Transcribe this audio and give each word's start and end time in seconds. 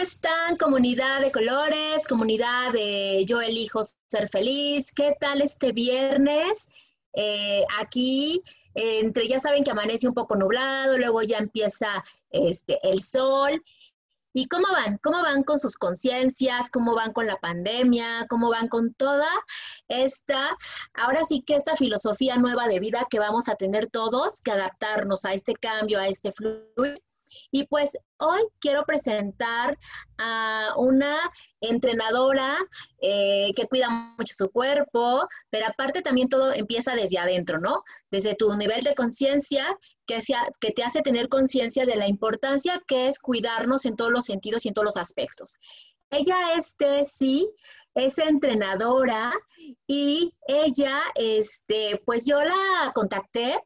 Están? 0.00 0.56
Comunidad 0.56 1.20
de 1.20 1.30
colores, 1.30 2.06
comunidad 2.08 2.72
de 2.72 3.24
Yo 3.26 3.40
elijo 3.40 3.82
ser 4.06 4.28
feliz. 4.28 4.92
¿Qué 4.92 5.14
tal 5.20 5.42
este 5.42 5.72
viernes? 5.72 6.68
Eh, 7.12 7.64
aquí, 7.78 8.42
entre 8.74 9.28
ya 9.28 9.38
saben 9.38 9.62
que 9.62 9.70
amanece 9.70 10.08
un 10.08 10.14
poco 10.14 10.36
nublado, 10.36 10.96
luego 10.96 11.22
ya 11.22 11.38
empieza 11.38 12.02
este, 12.30 12.78
el 12.82 13.02
sol. 13.02 13.62
¿Y 14.32 14.46
cómo 14.46 14.68
van? 14.72 14.98
¿Cómo 15.02 15.20
van 15.22 15.42
con 15.42 15.58
sus 15.58 15.76
conciencias? 15.76 16.70
¿Cómo 16.70 16.94
van 16.94 17.12
con 17.12 17.26
la 17.26 17.36
pandemia? 17.36 18.26
¿Cómo 18.30 18.48
van 18.48 18.68
con 18.68 18.94
toda 18.94 19.28
esta, 19.88 20.56
ahora 20.94 21.24
sí 21.24 21.42
que 21.44 21.56
esta 21.56 21.74
filosofía 21.74 22.36
nueva 22.36 22.68
de 22.68 22.78
vida 22.78 23.06
que 23.10 23.18
vamos 23.18 23.48
a 23.48 23.56
tener 23.56 23.88
todos 23.88 24.40
que 24.40 24.52
adaptarnos 24.52 25.24
a 25.24 25.34
este 25.34 25.54
cambio, 25.54 25.98
a 25.98 26.08
este 26.08 26.32
flujo? 26.32 27.00
Y 27.50 27.66
pues 27.66 27.98
hoy 28.18 28.40
quiero 28.60 28.84
presentar 28.84 29.76
a 30.18 30.74
una 30.76 31.18
entrenadora 31.60 32.56
eh, 33.00 33.52
que 33.56 33.66
cuida 33.66 33.88
mucho 33.90 34.34
su 34.36 34.50
cuerpo, 34.50 35.26
pero 35.50 35.66
aparte 35.66 36.02
también 36.02 36.28
todo 36.28 36.52
empieza 36.52 36.94
desde 36.94 37.18
adentro, 37.18 37.58
¿no? 37.58 37.82
Desde 38.10 38.34
tu 38.34 38.54
nivel 38.54 38.84
de 38.84 38.94
conciencia 38.94 39.66
que, 40.06 40.18
que 40.60 40.70
te 40.72 40.84
hace 40.84 41.02
tener 41.02 41.28
conciencia 41.28 41.86
de 41.86 41.96
la 41.96 42.06
importancia 42.06 42.82
que 42.86 43.08
es 43.08 43.18
cuidarnos 43.18 43.84
en 43.84 43.96
todos 43.96 44.12
los 44.12 44.24
sentidos 44.24 44.64
y 44.64 44.68
en 44.68 44.74
todos 44.74 44.86
los 44.86 44.96
aspectos. 44.96 45.56
Ella 46.10 46.54
es 46.56 46.76
Tessy, 46.76 47.48
es 47.94 48.18
entrenadora 48.18 49.32
y 49.86 50.34
ella, 50.46 50.98
este, 51.14 52.02
pues 52.04 52.26
yo 52.26 52.42
la 52.42 52.92
contacté 52.94 53.60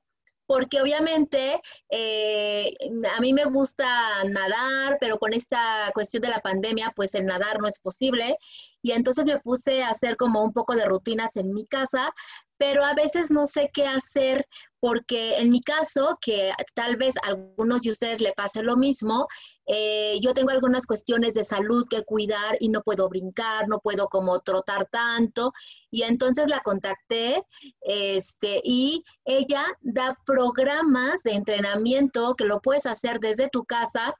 porque 0.46 0.80
obviamente 0.80 1.60
eh, 1.90 2.72
a 3.16 3.20
mí 3.20 3.32
me 3.32 3.44
gusta 3.44 3.86
nadar, 4.24 4.98
pero 5.00 5.18
con 5.18 5.32
esta 5.32 5.90
cuestión 5.94 6.22
de 6.22 6.28
la 6.28 6.40
pandemia, 6.40 6.92
pues 6.94 7.14
el 7.14 7.26
nadar 7.26 7.60
no 7.60 7.66
es 7.66 7.78
posible. 7.80 8.36
Y 8.82 8.92
entonces 8.92 9.26
me 9.26 9.40
puse 9.40 9.82
a 9.82 9.88
hacer 9.88 10.16
como 10.16 10.44
un 10.44 10.52
poco 10.52 10.74
de 10.74 10.84
rutinas 10.84 11.36
en 11.36 11.52
mi 11.52 11.66
casa, 11.66 12.12
pero 12.58 12.84
a 12.84 12.94
veces 12.94 13.30
no 13.30 13.46
sé 13.46 13.70
qué 13.72 13.86
hacer 13.86 14.46
porque 14.84 15.38
en 15.38 15.48
mi 15.48 15.62
caso, 15.62 16.18
que 16.20 16.52
tal 16.74 16.98
vez 16.98 17.14
a 17.16 17.28
algunos 17.28 17.80
de 17.80 17.90
ustedes 17.90 18.20
le 18.20 18.34
pase 18.34 18.62
lo 18.62 18.76
mismo, 18.76 19.26
eh, 19.66 20.18
yo 20.20 20.34
tengo 20.34 20.50
algunas 20.50 20.84
cuestiones 20.84 21.32
de 21.32 21.42
salud 21.42 21.86
que 21.88 22.04
cuidar 22.04 22.58
y 22.60 22.68
no 22.68 22.82
puedo 22.82 23.08
brincar, 23.08 23.66
no 23.66 23.78
puedo 23.78 24.08
como 24.08 24.40
trotar 24.40 24.84
tanto. 24.90 25.54
Y 25.90 26.02
entonces 26.02 26.50
la 26.50 26.60
contacté 26.60 27.42
este, 27.80 28.60
y 28.62 29.02
ella 29.24 29.64
da 29.80 30.18
programas 30.26 31.22
de 31.22 31.32
entrenamiento 31.32 32.34
que 32.34 32.44
lo 32.44 32.60
puedes 32.60 32.84
hacer 32.84 33.20
desde 33.20 33.48
tu 33.48 33.64
casa 33.64 34.14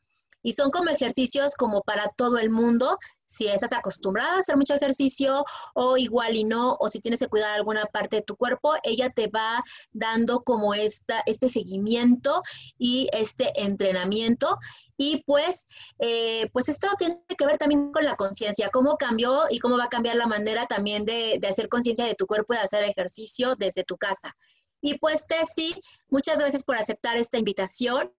y 0.44 0.52
son 0.52 0.70
como 0.70 0.90
ejercicios 0.90 1.56
como 1.56 1.80
para 1.80 2.08
todo 2.16 2.38
el 2.38 2.50
mundo, 2.50 2.98
si 3.24 3.48
estás 3.48 3.72
acostumbrada 3.72 4.34
a 4.34 4.38
hacer 4.38 4.58
mucho 4.58 4.74
ejercicio 4.74 5.42
o 5.74 5.96
igual 5.96 6.36
y 6.36 6.44
no, 6.44 6.76
o 6.78 6.88
si 6.88 7.00
tienes 7.00 7.20
que 7.20 7.28
cuidar 7.28 7.52
alguna 7.52 7.86
parte 7.86 8.16
de 8.16 8.22
tu 8.22 8.36
cuerpo, 8.36 8.74
ella 8.82 9.08
te 9.08 9.28
va 9.28 9.64
dando 9.92 10.42
como 10.44 10.74
esta, 10.74 11.22
este 11.24 11.48
seguimiento 11.48 12.42
y 12.78 13.08
este 13.12 13.52
entrenamiento. 13.60 14.58
Y 14.98 15.24
pues, 15.24 15.66
eh, 15.98 16.50
pues 16.52 16.68
esto 16.68 16.88
tiene 16.98 17.24
que 17.36 17.46
ver 17.46 17.56
también 17.56 17.90
con 17.90 18.04
la 18.04 18.14
conciencia, 18.14 18.68
cómo 18.70 18.96
cambió 18.98 19.44
y 19.48 19.58
cómo 19.58 19.78
va 19.78 19.84
a 19.84 19.88
cambiar 19.88 20.16
la 20.16 20.26
manera 20.26 20.66
también 20.66 21.06
de, 21.06 21.38
de 21.40 21.48
hacer 21.48 21.70
conciencia 21.70 22.04
de 22.04 22.14
tu 22.14 22.26
cuerpo 22.26 22.52
y 22.52 22.58
de 22.58 22.64
hacer 22.64 22.84
ejercicio 22.84 23.56
desde 23.56 23.82
tu 23.82 23.96
casa. 23.96 24.36
Y 24.82 24.98
pues, 24.98 25.26
Tessy, 25.26 25.74
muchas 26.10 26.38
gracias 26.38 26.62
por 26.62 26.76
aceptar 26.76 27.16
esta 27.16 27.38
invitación 27.38 28.12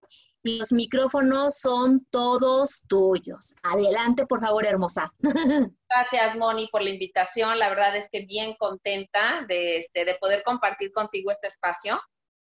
los 0.46 0.72
micrófonos 0.72 1.58
son 1.58 2.06
todos 2.10 2.84
tuyos. 2.88 3.54
Adelante, 3.62 4.26
por 4.26 4.40
favor, 4.40 4.64
hermosa. 4.64 5.10
Gracias, 5.88 6.36
Moni, 6.36 6.68
por 6.70 6.82
la 6.82 6.90
invitación. 6.90 7.58
La 7.58 7.68
verdad 7.68 7.96
es 7.96 8.08
que 8.10 8.24
bien 8.26 8.54
contenta 8.58 9.44
de, 9.48 9.78
este, 9.78 10.04
de 10.04 10.14
poder 10.14 10.42
compartir 10.42 10.92
contigo 10.92 11.30
este 11.30 11.48
espacio. 11.48 12.00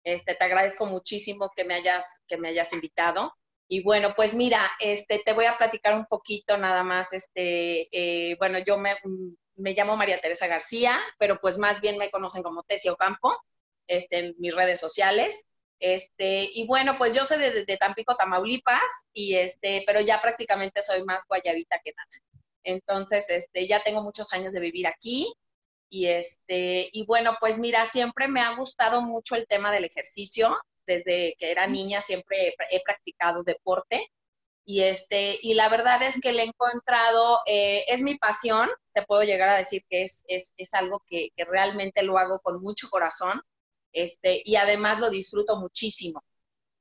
Este, 0.04 0.34
te 0.34 0.44
agradezco 0.44 0.86
muchísimo 0.86 1.50
que 1.54 1.64
me 1.64 1.74
hayas, 1.74 2.06
que 2.26 2.36
me 2.36 2.48
hayas 2.48 2.72
invitado. 2.72 3.34
Y 3.68 3.82
bueno, 3.82 4.14
pues 4.16 4.34
mira, 4.34 4.70
este, 4.80 5.22
te 5.24 5.32
voy 5.32 5.44
a 5.44 5.56
platicar 5.56 5.94
un 5.94 6.06
poquito 6.06 6.56
nada 6.56 6.82
más. 6.82 7.12
Este, 7.12 7.88
eh, 7.92 8.36
bueno, 8.38 8.58
yo 8.58 8.78
me, 8.78 8.96
me, 9.54 9.74
llamo 9.74 9.96
María 9.96 10.20
Teresa 10.20 10.46
García, 10.48 10.98
pero 11.18 11.38
pues 11.40 11.56
más 11.58 11.80
bien 11.80 11.96
me 11.96 12.10
conocen 12.10 12.42
como 12.42 12.64
Tesio 12.64 12.96
Campo 12.96 13.36
este, 13.86 14.18
en 14.18 14.34
mis 14.38 14.54
redes 14.54 14.80
sociales. 14.80 15.44
Este, 15.80 16.50
y 16.52 16.66
bueno, 16.66 16.94
pues 16.98 17.14
yo 17.14 17.24
soy 17.24 17.38
de, 17.38 17.76
Tampico, 17.78 18.14
Tamaulipas, 18.14 18.82
y 19.14 19.34
este, 19.36 19.82
pero 19.86 20.00
ya 20.02 20.20
prácticamente 20.20 20.82
soy 20.82 21.02
más 21.04 21.24
guayabita 21.26 21.80
que 21.82 21.92
nada. 21.96 22.08
Entonces, 22.64 23.30
este, 23.30 23.66
ya 23.66 23.82
tengo 23.82 24.02
muchos 24.02 24.32
años 24.34 24.52
de 24.52 24.60
vivir 24.60 24.86
aquí. 24.86 25.32
Y 25.88 26.06
este, 26.06 26.90
y 26.92 27.06
bueno, 27.06 27.36
pues 27.40 27.58
mira, 27.58 27.86
siempre 27.86 28.28
me 28.28 28.42
ha 28.42 28.54
gustado 28.56 29.00
mucho 29.02 29.34
el 29.36 29.46
tema 29.48 29.72
del 29.72 29.84
ejercicio. 29.84 30.56
Desde 30.86 31.34
que 31.38 31.50
era 31.50 31.66
niña 31.66 32.00
siempre 32.02 32.54
he, 32.70 32.82
practicado 32.84 33.42
deporte. 33.42 34.06
Y 34.66 34.82
este, 34.82 35.38
y 35.42 35.54
la 35.54 35.68
verdad 35.68 36.02
es 36.02 36.20
que 36.20 36.32
le 36.32 36.42
he 36.42 36.46
encontrado, 36.46 37.40
eh, 37.46 37.84
es 37.88 38.02
mi 38.02 38.18
pasión, 38.18 38.68
te 38.92 39.02
puedo 39.02 39.22
llegar 39.22 39.48
a 39.48 39.56
decir 39.56 39.82
que 39.88 40.02
es, 40.02 40.24
es, 40.28 40.52
es 40.58 40.74
algo 40.74 41.02
que 41.08 41.30
realmente 41.38 42.02
lo 42.02 42.18
hago 42.18 42.40
con 42.40 42.60
mucho 42.62 42.88
corazón 42.90 43.42
este, 43.92 44.42
y 44.44 44.56
además 44.56 45.00
lo 45.00 45.10
disfruto 45.10 45.56
muchísimo. 45.56 46.22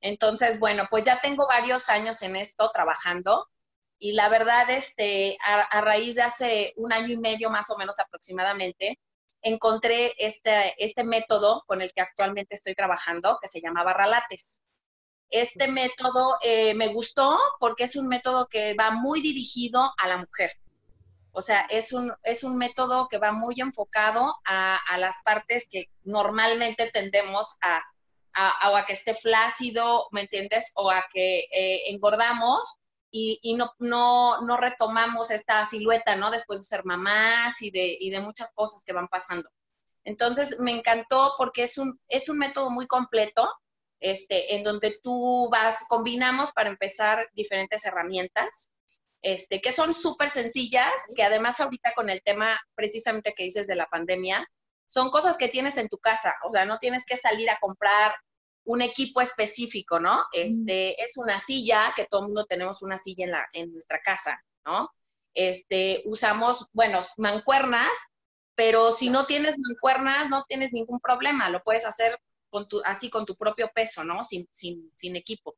Entonces, 0.00 0.58
bueno, 0.58 0.86
pues 0.90 1.04
ya 1.04 1.20
tengo 1.20 1.46
varios 1.46 1.88
años 1.88 2.22
en 2.22 2.36
esto 2.36 2.70
trabajando 2.72 3.46
y 4.02 4.12
la 4.12 4.30
verdad, 4.30 4.70
este, 4.70 5.36
a, 5.44 5.80
raíz 5.82 6.14
de 6.14 6.22
hace 6.22 6.72
un 6.76 6.90
año 6.90 7.08
y 7.08 7.18
medio 7.18 7.50
más 7.50 7.68
o 7.70 7.76
menos 7.76 7.98
aproximadamente, 8.00 8.98
encontré 9.42 10.14
este, 10.16 10.74
este 10.82 11.04
método 11.04 11.62
con 11.66 11.82
el 11.82 11.92
que 11.92 12.00
actualmente 12.00 12.54
estoy 12.54 12.74
trabajando, 12.74 13.38
que 13.42 13.48
se 13.48 13.60
llama 13.60 13.84
Barralates. 13.84 14.62
Este 15.28 15.68
método 15.68 16.38
eh, 16.42 16.74
me 16.74 16.94
gustó 16.94 17.38
porque 17.58 17.84
es 17.84 17.94
un 17.94 18.08
método 18.08 18.48
que 18.48 18.74
va 18.74 18.90
muy 18.90 19.20
dirigido 19.20 19.92
a 19.98 20.08
la 20.08 20.16
mujer. 20.16 20.50
O 21.32 21.40
sea, 21.40 21.62
es 21.70 21.92
un, 21.92 22.12
es 22.22 22.42
un 22.42 22.56
método 22.56 23.08
que 23.08 23.18
va 23.18 23.32
muy 23.32 23.54
enfocado 23.58 24.34
a, 24.44 24.80
las 24.98 25.16
partes 25.24 25.68
que 25.70 25.86
normalmente 26.02 26.90
tendemos 26.92 27.56
a, 27.62 27.82
a, 28.32 28.84
que 28.86 28.92
esté 28.94 29.14
flácido, 29.14 30.08
¿me 30.10 30.22
entiendes? 30.22 30.72
O 30.74 30.90
a 30.90 31.04
que 31.12 31.46
eh, 31.52 31.90
engordamos 31.90 32.78
y, 33.12 33.54
no, 33.56 33.72
no, 33.78 34.40
no, 34.42 34.56
retomamos 34.56 35.30
esta 35.30 35.66
silueta, 35.66 36.16
¿no? 36.16 36.30
Después 36.30 36.60
de 36.60 36.66
ser 36.66 36.84
mamás 36.84 37.60
y 37.62 37.70
de, 37.70 37.96
y 37.98 38.10
de 38.10 38.20
muchas 38.20 38.52
cosas 38.52 38.84
que 38.84 38.92
van 38.92 39.08
pasando. 39.08 39.48
Entonces, 40.04 40.56
me 40.60 40.72
encantó 40.72 41.34
porque 41.36 41.64
es 41.64 41.76
un, 41.78 42.00
es 42.08 42.28
un 42.28 42.38
método 42.38 42.70
muy 42.70 42.86
completo, 42.86 43.48
este, 44.00 44.54
en 44.54 44.64
donde 44.64 44.98
tú 45.02 45.48
vas, 45.50 45.84
combinamos 45.88 46.52
para 46.52 46.70
empezar 46.70 47.28
diferentes 47.34 47.84
herramientas 47.84 48.72
este, 49.22 49.60
que 49.60 49.72
son 49.72 49.94
súper 49.94 50.30
sencillas, 50.30 50.92
que 51.14 51.22
además 51.22 51.60
ahorita 51.60 51.92
con 51.94 52.10
el 52.10 52.22
tema 52.22 52.58
precisamente 52.74 53.34
que 53.36 53.44
dices 53.44 53.66
de 53.66 53.76
la 53.76 53.86
pandemia, 53.86 54.46
son 54.86 55.10
cosas 55.10 55.36
que 55.36 55.48
tienes 55.48 55.76
en 55.76 55.88
tu 55.88 55.98
casa, 55.98 56.34
o 56.48 56.50
sea, 56.50 56.64
no 56.64 56.78
tienes 56.78 57.04
que 57.04 57.16
salir 57.16 57.48
a 57.48 57.58
comprar 57.60 58.14
un 58.64 58.82
equipo 58.82 59.20
específico, 59.20 60.00
¿no? 60.00 60.24
Este, 60.32 61.00
es 61.02 61.12
una 61.16 61.38
silla, 61.38 61.92
que 61.94 62.06
todo 62.06 62.22
el 62.22 62.26
mundo 62.28 62.46
tenemos 62.46 62.82
una 62.82 62.98
silla 62.98 63.24
en, 63.24 63.30
la, 63.30 63.48
en 63.52 63.72
nuestra 63.72 64.00
casa, 64.00 64.42
¿no? 64.64 64.90
Este, 65.34 66.02
usamos, 66.06 66.66
bueno, 66.72 66.98
mancuernas, 67.18 67.92
pero 68.54 68.92
si 68.92 69.10
no 69.10 69.26
tienes 69.26 69.56
mancuernas, 69.58 70.28
no 70.28 70.44
tienes 70.48 70.72
ningún 70.72 71.00
problema, 71.00 71.48
lo 71.48 71.62
puedes 71.62 71.86
hacer 71.86 72.18
con 72.50 72.68
tu, 72.68 72.82
así 72.84 73.10
con 73.10 73.24
tu 73.24 73.36
propio 73.36 73.70
peso, 73.74 74.04
¿no? 74.04 74.22
Sin, 74.22 74.46
sin, 74.50 74.90
sin 74.94 75.16
equipo. 75.16 75.56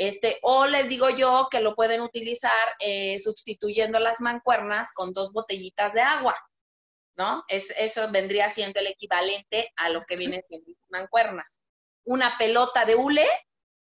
Este, 0.00 0.38
o 0.40 0.64
les 0.64 0.88
digo 0.88 1.10
yo 1.10 1.48
que 1.50 1.60
lo 1.60 1.74
pueden 1.74 2.00
utilizar 2.00 2.74
eh, 2.78 3.18
sustituyendo 3.18 4.00
las 4.00 4.22
mancuernas 4.22 4.92
con 4.94 5.12
dos 5.12 5.30
botellitas 5.30 5.92
de 5.92 6.00
agua, 6.00 6.34
¿no? 7.18 7.44
Es, 7.48 7.70
eso 7.76 8.10
vendría 8.10 8.48
siendo 8.48 8.80
el 8.80 8.86
equivalente 8.86 9.70
a 9.76 9.90
lo 9.90 10.06
que 10.06 10.16
viene 10.16 10.40
siendo 10.40 10.72
mancuernas. 10.88 11.60
Una 12.04 12.38
pelota 12.38 12.86
de 12.86 12.94
hule, 12.94 13.26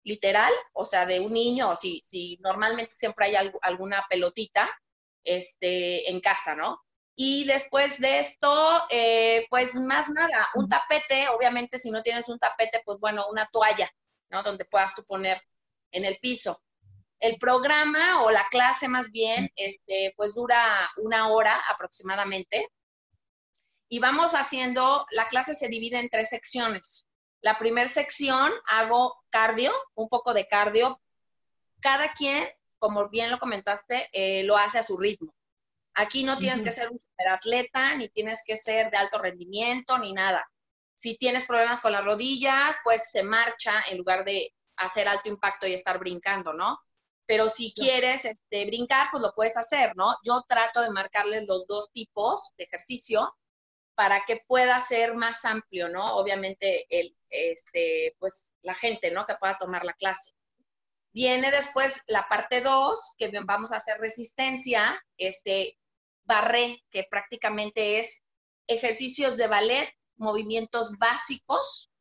literal, 0.04 0.51
o 0.74 0.83
sea, 0.83 1.06
de 1.06 1.21
un 1.21 1.31
niño, 1.31 1.74
si, 1.77 2.01
si 2.04 2.38
normalmente 2.42 2.92
siempre 2.92 3.27
hay 3.27 3.51
alguna 3.62 4.06
pelotita 4.10 4.69
este, 5.24 6.10
en 6.10 6.19
casa, 6.19 6.54
¿no? 6.54 6.81
Y 7.16 7.45
después 7.45 7.98
de 7.98 8.19
esto, 8.19 8.81
eh, 8.89 9.45
pues 9.50 9.74
más 9.75 10.10
nada, 10.10 10.50
un 10.56 10.68
tapete, 10.68 11.30
obviamente 11.30 11.80
si 11.80 11.92
no 11.92 12.04
tienes 12.04 12.27
un 12.27 12.39
tapete, 12.39 12.81
pues 12.83 13.00
bueno, 13.00 13.25
una 13.31 13.48
toalla, 13.54 13.89
¿no? 14.30 14.44
Donde 14.44 14.66
puedas 14.66 14.94
tú 14.94 15.06
poner 15.06 15.42
en 15.91 16.06
el 16.06 16.18
piso. 16.21 16.62
El 17.19 17.38
programa 17.38 18.24
o 18.24 18.31
la 18.31 18.45
clase 18.50 18.88
más 18.88 19.12
bien, 19.12 19.51
este, 19.56 20.13
pues 20.15 20.36
dura 20.36 20.89
una 20.97 21.30
hora 21.30 21.62
aproximadamente. 21.69 22.69
Y 23.89 24.00
vamos 24.00 24.33
haciendo, 24.33 25.06
la 25.12 25.27
clase 25.27 25.53
se 25.53 25.68
divide 25.68 26.00
en 26.00 26.09
tres 26.09 26.30
secciones. 26.30 27.09
La 27.41 27.57
primera 27.57 27.88
sección 27.88 28.51
hago 28.68 29.18
cardio, 29.30 29.74
un 29.95 30.07
poco 30.09 30.33
de 30.33 30.47
cardio. 30.47 31.01
Cada 31.80 32.13
quien, 32.13 32.47
como 32.77 33.09
bien 33.09 33.31
lo 33.31 33.39
comentaste, 33.39 34.09
eh, 34.13 34.44
lo 34.44 34.57
hace 34.57 34.80
a 34.80 34.83
su 34.83 34.97
ritmo. 34.97 35.33
Aquí 35.95 36.24
no 36.24 36.38
tienes 36.38 36.62
que 36.62 36.71
ser 36.71 36.89
un 36.89 37.00
superatleta, 37.00 37.95
ni 37.95 38.07
tienes 38.09 38.42
que 38.45 38.56
ser 38.56 38.89
de 38.92 38.97
alto 38.97 39.18
rendimiento, 39.18 39.97
ni 39.97 40.13
nada. 40.13 40.50
Si 40.94 41.18
tienes 41.18 41.45
problemas 41.45 41.81
con 41.81 41.92
las 41.92 42.06
rodillas, 42.06 42.77
pues 42.83 43.12
se 43.12 43.24
marcha 43.24 43.81
en 43.89 43.97
lugar 43.97 44.24
de 44.24 44.53
hacer 44.80 45.08
alto 45.08 45.30
impacto 45.30 45.68
y 45.68 45.74
estar 45.74 46.00
brincando, 46.00 46.54
¿no? 46.54 46.80
Pero 47.26 47.48
si 47.48 47.74
quieres 47.74 48.26
este, 48.26 48.66
brincar, 48.66 49.08
pues 49.12 49.22
lo 49.22 49.34
puedes 49.36 49.56
hacer, 49.56 49.96
¿no? 49.96 50.16
Yo 50.24 50.42
trato 50.48 50.81
de 50.81 50.90
marcarles 50.90 51.46
los 51.48 51.68
dos 51.68 51.92
tipos 51.92 52.54
de 52.58 52.64
ejercicio 52.64 53.36
para 53.94 54.24
que 54.26 54.42
pueda 54.48 54.80
ser 54.80 55.14
más 55.14 55.46
amplio, 55.46 55.90
¿no? 55.90 56.16
Obviamente, 56.16 56.86
el, 56.90 57.16
este, 57.30 58.16
pues 58.18 58.56
la 58.62 58.74
gente, 58.74 59.12
¿no? 59.12 59.26
Que 59.26 59.36
pueda 59.36 59.58
tomar 59.58 59.86
la 59.86 59.94
clase. 59.94 60.31
Viene 61.12 61.52
después 61.52 62.02
la 62.08 62.28
parte 62.28 62.62
2, 62.62 63.16
que 63.18 63.31
vamos 63.44 63.72
a 63.74 63.76
hacer 63.76 64.00
resistencia, 64.00 65.04
este, 65.18 65.78
barré, 66.24 66.84
que 66.92 67.06
prácticamente 67.10 68.00
es 68.00 68.24
ejercicios 68.68 69.36
de 69.38 69.48
ballet, 69.48 69.94
movimientos 70.16 70.92
básicos, 70.98 71.92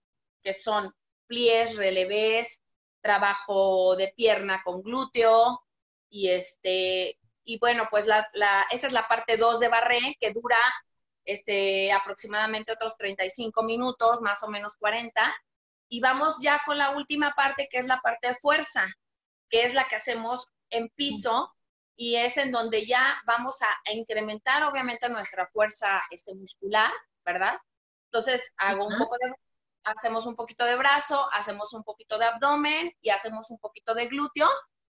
que 0.43 0.53
son 0.53 0.93
pliés, 1.27 1.77
relevés, 1.77 2.63
trabajo 3.09 3.97
de 3.97 4.13
pierna 4.15 4.61
con 4.63 4.83
glúteo, 4.83 5.65
y 6.11 6.29
este, 6.29 7.19
y 7.43 7.59
bueno, 7.59 7.89
pues 7.91 8.07
la, 8.07 8.29
esa 8.71 8.87
es 8.87 8.93
la 8.93 9.09
parte 9.09 9.39
2 9.39 9.61
de 9.61 9.69
barré, 9.69 10.15
que 10.21 10.35
dura 10.35 10.59
este, 11.25 11.91
aproximadamente 11.91 12.73
otros 12.73 12.99
35 12.99 13.63
minutos, 13.63 14.21
más 14.21 14.43
o 14.43 14.49
menos 14.49 14.77
40. 14.77 15.35
Y 15.89 16.01
vamos 16.01 16.43
ya 16.43 16.61
con 16.67 16.77
la 16.77 16.91
última 16.91 17.33
parte, 17.35 17.67
que 17.71 17.79
es 17.79 17.87
la 17.87 17.99
parte 18.03 18.29
de 18.29 18.35
fuerza, 18.35 18.87
que 19.49 19.63
es 19.63 19.73
la 19.73 19.89
que 19.89 19.97
hacemos 19.97 20.47
en 20.69 20.91
piso 20.91 21.55
y 21.97 22.17
es 22.17 22.37
en 22.37 22.53
donde 22.53 22.87
ya 22.87 23.23
vamos 23.27 23.63
a, 23.63 23.91
incrementar 23.93 24.65
obviamente 24.65 25.09
nuestra 25.09 25.47
fuerza 25.47 26.03
este, 26.11 26.35
muscular, 26.35 26.93
¿verdad? 27.25 27.55
Entonces 28.05 28.53
hago 28.59 28.87
un 28.87 28.99
poco 28.99 29.17
de, 29.19 29.33
hacemos 29.97 30.27
un 30.27 30.37
poquito 30.37 30.65
de 30.65 30.77
brazo, 30.77 31.29
hacemos 31.33 31.73
un 31.73 31.83
poquito 31.85 32.19
de 32.19 32.27
abdomen 32.27 32.93
y 33.01 33.11
hacemos 33.11 33.51
un 33.51 33.59
poquito 33.59 33.95
de 33.95 34.09
glúteo 34.09 34.49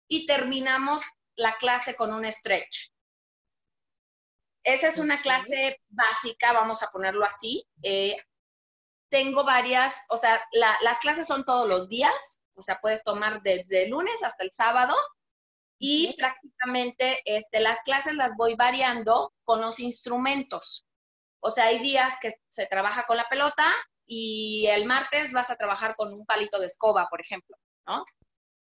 y 0.08 0.26
terminamos 0.26 1.02
la 1.36 1.56
clase 1.56 1.94
con 1.96 2.12
un 2.12 2.30
stretch. 2.30 2.92
Esa 4.62 4.88
es 4.88 4.98
una 4.98 5.20
clase 5.22 5.80
básica, 5.88 6.52
vamos 6.52 6.82
a 6.82 6.90
ponerlo 6.90 7.24
así. 7.24 7.64
Eh, 7.82 8.16
tengo 9.08 9.44
varias, 9.44 10.02
o 10.08 10.16
sea, 10.16 10.42
las 10.52 10.98
clases 10.98 11.26
son 11.26 11.44
todos 11.44 11.68
los 11.68 11.88
días, 11.88 12.40
o 12.54 12.62
sea, 12.62 12.80
puedes 12.80 13.04
tomar 13.04 13.42
desde 13.42 13.84
el 13.84 13.90
lunes 13.90 14.22
hasta 14.24 14.42
el 14.42 14.52
sábado 14.52 14.96
y 15.78 16.14
prácticamente 16.16 17.22
este, 17.24 17.60
las 17.60 17.80
clases 17.82 18.14
las 18.14 18.34
voy 18.36 18.56
variando 18.56 19.32
con 19.44 19.60
los 19.60 19.78
instrumentos. 19.78 20.86
O 21.40 21.50
sea, 21.50 21.66
hay 21.66 21.78
días 21.78 22.18
que 22.20 22.32
se 22.48 22.66
trabaja 22.66 23.04
con 23.04 23.16
la 23.16 23.28
pelota 23.28 23.66
y 24.06 24.66
el 24.68 24.86
martes 24.86 25.32
vas 25.32 25.50
a 25.50 25.56
trabajar 25.56 25.96
con 25.96 26.12
un 26.12 26.24
palito 26.24 26.58
de 26.58 26.66
escoba, 26.66 27.08
por 27.08 27.20
ejemplo, 27.20 27.56
¿no? 27.86 28.04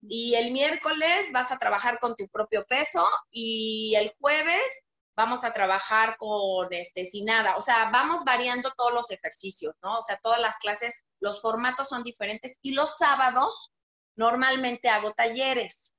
Y 0.01 0.35
el 0.35 0.51
miércoles 0.51 1.31
vas 1.33 1.51
a 1.51 1.57
trabajar 1.57 1.99
con 1.99 2.15
tu 2.15 2.27
propio 2.29 2.65
peso 2.65 3.05
y 3.31 3.95
el 3.95 4.13
jueves 4.19 4.83
vamos 5.15 5.43
a 5.43 5.51
trabajar 5.51 6.15
con 6.17 6.71
este 6.71 7.05
sin 7.05 7.25
nada, 7.25 7.57
o 7.57 7.61
sea, 7.61 7.89
vamos 7.91 8.23
variando 8.23 8.71
todos 8.77 8.93
los 8.93 9.11
ejercicios, 9.11 9.75
¿no? 9.83 9.97
O 9.97 10.01
sea, 10.01 10.17
todas 10.23 10.39
las 10.39 10.55
clases, 10.57 11.05
los 11.19 11.41
formatos 11.41 11.89
son 11.89 12.03
diferentes 12.03 12.57
y 12.61 12.71
los 12.71 12.97
sábados 12.97 13.71
normalmente 14.15 14.89
hago 14.89 15.13
talleres 15.13 15.95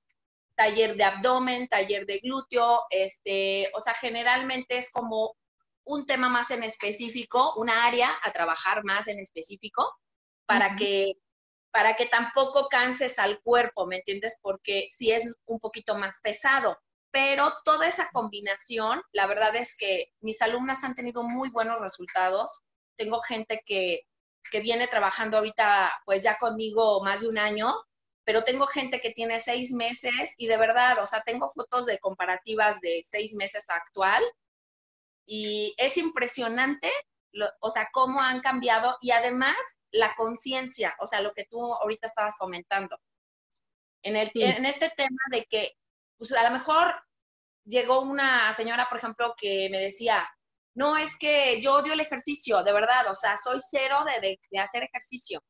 taller 0.61 0.95
de 0.95 1.05
abdomen, 1.05 1.69
taller 1.69 2.05
de 2.05 2.19
glúteo, 2.19 2.85
este, 2.91 3.71
o 3.75 3.81
sea, 3.81 3.95
generalmente 3.95 4.77
es 4.77 4.91
como 4.91 5.35
un 5.85 6.07
tema 6.07 6.29
más 6.29 6.51
en 6.51 6.63
específico, 6.63 7.55
una 7.57 7.87
área 7.87 8.11
a 8.23 8.33
trabajar 8.33 8.85
más 8.85 9.09
en 9.09 9.19
específico 9.19 9.89
para 10.47 10.77
que 10.77 11.15
para 11.73 11.95
que 11.95 12.07
tampoco 12.07 12.67
canses 12.69 13.21
al 13.21 13.41
cuerpo, 13.43 13.87
¿me 13.87 13.99
entiendes? 13.99 14.37
Porque 14.43 14.89
si 14.91 15.13
es 15.13 15.37
un 15.47 15.61
poquito 15.61 15.95
más 15.95 16.19
pesado, 16.21 16.77
pero 17.13 17.53
toda 17.65 17.87
esa 17.87 18.09
combinación, 18.13 19.01
la 19.13 19.29
verdad 19.29 19.55
es 19.55 19.77
que 19.77 20.07
mis 20.21 20.43
alumnas 20.43 20.83
han 20.83 20.97
tenido 20.97 21.23
muy 21.23 21.49
buenos 21.51 21.81
resultados. 21.81 22.63
Tengo 22.97 23.21
gente 23.21 23.63
que, 23.65 24.01
que 24.51 24.59
viene 24.59 24.89
trabajando 24.89 25.37
ahorita, 25.37 25.93
pues 26.05 26.25
ya 26.25 26.39
conmigo 26.39 27.05
más 27.05 27.21
de 27.21 27.29
un 27.29 27.39
año 27.39 27.73
pero 28.31 28.45
tengo 28.45 28.67
gente 28.69 29.01
que 29.01 29.13
tiene 29.13 29.41
seis 29.41 29.73
meses 29.73 30.35
y 30.37 30.47
de 30.47 30.57
verdad, 30.57 31.03
o 31.03 31.07
sea, 31.07 31.21
tengo 31.23 31.49
fotos 31.51 31.87
de 31.87 31.99
comparativas 31.99 32.81
de 32.81 33.03
seis 33.05 33.35
meses 33.35 33.69
actual 33.69 34.23
y 35.33 35.73
es 35.77 35.97
impresionante, 35.97 36.91
o 37.61 37.71
sea, 37.71 37.89
cómo 37.93 38.21
han 38.21 38.41
cambiado 38.41 38.99
y 39.01 39.13
además 39.13 39.55
la 39.93 40.13
conciencia, 40.17 40.97
o 40.99 41.07
sea, 41.07 41.21
lo 41.21 41.33
que 41.33 41.45
tú 41.49 41.73
ahorita 41.73 42.09
estabas 42.09 42.37
comentando. 42.37 42.99
En, 44.03 44.17
el, 44.17 44.33
en 44.35 44.67
este 44.67 44.91
tema 44.97 45.21
de 45.31 45.45
que, 45.45 45.75
pues 46.19 46.33
a 46.33 46.43
lo 46.43 46.51
mejor 46.51 47.01
llegó 47.65 48.01
una 48.01 48.53
señora, 48.55 48.89
por 48.89 48.99
ejemplo, 48.99 49.35
que 49.37 49.69
me 49.71 49.79
decía, 49.79 50.29
no, 50.75 50.97
es 50.97 51.17
que 51.17 51.63
yo 51.63 51.75
odio 51.75 51.93
el 51.93 52.01
ejercicio, 52.01 52.65
de 52.65 52.73
verdad, 52.73 53.09
o 53.09 53.15
sea, 53.15 53.37
soy 53.37 53.61
cero 53.61 53.99
de, 54.21 54.37
de 54.51 54.59
hacer 54.59 54.83
ejercicio. 54.83 55.45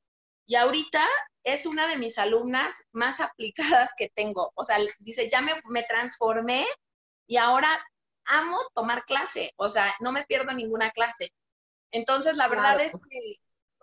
Y 0.44 0.56
ahorita 0.56 1.08
es 1.42 1.64
una 1.64 1.86
de 1.86 1.96
mis 1.96 2.18
alumnas 2.18 2.82
más 2.92 3.18
aplicadas 3.20 3.92
que 3.96 4.10
tengo. 4.14 4.52
O 4.56 4.62
sea, 4.62 4.76
dice, 4.98 5.30
ya 5.30 5.40
me, 5.40 5.54
me 5.70 5.84
transformé 5.84 6.66
y 7.26 7.38
ahora 7.38 7.82
amo 8.26 8.58
tomar 8.74 9.04
clase. 9.04 9.52
O 9.56 9.68
sea, 9.68 9.94
no 10.00 10.12
me 10.12 10.24
pierdo 10.24 10.52
ninguna 10.52 10.90
clase. 10.90 11.32
Entonces, 11.92 12.36
la 12.36 12.48
verdad 12.48 12.80
es 12.80 12.92
que 12.92 13.40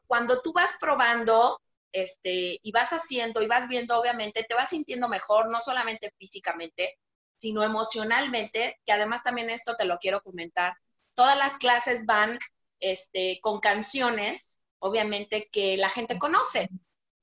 cuando 0.08 0.42
tú 0.42 0.54
vas 0.54 0.72
probando 0.80 1.62
este, 1.92 2.60
y 2.62 2.72
vas 2.72 2.92
haciendo 2.92 3.42
y 3.42 3.48
vas 3.48 3.68
viendo, 3.68 4.00
obviamente, 4.00 4.46
te 4.48 4.56
vas 4.56 4.70
sintiendo 4.70 5.10
mejor, 5.10 5.50
no 5.50 5.62
solamente 5.62 6.14
físicamente, 6.18 6.98
sino 7.36 7.64
emocionalmente, 7.64 8.80
que 8.86 8.92
además 8.92 9.24
también 9.24 9.50
esto 9.50 9.76
te 9.76 9.86
lo 9.86 9.98
quiero 9.98 10.22
comentar. 10.22 10.74
Todas 11.16 11.38
las 11.38 11.58
clases 11.58 12.06
van 12.06 12.40
este, 12.80 13.40
con 13.42 13.60
canciones, 13.60 14.60
obviamente, 14.80 15.50
que 15.52 15.78
la 15.78 15.90
gente 15.90 16.18
conoce. 16.18 16.70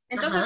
Entonces, 0.09 0.45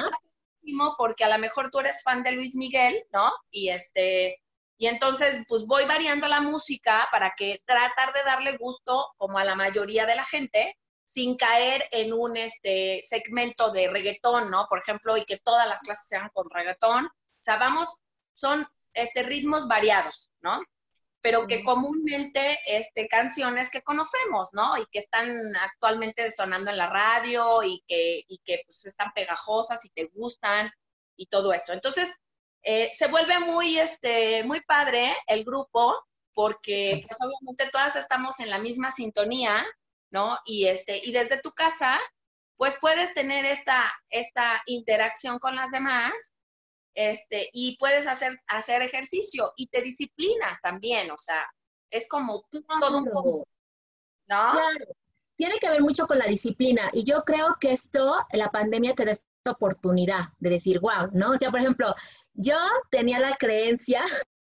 porque 0.97 1.23
a 1.23 1.29
lo 1.29 1.37
mejor 1.37 1.71
tú 1.71 1.79
eres 1.79 2.03
fan 2.03 2.23
de 2.23 2.31
Luis 2.31 2.55
Miguel, 2.55 3.03
¿no? 3.11 3.31
Y 3.51 3.69
este, 3.69 4.41
y 4.79 4.87
entonces, 4.87 5.43
pues 5.49 5.65
voy 5.65 5.83
variando 5.85 6.29
la 6.29 6.39
música 6.39 7.09
para 7.11 7.33
que 7.35 7.61
tratar 7.65 8.13
de 8.13 8.23
darle 8.23 8.55
gusto 8.55 9.13
como 9.17 9.37
a 9.37 9.43
la 9.43 9.53
mayoría 9.53 10.05
de 10.05 10.15
la 10.15 10.23
gente, 10.23 10.77
sin 11.03 11.35
caer 11.35 11.83
en 11.91 12.13
un 12.13 12.37
este, 12.37 13.01
segmento 13.03 13.71
de 13.71 13.89
reggaetón, 13.89 14.49
¿no? 14.49 14.67
Por 14.69 14.79
ejemplo, 14.79 15.17
y 15.17 15.25
que 15.25 15.37
todas 15.39 15.67
las 15.67 15.81
clases 15.81 16.07
sean 16.07 16.29
con 16.33 16.49
reggaetón. 16.49 17.07
O 17.07 17.41
sea, 17.41 17.57
vamos, 17.57 18.03
son 18.31 18.65
este, 18.93 19.23
ritmos 19.23 19.67
variados, 19.67 20.31
¿no? 20.39 20.61
pero 21.21 21.47
que 21.47 21.65
comúnmente 21.65 22.57
este, 22.65 23.09
canciones 23.09 23.69
que 23.69 23.81
conocemos, 23.81 24.51
¿no? 24.53 24.77
Y 24.77 24.85
que 24.85 24.99
están 24.99 25.29
actualmente 25.57 26.31
sonando 26.31 26.71
en 26.71 26.77
la 26.77 26.89
radio 26.89 27.61
y 27.63 27.83
que, 27.85 28.23
y 28.25 28.37
que 28.45 28.61
pues, 28.65 28.85
están 28.85 29.11
pegajosas 29.13 29.83
y 29.83 29.89
te 29.89 30.05
gustan 30.13 30.71
y 31.17 31.25
todo 31.25 31.51
eso. 31.51 31.73
Entonces, 31.73 32.15
eh, 32.63 32.89
se 32.93 33.07
vuelve 33.07 33.39
muy, 33.39 33.77
este, 33.79 34.43
muy 34.43 34.61
padre 34.61 35.15
el 35.27 35.43
grupo 35.43 35.95
porque 36.33 37.03
pues 37.05 37.17
obviamente 37.21 37.69
todas 37.71 37.95
estamos 37.95 38.39
en 38.39 38.49
la 38.49 38.59
misma 38.59 38.91
sintonía, 38.91 39.65
¿no? 40.11 40.37
Y, 40.45 40.67
este, 40.67 41.01
y 41.03 41.11
desde 41.11 41.41
tu 41.41 41.51
casa, 41.51 41.99
pues 42.57 42.77
puedes 42.79 43.13
tener 43.13 43.45
esta, 43.45 43.91
esta 44.09 44.61
interacción 44.65 45.39
con 45.39 45.55
las 45.55 45.71
demás 45.71 46.13
este, 46.93 47.49
y 47.53 47.77
puedes 47.77 48.07
hacer, 48.07 48.39
hacer 48.47 48.81
ejercicio 48.81 49.53
y 49.55 49.67
te 49.67 49.81
disciplinas 49.81 50.59
también, 50.61 51.11
o 51.11 51.17
sea, 51.17 51.45
es 51.89 52.07
como 52.07 52.43
todo 52.81 52.97
un 52.97 53.05
poco, 53.05 53.47
¿no? 54.27 54.51
Claro. 54.51 54.85
Tiene 55.37 55.55
que 55.59 55.69
ver 55.69 55.81
mucho 55.81 56.05
con 56.05 56.19
la 56.19 56.25
disciplina 56.25 56.89
y 56.91 57.05
yo 57.05 57.23
creo 57.23 57.55
que 57.59 57.71
esto, 57.71 58.17
la 58.33 58.49
pandemia 58.49 58.93
te 58.93 59.05
da 59.05 59.11
esta 59.11 59.51
oportunidad 59.51 60.33
de 60.39 60.49
decir, 60.49 60.79
wow, 60.81 61.09
¿no? 61.13 61.31
O 61.31 61.37
sea, 61.37 61.49
por 61.49 61.61
ejemplo, 61.61 61.95
yo 62.39 62.57
tenía 62.89 63.19
la 63.19 63.35
creencia 63.35 64.01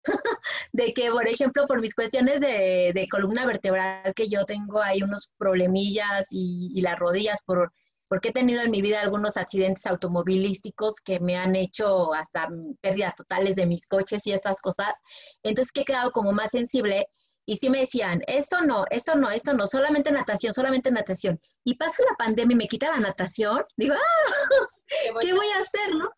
de 0.72 0.94
que, 0.94 1.10
por 1.10 1.26
ejemplo, 1.26 1.66
por 1.66 1.80
mis 1.80 1.94
cuestiones 1.94 2.40
de, 2.40 3.06
columna 3.10 3.46
vertebral, 3.46 4.14
que 4.14 4.28
yo 4.28 4.44
tengo 4.44 4.80
ahí 4.80 5.02
unos 5.02 5.32
problemillas 5.36 6.28
y, 6.30 6.70
y 6.74 6.80
las 6.80 6.98
rodillas 6.98 7.42
por 7.44 7.70
porque 8.10 8.30
he 8.30 8.32
tenido 8.32 8.60
en 8.62 8.72
mi 8.72 8.82
vida 8.82 9.00
algunos 9.00 9.36
accidentes 9.36 9.86
automovilísticos 9.86 10.96
que 10.96 11.20
me 11.20 11.36
han 11.36 11.54
hecho 11.54 12.12
hasta 12.12 12.48
pérdidas 12.80 13.14
totales 13.14 13.54
de 13.54 13.66
mis 13.66 13.86
coches 13.86 14.26
y 14.26 14.32
estas 14.32 14.60
cosas. 14.60 14.96
Entonces 15.44 15.70
que 15.70 15.82
he 15.82 15.84
quedado 15.84 16.10
como 16.10 16.32
más 16.32 16.50
sensible 16.50 17.06
y 17.46 17.54
sí 17.56 17.70
me 17.70 17.78
decían, 17.78 18.20
esto 18.26 18.62
no, 18.62 18.84
esto 18.90 19.14
no, 19.14 19.30
esto 19.30 19.54
no, 19.54 19.68
solamente 19.68 20.10
natación, 20.10 20.52
solamente 20.52 20.90
natación. 20.90 21.38
Y 21.62 21.76
pasa 21.76 22.02
la 22.02 22.16
pandemia 22.16 22.54
y 22.54 22.56
me 22.56 22.66
quita 22.66 22.88
la 22.88 22.98
natación, 22.98 23.62
digo, 23.76 23.94
¡ah! 23.94 24.66
¿Qué 25.20 25.32
voy 25.32 25.46
a 25.46 25.60
hacer, 25.60 25.94
no? 25.94 26.10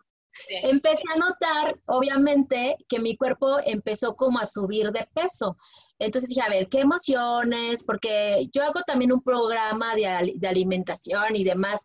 Empecé 0.49 1.05
a 1.15 1.19
notar, 1.19 1.81
obviamente, 1.87 2.77
que 2.89 3.01
mi 3.01 3.17
cuerpo 3.17 3.59
empezó 3.65 4.15
como 4.17 4.39
a 4.39 4.47
subir 4.47 4.91
de 4.93 5.07
peso. 5.15 5.57
Entonces 5.99 6.31
dije, 6.31 6.43
a 6.43 6.49
ver, 6.49 6.69
¿qué 6.69 6.81
emociones? 6.81 7.85
Porque 7.85 8.49
yo 8.53 8.63
hago 8.65 8.81
también 8.87 9.13
un 9.13 9.23
programa 9.23 9.95
de, 9.95 10.33
de 10.37 10.49
alimentación 10.49 11.37
y 11.37 11.45
demás, 11.45 11.85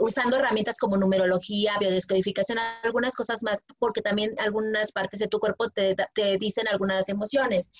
usando 0.00 0.36
herramientas 0.36 0.78
como 0.78 0.96
numerología, 0.96 1.76
biodescodificación, 1.78 2.58
algunas 2.82 3.14
cosas 3.14 3.42
más, 3.42 3.62
porque 3.78 4.00
también 4.00 4.34
algunas 4.38 4.92
partes 4.92 5.20
de 5.20 5.28
tu 5.28 5.38
cuerpo 5.38 5.68
te, 5.70 5.94
te 6.14 6.38
dicen 6.38 6.66
algunas 6.68 7.08
emociones. 7.08 7.70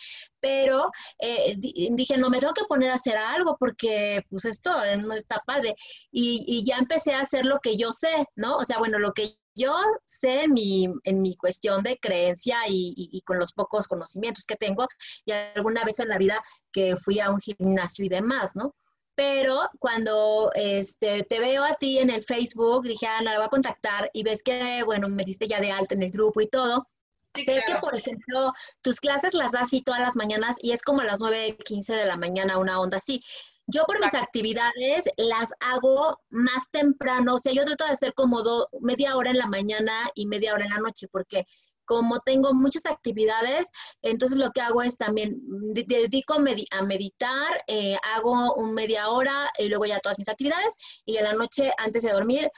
Pero 0.40 0.90
eh, 1.18 1.56
dije, 1.58 2.18
no, 2.18 2.28
me 2.30 2.40
tengo 2.40 2.52
que 2.52 2.64
poner 2.68 2.90
a 2.90 2.94
hacer 2.94 3.16
algo 3.16 3.56
porque 3.58 4.22
pues 4.28 4.44
esto 4.44 4.70
no 4.98 5.14
está 5.14 5.42
padre. 5.46 5.74
Y, 6.10 6.44
y 6.46 6.64
ya 6.64 6.76
empecé 6.76 7.14
a 7.14 7.20
hacer 7.20 7.46
lo 7.46 7.58
que 7.60 7.76
yo 7.76 7.90
sé, 7.90 8.26
¿no? 8.36 8.56
O 8.56 8.64
sea, 8.64 8.78
bueno, 8.78 8.98
lo 8.98 9.12
que 9.12 9.38
yo 9.54 9.74
sé 10.04 10.44
en 10.44 10.52
mi, 10.52 10.86
en 11.04 11.22
mi 11.22 11.36
cuestión 11.36 11.82
de 11.82 11.98
creencia 11.98 12.58
y, 12.68 13.22
con 13.26 13.38
los 13.38 13.52
pocos 13.52 13.88
conocimientos 13.88 14.46
que 14.46 14.56
tengo, 14.56 14.86
y 15.24 15.32
alguna 15.32 15.84
vez 15.84 15.98
en 16.00 16.08
la 16.08 16.18
vida 16.18 16.42
que 16.72 16.96
fui 16.96 17.20
a 17.20 17.30
un 17.30 17.40
gimnasio 17.40 18.04
y 18.04 18.08
demás, 18.08 18.56
¿no? 18.56 18.74
Pero 19.16 19.60
cuando 19.78 20.50
este, 20.54 21.22
te 21.22 21.38
veo 21.38 21.62
a 21.62 21.74
ti 21.74 21.98
en 21.98 22.10
el 22.10 22.22
Facebook, 22.22 22.82
dije, 22.82 23.06
Ana, 23.06 23.32
la 23.32 23.38
voy 23.38 23.46
a 23.46 23.50
contactar 23.50 24.10
y 24.12 24.24
ves 24.24 24.42
que, 24.42 24.82
bueno, 24.84 25.08
me 25.08 25.24
diste 25.24 25.46
ya 25.46 25.60
de 25.60 25.70
alta 25.70 25.94
en 25.94 26.02
el 26.02 26.10
grupo 26.10 26.40
y 26.40 26.48
todo. 26.48 26.88
sé 27.34 27.62
que, 27.66 27.76
por 27.80 27.94
ejemplo, 27.94 28.52
tus 28.82 28.98
clases 28.98 29.34
las 29.34 29.52
das 29.52 29.62
así 29.62 29.82
todas 29.82 30.00
las 30.00 30.16
mañanas 30.16 30.56
y 30.60 30.72
es 30.72 30.82
como 30.82 31.00
a 31.02 31.04
las 31.04 31.20
9.15 31.20 31.94
de 31.94 32.06
la 32.06 32.16
mañana, 32.16 32.58
una 32.58 32.80
onda 32.80 32.96
así. 32.96 33.22
Yo 33.66 33.84
por 33.84 33.98
mis 34.00 34.14
actividades 34.14 35.04
las 35.16 35.52
hago 35.60 36.18
más 36.28 36.70
temprano, 36.70 37.34
o 37.34 37.38
sea, 37.38 37.52
yo 37.52 37.64
trato 37.64 37.84
de 37.84 37.92
hacer 37.92 38.12
como 38.14 38.42
media 38.80 39.16
hora 39.16 39.30
en 39.30 39.38
la 39.38 39.46
mañana 39.46 39.92
y 40.14 40.26
media 40.26 40.52
hora 40.52 40.64
en 40.64 40.70
la 40.70 40.78
noche, 40.78 41.08
porque 41.10 41.46
como 41.84 42.20
tengo 42.20 42.52
muchas 42.54 42.86
actividades, 42.86 43.70
entonces 44.02 44.38
lo 44.38 44.50
que 44.50 44.60
hago 44.60 44.82
es 44.82 44.96
también 44.96 45.40
dedico 45.72 46.34
a 46.34 46.82
meditar, 46.82 47.64
eh, 47.66 47.96
hago 48.14 48.54
un 48.54 48.74
media 48.74 49.08
hora 49.08 49.50
y 49.58 49.68
luego 49.68 49.84
ya 49.86 50.00
todas 50.00 50.18
mis 50.18 50.28
actividades 50.28 50.76
y 51.04 51.16
en 51.16 51.24
la 51.24 51.34
noche 51.34 51.70
antes 51.78 52.02
de 52.02 52.12
dormir 52.12 52.44
eh, 52.44 52.50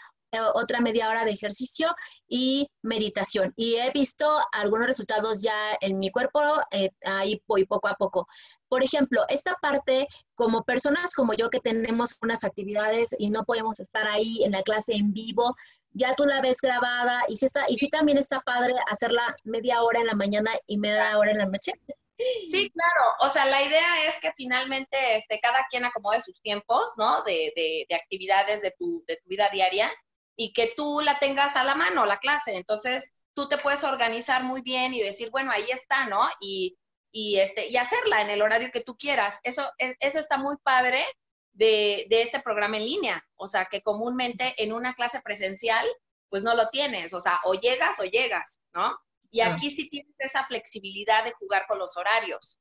otra 0.55 0.81
media 0.81 1.09
hora 1.09 1.25
de 1.25 1.33
ejercicio 1.33 1.95
y 2.29 2.69
meditación. 2.83 3.53
Y 3.57 3.77
he 3.77 3.91
visto 3.93 4.29
algunos 4.53 4.87
resultados 4.87 5.43
ya 5.43 5.55
en 5.81 5.99
mi 5.99 6.11
cuerpo, 6.11 6.41
eh, 6.71 6.91
ahí 7.05 7.43
voy 7.47 7.65
poco 7.65 7.89
a 7.89 7.95
poco. 7.95 8.27
Por 8.69 8.83
ejemplo, 8.83 9.23
esta 9.29 9.55
parte, 9.61 10.09
como 10.35 10.63
personas 10.65 11.15
como 11.15 11.35
yo 11.35 11.51
que 11.51 11.61
tenemos 11.61 12.17
unas 12.23 12.45
actividades 12.45 13.15
y 13.19 13.31
no 13.31 13.45
podemos 13.45 13.81
estar 13.81 14.07
ahí 14.07 14.43
en 14.45 14.53
la 14.53 14.63
clase 14.63 14.95
en 14.95 15.13
vivo, 15.13 15.55
ya 15.93 16.15
tú 16.15 16.25
la 16.25 16.43
ves 16.43 16.59
grabada 16.61 17.23
y 17.29 17.37
sí, 17.37 17.47
está, 17.47 17.65
y 17.69 17.79
sí 17.79 17.89
también 17.89 18.19
está 18.19 18.41
padre 18.41 18.75
hacerla 18.91 19.35
media 19.45 19.83
hora 19.83 20.01
en 20.01 20.07
la 20.07 20.15
mañana 20.15 20.51
y 20.67 20.79
media 20.79 21.19
hora 21.19 21.31
en 21.31 21.39
la 21.39 21.47
noche. 21.47 21.73
Sí, 22.19 22.71
claro. 22.71 23.15
O 23.21 23.29
sea, 23.29 23.45
la 23.47 23.63
idea 23.63 24.07
es 24.07 24.19
que 24.21 24.33
finalmente 24.37 25.17
este, 25.17 25.39
cada 25.41 25.67
quien 25.71 25.85
acomode 25.85 26.21
sus 26.21 26.41
tiempos, 26.41 26.95
¿no? 26.97 27.23
De, 27.25 27.53
de, 27.55 27.87
de 27.89 27.95
actividades 27.95 28.63
de 28.63 28.75
tu, 28.79 29.05
de 29.07 29.17
tu 29.17 29.29
vida 29.29 29.51
diaria 29.51 29.91
y 30.37 30.53
que 30.53 30.73
tú 30.77 31.01
la 31.01 31.19
tengas 31.19 31.57
a 31.57 31.65
la 31.65 31.75
mano, 31.75 32.07
la 32.07 32.19
clase. 32.19 32.55
Entonces, 32.55 33.13
tú 33.35 33.49
te 33.49 33.59
puedes 33.59 33.85
organizar 33.85 34.45
muy 34.45 34.61
bien 34.61 34.95
y 34.95 35.03
decir, 35.03 35.31
bueno, 35.31 35.51
ahí 35.51 35.71
está, 35.71 36.07
¿no? 36.07 36.21
Y, 36.41 36.79
y, 37.11 37.39
este, 37.39 37.69
y 37.69 37.77
hacerla 37.77 38.23
en 38.23 38.31
el 38.31 38.43
horario 38.43 38.71
que 38.73 38.83
tú 38.83 38.97
quieras. 38.97 39.39
Eso, 39.43 39.71
eso 39.79 40.19
está 40.19 40.37
muy 40.37 40.57
padre 40.63 41.05
de, 41.53 42.07
de 42.11 42.23
este 42.23 42.41
programa 42.41 42.77
en 42.77 42.85
línea. 42.85 43.27
O 43.37 43.47
sea, 43.47 43.67
que 43.67 43.81
comúnmente 43.81 44.55
en 44.63 44.73
una 44.73 44.95
clase 44.95 45.21
presencial, 45.23 45.87
pues 46.29 46.43
no 46.43 46.55
lo 46.55 46.69
tienes. 46.69 47.15
O 47.15 47.21
sea, 47.21 47.41
o 47.45 47.55
llegas 47.55 47.99
o 48.01 48.05
llegas, 48.05 48.61
¿no? 48.75 48.99
Y 49.31 49.41
aquí 49.41 49.71
sí 49.71 49.89
tienes 49.89 50.15
esa 50.19 50.45
flexibilidad 50.45 51.25
de 51.25 51.33
jugar 51.33 51.67
con 51.67 51.79
los 51.79 51.97
horarios, 51.97 52.59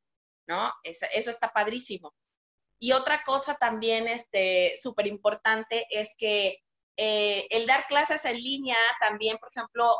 ¿no? 0.47 0.73
Eso, 0.83 1.05
eso 1.13 1.29
está 1.29 1.53
padrísimo. 1.53 2.13
Y 2.79 2.91
otra 2.91 3.23
cosa 3.23 3.55
también 3.55 4.07
este, 4.07 4.75
súper 4.77 5.07
importante 5.07 5.87
es 5.89 6.13
que 6.17 6.64
eh, 6.97 7.47
el 7.49 7.65
dar 7.65 7.85
clases 7.87 8.25
en 8.25 8.37
línea 8.37 8.77
también, 8.99 9.37
por 9.37 9.49
ejemplo, 9.55 9.95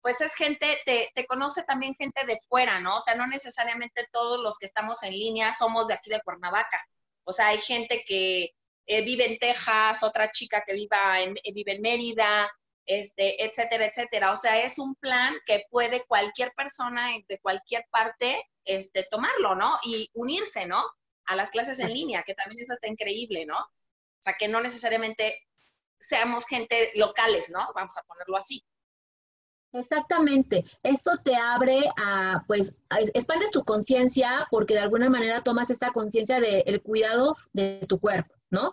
pues 0.00 0.20
es 0.20 0.34
gente, 0.34 0.78
te, 0.84 1.10
te, 1.14 1.26
conoce 1.26 1.62
también 1.62 1.94
gente 1.94 2.26
de 2.26 2.38
fuera, 2.48 2.80
¿no? 2.80 2.96
O 2.96 3.00
sea, 3.00 3.14
no 3.14 3.26
necesariamente 3.28 4.08
todos 4.12 4.42
los 4.42 4.58
que 4.58 4.66
estamos 4.66 5.02
en 5.04 5.12
línea 5.12 5.52
somos 5.52 5.86
de 5.86 5.94
aquí 5.94 6.10
de 6.10 6.20
Cuernavaca. 6.22 6.84
O 7.24 7.32
sea, 7.32 7.48
hay 7.48 7.58
gente 7.58 8.02
que 8.06 8.50
eh, 8.86 9.04
vive 9.04 9.26
en 9.26 9.38
Texas, 9.38 10.02
otra 10.02 10.30
chica 10.32 10.64
que 10.66 10.74
viva 10.74 11.20
en, 11.20 11.36
eh, 11.36 11.52
vive 11.52 11.76
en 11.76 11.82
Mérida, 11.82 12.50
este, 12.84 13.44
etcétera, 13.44 13.86
etcétera. 13.86 14.32
O 14.32 14.36
sea, 14.36 14.60
es 14.62 14.78
un 14.78 14.96
plan 14.96 15.34
que 15.46 15.64
puede 15.70 16.04
cualquier 16.06 16.52
persona 16.52 17.10
de 17.28 17.38
cualquier 17.38 17.86
parte 17.90 18.44
este, 18.64 19.06
tomarlo, 19.10 19.54
¿no? 19.54 19.78
Y 19.84 20.10
unirse, 20.14 20.66
¿no? 20.66 20.82
A 21.26 21.36
las 21.36 21.50
clases 21.50 21.78
en 21.78 21.92
línea, 21.92 22.24
que 22.24 22.34
también 22.34 22.62
eso 22.62 22.72
está 22.72 22.88
increíble, 22.88 23.46
¿no? 23.46 23.58
O 23.58 24.22
sea, 24.22 24.34
que 24.38 24.48
no 24.48 24.60
necesariamente 24.60 25.40
seamos 26.02 26.46
gente 26.46 26.90
locales, 26.94 27.50
¿no? 27.50 27.60
Vamos 27.74 27.96
a 27.96 28.02
ponerlo 28.02 28.36
así. 28.36 28.62
Exactamente. 29.72 30.64
Esto 30.82 31.12
te 31.24 31.34
abre 31.34 31.82
a, 31.96 32.44
pues, 32.46 32.74
expandes 33.14 33.50
tu 33.50 33.64
conciencia 33.64 34.46
porque 34.50 34.74
de 34.74 34.80
alguna 34.80 35.08
manera 35.08 35.42
tomas 35.42 35.70
esta 35.70 35.92
conciencia 35.92 36.40
del 36.40 36.82
cuidado 36.82 37.36
de 37.54 37.80
tu 37.88 37.98
cuerpo, 37.98 38.34
¿no? 38.50 38.70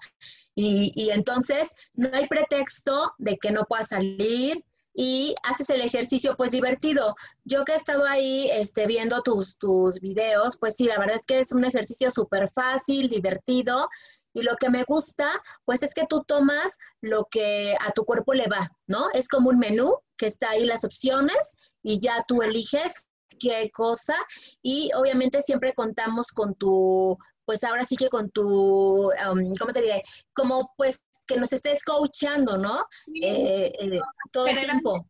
Y, 0.55 0.91
y, 0.95 1.11
entonces 1.11 1.73
no 1.93 2.09
hay 2.11 2.27
pretexto 2.27 3.13
de 3.17 3.37
que 3.37 3.51
no 3.51 3.63
puedas 3.63 3.89
salir 3.89 4.65
y 4.93 5.33
haces 5.43 5.69
el 5.69 5.79
ejercicio, 5.79 6.35
pues, 6.35 6.51
divertido. 6.51 7.15
Yo 7.45 7.63
que 7.63 7.71
he 7.71 7.75
estado 7.75 8.05
ahí 8.05 8.49
este, 8.51 8.85
viendo 8.85 9.21
tus, 9.21 9.57
tus 9.57 10.01
videos, 10.01 10.57
pues 10.57 10.75
sí, 10.75 10.85
la 10.85 10.99
verdad 10.99 11.15
es 11.15 11.25
que 11.25 11.39
es 11.39 11.53
un 11.53 11.63
ejercicio 11.63 12.11
súper 12.11 12.49
fácil, 12.49 13.07
divertido 13.07 13.87
y 14.33 14.43
lo 14.43 14.55
que 14.57 14.69
me 14.69 14.83
gusta, 14.83 15.41
pues 15.65 15.83
es 15.83 15.93
que 15.93 16.05
tú 16.07 16.23
tomas 16.23 16.77
lo 17.01 17.27
que 17.29 17.75
a 17.79 17.91
tu 17.91 18.05
cuerpo 18.05 18.33
le 18.33 18.47
va, 18.47 18.71
¿no? 18.87 19.09
Es 19.13 19.27
como 19.27 19.49
un 19.49 19.59
menú 19.59 19.93
que 20.17 20.27
está 20.27 20.51
ahí 20.51 20.65
las 20.65 20.83
opciones 20.83 21.55
y 21.83 21.99
ya 21.99 22.23
tú 22.27 22.41
eliges 22.41 23.07
qué 23.39 23.69
cosa 23.71 24.15
y 24.61 24.91
obviamente 24.95 25.41
siempre 25.41 25.73
contamos 25.73 26.27
con 26.27 26.55
tu, 26.55 27.17
pues 27.45 27.63
ahora 27.63 27.85
sí 27.85 27.95
que 27.95 28.09
con 28.09 28.29
tu, 28.31 29.07
um, 29.07 29.49
¿cómo 29.59 29.73
te 29.73 29.81
diré? 29.81 30.03
Como 30.33 30.73
pues 30.77 31.05
que 31.27 31.37
nos 31.37 31.53
estés 31.53 31.83
coachando, 31.83 32.57
¿no? 32.57 32.79
Eh, 33.21 33.71
eh, 33.79 33.99
todo 34.31 34.47
el 34.47 34.59
tiempo 34.59 35.05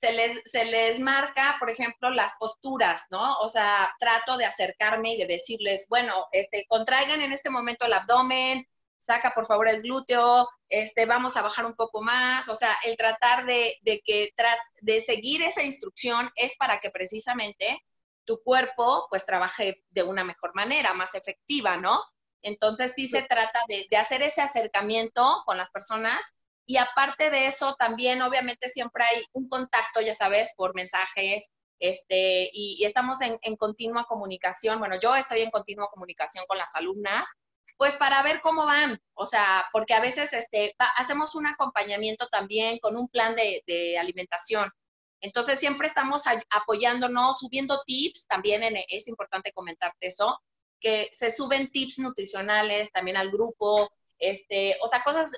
se 0.00 0.12
les, 0.12 0.40
se 0.46 0.64
les 0.64 0.98
marca, 0.98 1.56
por 1.58 1.68
ejemplo, 1.68 2.08
las 2.08 2.32
posturas, 2.38 3.06
¿no? 3.10 3.38
O 3.40 3.48
sea, 3.50 3.94
trato 3.98 4.38
de 4.38 4.46
acercarme 4.46 5.12
y 5.12 5.18
de 5.18 5.26
decirles, 5.26 5.84
bueno, 5.90 6.26
este, 6.32 6.64
contraigan 6.68 7.20
en 7.20 7.32
este 7.32 7.50
momento 7.50 7.84
el 7.84 7.92
abdomen, 7.92 8.66
saca 8.96 9.32
por 9.34 9.46
favor 9.46 9.68
el 9.68 9.82
glúteo, 9.82 10.48
este, 10.70 11.04
vamos 11.04 11.36
a 11.36 11.42
bajar 11.42 11.66
un 11.66 11.74
poco 11.74 12.00
más, 12.00 12.48
o 12.48 12.54
sea, 12.54 12.78
el 12.84 12.96
tratar 12.96 13.44
de, 13.44 13.76
de 13.82 14.00
que 14.02 14.32
de 14.80 15.02
seguir 15.02 15.42
esa 15.42 15.62
instrucción 15.62 16.30
es 16.34 16.56
para 16.56 16.80
que 16.80 16.90
precisamente 16.90 17.84
tu 18.24 18.42
cuerpo 18.42 19.06
pues 19.10 19.26
trabaje 19.26 19.84
de 19.90 20.02
una 20.02 20.24
mejor 20.24 20.54
manera, 20.54 20.94
más 20.94 21.14
efectiva, 21.14 21.76
¿no? 21.76 22.02
Entonces 22.40 22.94
sí 22.94 23.06
se 23.06 23.22
trata 23.22 23.60
de, 23.68 23.86
de 23.90 23.96
hacer 23.98 24.22
ese 24.22 24.40
acercamiento 24.40 25.42
con 25.44 25.58
las 25.58 25.70
personas 25.70 26.34
y 26.70 26.76
aparte 26.76 27.30
de 27.30 27.48
eso, 27.48 27.74
también 27.74 28.22
obviamente 28.22 28.68
siempre 28.68 29.02
hay 29.02 29.24
un 29.32 29.48
contacto, 29.48 30.00
ya 30.00 30.14
sabes, 30.14 30.52
por 30.56 30.72
mensajes, 30.72 31.50
este, 31.80 32.48
y, 32.52 32.84
estamos 32.84 33.18
en, 33.22 33.56
continua 33.56 34.04
comunicación. 34.04 34.78
Bueno, 34.78 34.94
yo 35.02 35.16
estoy 35.16 35.40
en 35.40 35.50
continua 35.50 35.88
comunicación 35.90 36.44
con 36.46 36.58
las 36.58 36.76
alumnas 36.76 37.26
pues 37.76 37.96
para 37.96 38.22
ver 38.22 38.40
cómo 38.40 38.66
van, 38.66 39.00
o 39.14 39.26
sea, 39.26 39.66
porque 39.72 39.94
a 39.94 40.00
veces 40.00 40.32
este, 40.32 40.76
hacemos 40.96 41.34
un 41.34 41.48
acompañamiento 41.48 42.28
también 42.28 42.78
con 42.78 42.96
un 42.96 43.08
plan 43.08 43.34
de, 43.34 43.64
de 43.66 43.98
alimentación. 43.98 44.70
Entonces 45.20 45.58
siempre 45.58 45.88
estamos 45.88 46.22
apoyándonos, 46.50 47.40
subiendo 47.40 47.82
tips, 47.84 48.28
también 48.28 48.62
es 48.88 49.08
importante 49.08 49.52
comentarte 49.52 50.06
eso, 50.06 50.38
que 50.78 51.08
se 51.10 51.32
suben 51.32 51.72
tips 51.72 51.98
nutricionales 51.98 52.92
también 52.92 53.16
al 53.16 53.32
grupo, 53.32 53.90
este, 54.20 54.76
o 54.82 54.86
sea, 54.86 55.02
cosas, 55.02 55.32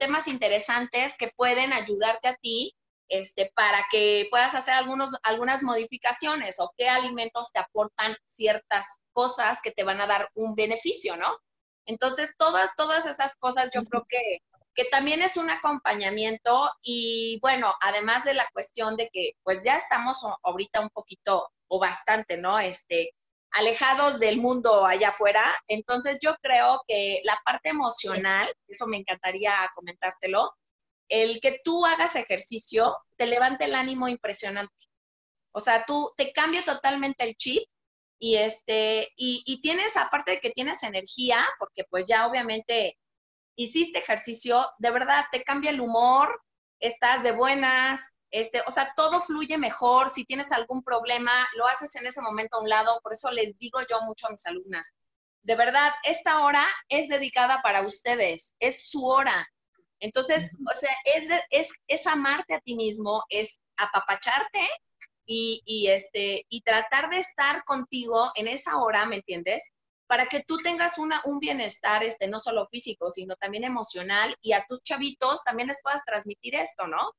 temas 0.00 0.26
interesantes 0.26 1.14
que 1.16 1.30
pueden 1.36 1.72
ayudarte 1.72 2.28
a 2.28 2.36
ti 2.36 2.74
este, 3.08 3.52
para 3.54 3.86
que 3.90 4.26
puedas 4.30 4.54
hacer 4.54 4.74
algunos, 4.74 5.10
algunas 5.22 5.62
modificaciones 5.62 6.58
o 6.58 6.72
qué 6.76 6.88
alimentos 6.88 7.52
te 7.52 7.60
aportan 7.60 8.16
ciertas 8.24 8.86
cosas 9.12 9.60
que 9.62 9.72
te 9.72 9.84
van 9.84 10.00
a 10.00 10.06
dar 10.06 10.30
un 10.34 10.54
beneficio, 10.54 11.16
¿no? 11.16 11.36
Entonces, 11.86 12.34
todas, 12.38 12.70
todas 12.76 13.06
esas 13.06 13.34
cosas 13.36 13.70
yo 13.74 13.84
creo 13.84 14.06
que, 14.08 14.38
que 14.74 14.84
también 14.86 15.22
es 15.22 15.36
un 15.36 15.50
acompañamiento 15.50 16.70
y 16.82 17.38
bueno, 17.42 17.74
además 17.80 18.24
de 18.24 18.34
la 18.34 18.48
cuestión 18.52 18.96
de 18.96 19.10
que 19.12 19.32
pues 19.42 19.64
ya 19.64 19.76
estamos 19.76 20.24
ahorita 20.42 20.80
un 20.80 20.90
poquito 20.90 21.50
o 21.68 21.78
bastante, 21.80 22.36
¿no? 22.36 22.58
Este, 22.58 23.10
alejados 23.52 24.20
del 24.20 24.38
mundo 24.38 24.86
allá 24.86 25.08
afuera. 25.10 25.44
Entonces 25.68 26.18
yo 26.22 26.36
creo 26.42 26.82
que 26.86 27.20
la 27.24 27.38
parte 27.44 27.70
emocional, 27.70 28.52
eso 28.68 28.86
me 28.86 28.98
encantaría 28.98 29.52
comentártelo, 29.74 30.52
el 31.08 31.40
que 31.40 31.60
tú 31.64 31.84
hagas 31.84 32.16
ejercicio 32.16 32.96
te 33.16 33.26
levante 33.26 33.64
el 33.64 33.74
ánimo 33.74 34.08
impresionante. 34.08 34.74
O 35.52 35.60
sea, 35.60 35.84
tú 35.84 36.12
te 36.16 36.32
cambia 36.32 36.62
totalmente 36.64 37.24
el 37.24 37.34
chip 37.34 37.64
y 38.20 38.36
este, 38.36 39.08
y, 39.16 39.42
y, 39.46 39.60
tienes, 39.60 39.96
aparte 39.96 40.32
de 40.32 40.40
que 40.40 40.50
tienes 40.50 40.82
energía, 40.82 41.44
porque 41.58 41.84
pues 41.90 42.06
ya 42.06 42.26
obviamente 42.26 42.98
hiciste 43.56 43.98
ejercicio, 43.98 44.70
de 44.78 44.90
verdad 44.90 45.24
te 45.32 45.42
cambia 45.42 45.70
el 45.70 45.80
humor, 45.80 46.40
estás 46.78 47.22
de 47.22 47.32
buenas, 47.32 48.00
este, 48.30 48.62
o 48.66 48.70
sea, 48.70 48.92
todo 48.96 49.20
fluye 49.22 49.58
mejor, 49.58 50.10
si 50.10 50.24
tienes 50.24 50.52
algún 50.52 50.82
problema, 50.82 51.48
lo 51.56 51.66
haces 51.66 51.94
en 51.96 52.06
ese 52.06 52.20
momento 52.20 52.56
a 52.56 52.62
un 52.62 52.68
lado, 52.68 53.00
por 53.02 53.12
eso 53.12 53.30
les 53.30 53.58
digo 53.58 53.80
yo 53.88 54.00
mucho 54.02 54.26
a 54.26 54.30
mis 54.30 54.46
alumnas, 54.46 54.94
de 55.42 55.54
verdad, 55.56 55.92
esta 56.04 56.44
hora 56.44 56.66
es 56.88 57.08
dedicada 57.08 57.62
para 57.62 57.82
ustedes, 57.82 58.54
es 58.60 58.90
su 58.90 59.06
hora. 59.06 59.48
Entonces, 59.98 60.50
o 60.70 60.74
sea, 60.74 60.94
es, 61.04 61.28
es, 61.50 61.68
es 61.86 62.06
amarte 62.06 62.54
a 62.54 62.60
ti 62.60 62.74
mismo, 62.74 63.22
es 63.28 63.58
apapacharte 63.76 64.60
y, 65.26 65.88
este, 65.88 66.44
y 66.48 66.62
tratar 66.62 67.08
de 67.10 67.18
estar 67.18 67.64
contigo 67.64 68.32
en 68.34 68.48
esa 68.48 68.78
hora, 68.78 69.06
¿me 69.06 69.16
entiendes? 69.16 69.62
Para 70.06 70.26
que 70.26 70.42
tú 70.42 70.56
tengas 70.58 70.98
una, 70.98 71.22
un 71.24 71.38
bienestar, 71.38 72.02
este, 72.02 72.26
no 72.26 72.40
solo 72.40 72.66
físico, 72.66 73.10
sino 73.12 73.36
también 73.36 73.64
emocional 73.64 74.36
y 74.42 74.52
a 74.52 74.64
tus 74.68 74.82
chavitos 74.82 75.42
también 75.44 75.68
les 75.68 75.80
puedas 75.82 76.04
transmitir 76.04 76.56
esto, 76.56 76.86
¿no? 76.88 77.12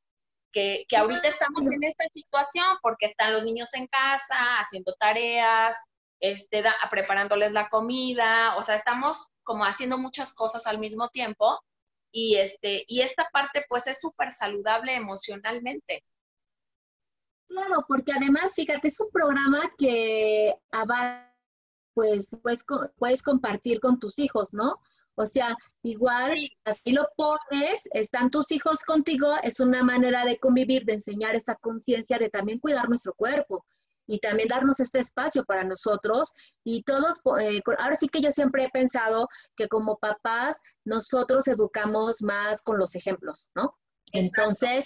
Que, 0.52 0.86
que 0.90 0.98
ahorita 0.98 1.28
estamos 1.28 1.62
en 1.62 1.84
esta 1.84 2.06
situación 2.12 2.66
porque 2.82 3.06
están 3.06 3.34
los 3.34 3.44
niños 3.44 3.74
en 3.74 3.88
casa 3.88 4.60
haciendo 4.60 4.94
tareas, 5.00 5.76
este, 6.20 6.64
preparándoles 6.90 7.54
la 7.54 7.70
comida, 7.70 8.56
o 8.58 8.62
sea, 8.62 8.76
estamos 8.76 9.30
como 9.44 9.66
haciendo 9.66 9.98
muchas 9.98 10.34
cosas 10.34 10.68
al 10.68 10.78
mismo 10.78 11.10
tiempo 11.10 11.60
y, 12.12 12.36
este, 12.36 12.84
y 12.88 13.02
esta 13.02 13.30
parte 13.32 13.66
pues 13.68 13.88
es 13.88 14.00
súper 14.00 14.30
saludable 14.30 14.96
emocionalmente. 14.96 16.04
Claro, 17.48 17.84
porque 17.88 18.14
además, 18.14 18.54
fíjate, 18.56 18.88
es 18.88 19.00
un 19.00 19.10
programa 19.12 19.72
que 19.78 20.54
pues, 21.94 22.38
pues 22.42 22.64
puedes 22.98 23.24
compartir 23.24 23.80
con 23.82 24.00
tus 24.00 24.20
hijos, 24.20 24.54
¿no? 24.54 24.80
O 25.22 25.26
sea, 25.28 25.56
igual, 25.84 26.36
así 26.66 26.94
lo 26.94 27.08
pones, 27.16 27.88
están 27.94 28.32
tus 28.32 28.52
hijos 28.52 28.84
contigo, 28.84 29.28
es 29.44 29.60
una 29.60 29.84
manera 29.84 30.26
de 30.26 30.40
convivir, 30.40 30.84
de 30.84 30.94
enseñar 30.94 31.36
esta 31.36 31.56
conciencia, 31.56 32.18
de 32.18 32.30
también 32.30 32.60
cuidar 32.60 32.90
nuestro 32.90 33.14
cuerpo 33.14 33.64
y 34.08 34.18
también 34.18 34.48
darnos 34.48 34.80
este 34.80 34.98
espacio 34.98 35.46
para 35.46 35.64
nosotros. 35.64 36.32
Y 36.64 36.82
todos, 36.82 37.22
eh, 37.40 37.62
ahora 37.78 37.96
sí 37.96 38.10
que 38.10 38.20
yo 38.20 38.32
siempre 38.32 38.64
he 38.64 38.70
pensado 38.70 39.28
que 39.56 39.68
como 39.68 39.98
papás, 39.98 40.60
nosotros 40.86 41.48
educamos 41.48 42.24
más 42.24 42.64
con 42.64 42.80
los 42.80 42.96
ejemplos, 42.96 43.50
¿no? 43.54 43.78
Entonces, 44.14 44.86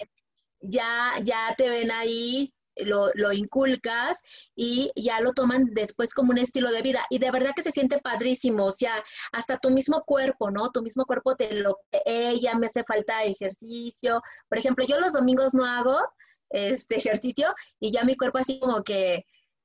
ya, 0.60 1.14
ya 1.24 1.54
te 1.56 1.70
ven 1.70 1.90
ahí 1.92 2.52
lo, 2.84 3.10
lo, 3.14 3.32
inculcas 3.32 4.22
y 4.54 4.90
ya 4.96 5.20
lo 5.20 5.32
toman 5.32 5.70
después 5.72 6.14
como 6.14 6.32
un 6.32 6.38
estilo 6.38 6.70
de 6.70 6.82
vida. 6.82 7.04
Y 7.10 7.18
de 7.18 7.30
verdad 7.30 7.52
que 7.54 7.62
se 7.62 7.72
siente 7.72 7.98
padrísimo, 7.98 8.66
o 8.66 8.70
sea, 8.70 8.92
hasta 9.32 9.58
tu 9.58 9.70
mismo 9.70 10.02
cuerpo, 10.02 10.50
¿no? 10.50 10.70
Tu 10.70 10.82
mismo 10.82 11.04
cuerpo 11.04 11.36
te 11.36 11.54
lo, 11.54 11.78
ella 12.04 12.54
me 12.56 12.66
hace 12.66 12.84
falta 12.84 13.24
ejercicio. 13.24 14.20
Por 14.48 14.58
ejemplo, 14.58 14.84
yo 14.86 15.00
los 15.00 15.14
domingos 15.14 15.54
no 15.54 15.64
hago 15.64 15.98
este 16.50 16.96
ejercicio 16.98 17.54
y 17.80 17.92
ya 17.92 18.04
mi 18.04 18.16
cuerpo 18.16 18.38
así 18.38 18.60
como 18.60 18.82
que 18.82 19.24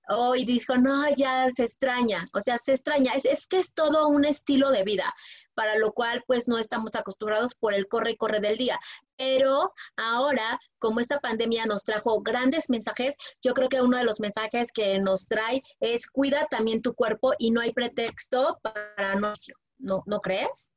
hoy 0.09 0.45
dijo, 0.45 0.77
no, 0.77 1.09
ya 1.15 1.47
se 1.49 1.63
extraña, 1.63 2.25
o 2.33 2.41
sea, 2.41 2.57
se 2.57 2.71
extraña, 2.73 3.13
es, 3.13 3.25
es, 3.25 3.47
que 3.47 3.59
es 3.59 3.73
todo 3.73 4.07
un 4.09 4.25
estilo 4.25 4.71
de 4.71 4.83
vida, 4.83 5.05
para 5.53 5.77
lo 5.77 5.93
cual 5.93 6.23
pues 6.27 6.47
no 6.47 6.57
estamos 6.57 6.95
acostumbrados 6.95 7.55
por 7.55 7.73
el 7.73 7.87
corre 7.87 8.11
y 8.11 8.17
corre 8.17 8.39
del 8.39 8.57
día. 8.57 8.79
Pero 9.21 9.71
ahora, 9.97 10.59
como 10.79 10.99
esta 10.99 11.19
pandemia 11.19 11.67
nos 11.67 11.83
trajo 11.83 12.21
grandes 12.21 12.71
mensajes, 12.71 13.15
yo 13.43 13.53
creo 13.53 13.69
que 13.69 13.79
uno 13.79 13.99
de 13.99 14.03
los 14.03 14.19
mensajes 14.19 14.71
que 14.71 14.97
nos 14.97 15.27
trae 15.27 15.61
es 15.79 16.09
cuida 16.09 16.47
también 16.49 16.81
tu 16.81 16.95
cuerpo 16.95 17.33
y 17.37 17.51
no 17.51 17.61
hay 17.61 17.71
pretexto 17.71 18.59
para 18.63 19.13
no, 19.13 19.33
¿no, 19.77 20.01
¿no 20.07 20.19
crees? 20.21 20.73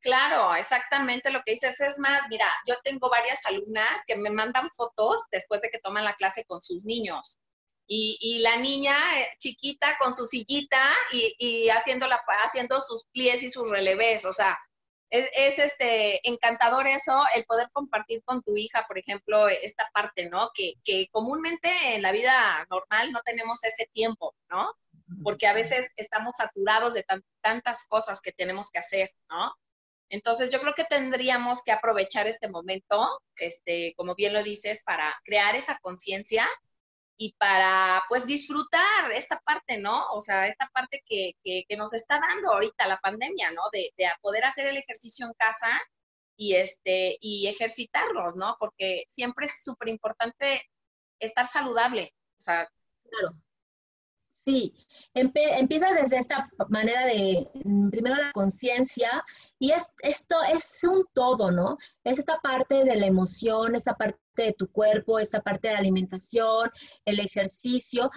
Claro, 0.00 0.54
exactamente 0.54 1.30
lo 1.30 1.42
que 1.44 1.52
dices. 1.52 1.78
Es 1.78 1.98
más, 1.98 2.22
mira, 2.30 2.46
yo 2.66 2.76
tengo 2.82 3.10
varias 3.10 3.44
alumnas 3.44 4.02
que 4.06 4.16
me 4.16 4.30
mandan 4.30 4.70
fotos 4.74 5.26
después 5.30 5.60
de 5.60 5.68
que 5.68 5.80
toman 5.80 6.04
la 6.04 6.14
clase 6.14 6.46
con 6.46 6.62
sus 6.62 6.86
niños 6.86 7.38
y, 7.88 8.38
la 8.40 8.56
niña 8.56 8.96
eh, 9.20 9.28
chiquita 9.38 9.96
con 9.98 10.12
su 10.14 10.26
sillita 10.26 10.92
y, 11.12 11.68
haciendo, 11.68 12.06
la, 12.06 12.20
haciendo 12.44 12.80
sus 12.80 13.04
plies 13.12 13.42
y 13.42 13.50
sus 13.50 13.70
releves, 13.70 14.24
o 14.24 14.32
sea, 14.32 14.58
es, 15.10 15.58
este 15.58 16.28
encantador 16.28 16.86
eso, 16.86 17.22
el 17.34 17.44
poder 17.44 17.68
compartir 17.72 18.22
con 18.24 18.42
tu 18.42 18.56
hija, 18.56 18.84
por 18.88 18.98
ejemplo, 18.98 19.48
esta 19.48 19.88
parte, 19.92 20.28
¿no? 20.28 20.50
Que, 20.54 20.74
que 20.84 21.08
comúnmente 21.10 21.68
en 21.94 22.02
la 22.02 22.12
vida 22.12 22.66
normal 22.70 23.12
no 23.12 23.20
tenemos 23.24 23.62
ese 23.64 23.88
tiempo, 23.92 24.34
¿no? 24.50 24.72
Porque 25.22 25.46
a 25.46 25.52
veces 25.52 25.86
estamos 25.96 26.34
saturados 26.36 26.94
de 26.94 27.04
tantas 27.40 27.84
cosas 27.86 28.20
que 28.20 28.32
tenemos 28.32 28.70
que 28.70 28.80
hacer, 28.80 29.10
¿no? 29.30 29.54
Entonces 30.08 30.50
yo 30.50 30.60
creo 30.60 30.74
que 30.74 30.84
tendríamos 30.84 31.62
que 31.64 31.72
aprovechar 31.72 32.26
este 32.26 32.48
momento, 32.48 33.20
este, 33.36 33.94
como 33.96 34.14
bien 34.14 34.32
lo 34.32 34.42
dices, 34.42 34.82
para 34.84 35.14
crear 35.24 35.56
esa 35.56 35.78
conciencia 35.80 36.48
y 37.16 37.32
para 37.38 38.02
pues 38.08 38.26
disfrutar 38.26 39.10
esta 39.12 39.40
parte, 39.40 39.78
¿no? 39.78 40.06
O 40.12 40.20
sea, 40.20 40.46
esta 40.48 40.68
parte 40.72 41.02
que, 41.06 41.32
que, 41.42 41.76
nos 41.76 41.94
está 41.94 42.20
dando 42.20 42.52
ahorita 42.52 42.86
la 42.86 42.98
pandemia, 42.98 43.50
¿no? 43.52 43.62
De, 43.72 43.92
de, 43.96 44.06
poder 44.20 44.44
hacer 44.44 44.66
el 44.68 44.76
ejercicio 44.76 45.26
en 45.26 45.32
casa 45.34 45.68
y, 46.36 46.54
este, 46.56 47.16
y 47.20 47.48
ejercitarnos, 47.48 48.36
¿no? 48.36 48.56
Porque 48.58 49.04
siempre 49.08 49.46
es 49.46 49.62
súper 49.64 49.88
importante 49.88 50.62
estar 51.18 51.46
saludable. 51.46 52.12
O 52.38 52.42
sea, 52.42 52.68
claro. 53.08 53.36
Sí, 54.46 54.72
empiezas 55.12 55.96
desde 56.00 56.18
esta 56.18 56.48
manera 56.68 57.04
de, 57.06 57.50
mm, 57.64 57.90
primero 57.90 58.14
la 58.14 58.30
conciencia, 58.30 59.24
y 59.58 59.72
es, 59.72 59.92
esto 60.02 60.36
es 60.52 60.78
un 60.84 61.04
todo, 61.12 61.50
¿no? 61.50 61.76
Es 62.04 62.20
esta 62.20 62.38
parte 62.38 62.84
de 62.84 62.94
la 62.94 63.06
emoción, 63.06 63.74
esta 63.74 63.94
parte 63.94 64.20
de 64.36 64.52
tu 64.52 64.70
cuerpo, 64.70 65.18
esta 65.18 65.40
parte 65.40 65.66
de 65.66 65.74
la 65.74 65.80
alimentación, 65.80 66.70
el 67.04 67.18
ejercicio, 67.18 68.08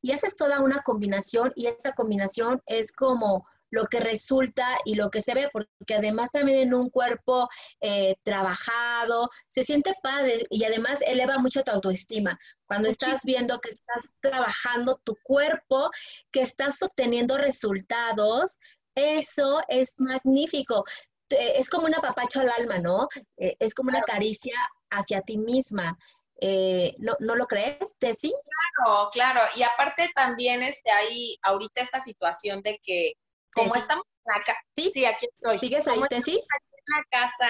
y 0.00 0.12
esa 0.12 0.28
es 0.28 0.36
toda 0.36 0.60
una 0.60 0.82
combinación, 0.82 1.52
y 1.56 1.66
esa 1.66 1.92
combinación 1.94 2.62
es 2.66 2.92
como 2.92 3.44
lo 3.72 3.86
que 3.86 4.00
resulta 4.00 4.66
y 4.84 4.94
lo 4.94 5.10
que 5.10 5.22
se 5.22 5.34
ve, 5.34 5.48
porque 5.50 5.94
además 5.94 6.30
también 6.30 6.58
en 6.58 6.74
un 6.74 6.90
cuerpo 6.90 7.48
eh, 7.80 8.14
trabajado, 8.22 9.30
se 9.48 9.64
siente 9.64 9.94
padre 10.02 10.44
y 10.50 10.64
además 10.64 11.00
eleva 11.06 11.38
mucho 11.38 11.64
tu 11.64 11.72
autoestima. 11.72 12.38
Cuando 12.66 12.88
estás 12.88 13.22
viendo 13.24 13.58
que 13.60 13.70
estás 13.70 14.14
trabajando 14.20 15.00
tu 15.04 15.16
cuerpo, 15.22 15.90
que 16.30 16.42
estás 16.42 16.82
obteniendo 16.82 17.38
resultados, 17.38 18.58
eso 18.94 19.62
es 19.68 19.94
magnífico. 19.98 20.84
Es 21.30 21.70
como 21.70 21.86
un 21.86 21.94
apapacho 21.94 22.40
al 22.40 22.50
alma, 22.50 22.78
¿no? 22.78 23.08
Eh, 23.38 23.56
es 23.58 23.74
como 23.74 23.88
una 23.88 24.02
caricia 24.02 24.54
hacia 24.90 25.22
ti 25.22 25.38
misma. 25.38 25.96
Eh, 26.42 26.94
¿no, 26.98 27.16
¿no, 27.20 27.36
lo 27.36 27.46
crees, 27.46 27.96
Tessy? 27.98 28.34
Claro, 28.74 29.08
claro. 29.12 29.40
Y 29.56 29.62
aparte 29.62 30.10
también 30.14 30.62
este, 30.62 30.90
hay 30.90 31.38
ahorita 31.40 31.80
esta 31.80 32.00
situación 32.00 32.60
de 32.62 32.78
que 32.82 33.14
como 33.54 33.74
estamos 33.74 34.04
en 34.24 34.34
la 34.34 34.44
casa, 34.44 34.60
¿Sí? 34.76 35.04
aquí 35.04 35.26
estoy. 35.32 35.58
¿Sigues 35.58 35.88
ahí, 35.88 36.00
Tessy? 36.08 36.36
en 36.36 36.96
la 36.96 37.04
casa, 37.10 37.48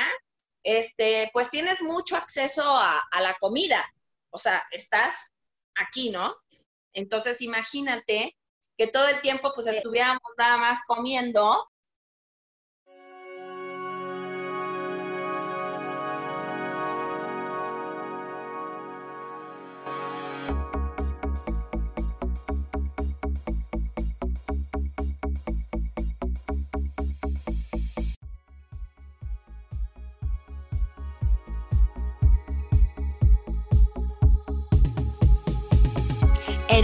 este, 0.62 1.30
pues 1.32 1.50
tienes 1.50 1.82
mucho 1.82 2.16
acceso 2.16 2.62
a, 2.64 3.02
la 3.20 3.36
comida. 3.40 3.84
O 4.30 4.38
sea, 4.38 4.64
estás 4.70 5.32
aquí, 5.74 6.10
¿no? 6.10 6.34
Entonces, 6.92 7.40
imagínate 7.42 8.36
que 8.76 8.86
todo 8.86 9.08
el 9.08 9.20
tiempo 9.20 9.52
pues 9.54 9.66
estuviéramos 9.66 10.22
nada 10.36 10.56
más 10.56 10.80
comiendo 10.86 11.68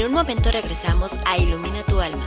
un 0.09 0.15
momento 0.15 0.51
regresamos 0.51 1.13
a 1.27 1.37
Ilumina 1.37 1.83
tu 1.83 2.01
alma. 2.01 2.27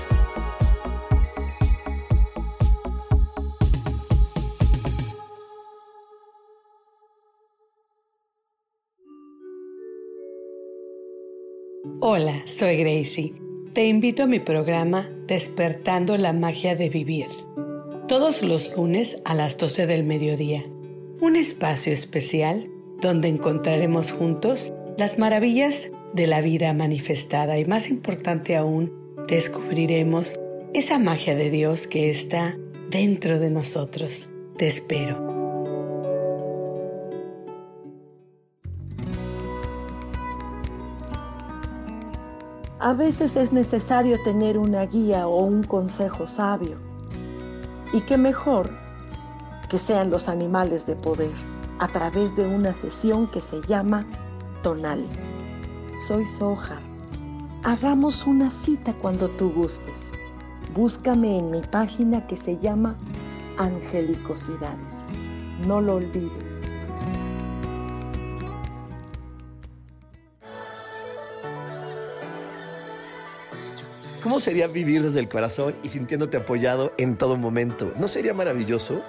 Hola, 12.02 12.44
soy 12.46 12.78
Gracie. 12.78 13.34
Te 13.74 13.86
invito 13.86 14.24
a 14.24 14.28
mi 14.28 14.40
programa 14.40 15.10
Despertando 15.26 16.18
la 16.18 16.34
Magia 16.34 16.76
de 16.76 16.90
Vivir. 16.90 17.30
Todos 18.08 18.44
los 18.44 18.76
lunes 18.76 19.20
a 19.26 19.34
las 19.34 19.58
12 19.58 19.88
del 19.88 20.04
mediodía. 20.04 20.64
Un 21.20 21.36
espacio 21.36 21.94
especial 21.94 22.70
donde 23.02 23.28
encontraremos 23.30 24.12
juntos 24.12 24.72
las 24.98 25.18
maravillas 25.18 25.92
de 26.14 26.28
la 26.28 26.42
vida 26.42 26.74
manifestada 26.74 27.58
y 27.58 27.66
más 27.66 27.90
importante 27.90 28.56
aún, 28.56 28.92
descubriremos 29.28 30.40
esa 30.74 31.00
magia 31.00 31.36
de 31.36 31.50
Dios 31.50 31.88
que 31.88 32.10
está 32.10 32.58
dentro 32.90 33.40
de 33.40 33.50
nosotros. 33.50 34.28
Te 34.58 34.68
espero. 34.68 35.32
A 42.80 42.94
veces 42.94 43.36
es 43.36 43.54
necesario 43.54 44.18
tener 44.24 44.58
una 44.58 44.86
guía 44.88 45.28
o 45.28 45.44
un 45.44 45.62
consejo 45.62 46.28
sabio. 46.28 46.78
Y 47.94 48.02
qué 48.02 48.18
mejor 48.18 48.72
que 49.70 49.78
sean 49.78 50.10
los 50.10 50.28
animales 50.28 50.86
de 50.86 50.96
poder 50.96 51.32
a 51.80 51.88
través 51.88 52.36
de 52.36 52.48
una 52.48 52.74
sesión 52.74 53.30
que 53.30 53.40
se 53.40 53.62
llama 53.68 54.06
Tonal. 54.64 55.06
Soy 56.08 56.26
Soja. 56.26 56.82
Hagamos 57.64 58.26
una 58.26 58.50
cita 58.50 58.92
cuando 58.92 59.30
tú 59.30 59.52
gustes. 59.52 60.10
Búscame 60.74 61.38
en 61.38 61.52
mi 61.52 61.62
página 61.62 62.26
que 62.26 62.36
se 62.36 62.58
llama 62.58 62.98
Angelicosidades. 63.60 65.04
No 65.68 65.80
lo 65.80 65.98
olvides. 65.98 66.62
¿Cómo 74.24 74.40
sería 74.40 74.66
vivir 74.66 75.04
desde 75.04 75.20
el 75.20 75.30
corazón 75.30 75.76
y 75.84 75.90
sintiéndote 75.90 76.38
apoyado 76.38 76.94
en 76.98 77.16
todo 77.16 77.38
momento? 77.38 77.94
¿No 78.00 78.08
sería 78.08 78.34
maravilloso? 78.34 79.04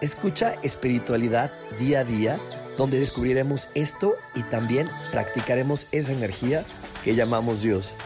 Escucha 0.00 0.54
espiritualidad 0.62 1.52
día 1.78 2.00
a 2.00 2.04
día, 2.04 2.38
donde 2.78 2.98
descubriremos 2.98 3.68
esto 3.74 4.16
y 4.34 4.42
también 4.44 4.88
practicaremos 5.12 5.88
esa 5.92 6.12
energía 6.12 6.64
que 7.04 7.14
llamamos 7.14 7.60
Dios. 7.60 7.96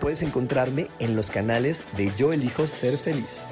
Puedes 0.00 0.22
encontrarme 0.22 0.88
en 0.98 1.14
los 1.14 1.30
canales 1.30 1.84
de 1.96 2.12
Yo 2.16 2.32
elijo 2.32 2.66
ser 2.66 2.98
feliz. 2.98 3.44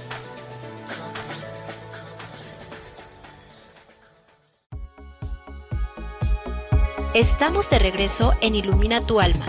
Estamos 7.15 7.71
de 7.71 7.79
regreso 7.79 8.33
en 8.41 8.57
Ilumina 8.57 9.07
tu 9.07 9.21
alma. 9.21 9.47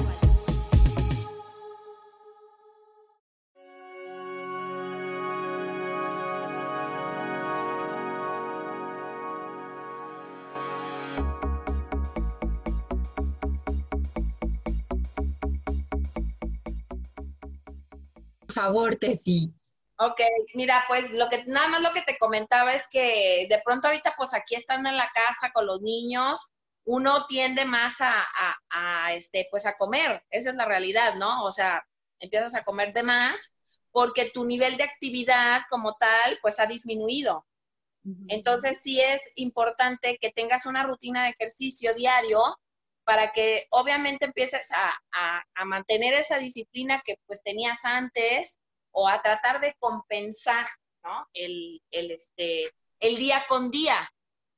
Favor, 18.55 18.95
Tessy. 18.95 19.53
Ok, 19.97 20.19
mira, 20.55 20.83
pues 20.87 21.13
lo 21.13 21.29
que 21.29 21.45
nada 21.45 21.67
más 21.69 21.81
lo 21.81 21.93
que 21.93 22.01
te 22.01 22.17
comentaba 22.17 22.73
es 22.73 22.87
que 22.89 23.47
de 23.49 23.61
pronto 23.63 23.87
ahorita, 23.87 24.15
pues 24.17 24.33
aquí 24.33 24.55
estando 24.55 24.89
en 24.89 24.97
la 24.97 25.09
casa 25.13 25.51
con 25.53 25.65
los 25.65 25.81
niños, 25.81 26.51
uno 26.85 27.25
tiende 27.27 27.65
más 27.65 28.01
a, 28.01 28.25
a, 28.69 29.13
este, 29.13 29.47
pues 29.49 29.65
a 29.65 29.77
comer, 29.77 30.23
esa 30.29 30.49
es 30.49 30.55
la 30.55 30.65
realidad, 30.65 31.15
¿no? 31.15 31.43
O 31.43 31.51
sea, 31.51 31.85
empiezas 32.19 32.55
a 32.55 32.63
comer 32.63 32.93
de 32.93 33.03
más 33.03 33.53
porque 33.91 34.31
tu 34.33 34.43
nivel 34.43 34.75
de 34.75 34.83
actividad 34.83 35.61
como 35.69 35.95
tal, 35.95 36.37
pues 36.41 36.59
ha 36.59 36.65
disminuido. 36.65 37.45
Entonces 38.27 38.79
sí 38.83 39.01
es 39.01 39.21
importante 39.33 40.19
que 40.21 40.31
tengas 40.31 40.67
una 40.67 40.83
rutina 40.83 41.23
de 41.23 41.29
ejercicio 41.29 41.95
diario 41.95 42.39
para 43.05 43.31
que 43.31 43.67
obviamente 43.69 44.25
empieces 44.25 44.69
a, 44.71 44.93
mantener 45.63 46.13
esa 46.13 46.37
disciplina 46.37 47.01
que 47.05 47.17
pues 47.25 47.41
tenías 47.43 47.85
antes 47.85 48.59
o 48.91 49.07
a 49.07 49.21
tratar 49.21 49.61
de 49.61 49.75
compensar, 49.79 50.67
¿no? 51.03 51.27
El, 51.33 51.81
este, 51.91 52.71
el 52.99 53.15
día 53.15 53.45
con 53.47 53.71
día, 53.71 54.11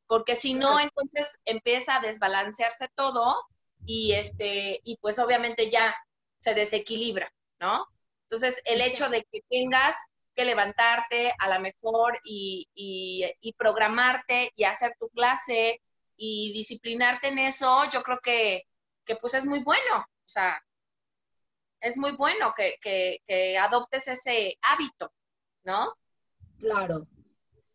porque 0.08 0.36
si 0.36 0.54
no, 0.54 0.80
entonces 0.80 1.40
empieza 1.46 1.98
a 1.98 2.02
desbalancearse 2.02 2.88
todo 2.96 3.36
y, 3.86 4.14
este, 4.14 4.80
y 4.84 4.98
pues 4.98 5.20
obviamente 5.20 5.70
ya 5.70 5.96
se 6.38 6.54
desequilibra, 6.54 7.32
¿no? 7.60 7.86
Entonces, 8.24 8.62
el 8.66 8.82
hecho 8.82 9.10
de 9.10 9.24
que 9.32 9.42
tengas 9.50 9.96
que 10.36 10.46
levantarte 10.46 11.34
a 11.40 11.48
la 11.48 11.60
mejor 11.60 12.20
y, 12.24 12.68
y 12.76 13.54
programarte 13.54 14.52
y 14.56 14.64
hacer 14.66 14.96
tu 15.00 15.10
clase 15.10 15.82
y 16.18 16.52
disciplinarte 16.54 17.30
en 17.30 17.40
eso, 17.40 17.84
yo 17.92 18.02
creo 18.02 18.20
que, 18.22 18.64
pues 19.22 19.36
es 19.36 19.46
muy 19.46 19.64
bueno, 19.64 19.98
o 20.00 20.30
sea, 20.30 20.62
es 21.80 21.96
muy 21.96 22.12
bueno 22.14 22.54
que, 22.56 23.22
adoptes 23.60 24.08
ese 24.08 24.58
hábito, 24.62 25.14
¿no? 25.64 25.94
Claro. 26.60 27.08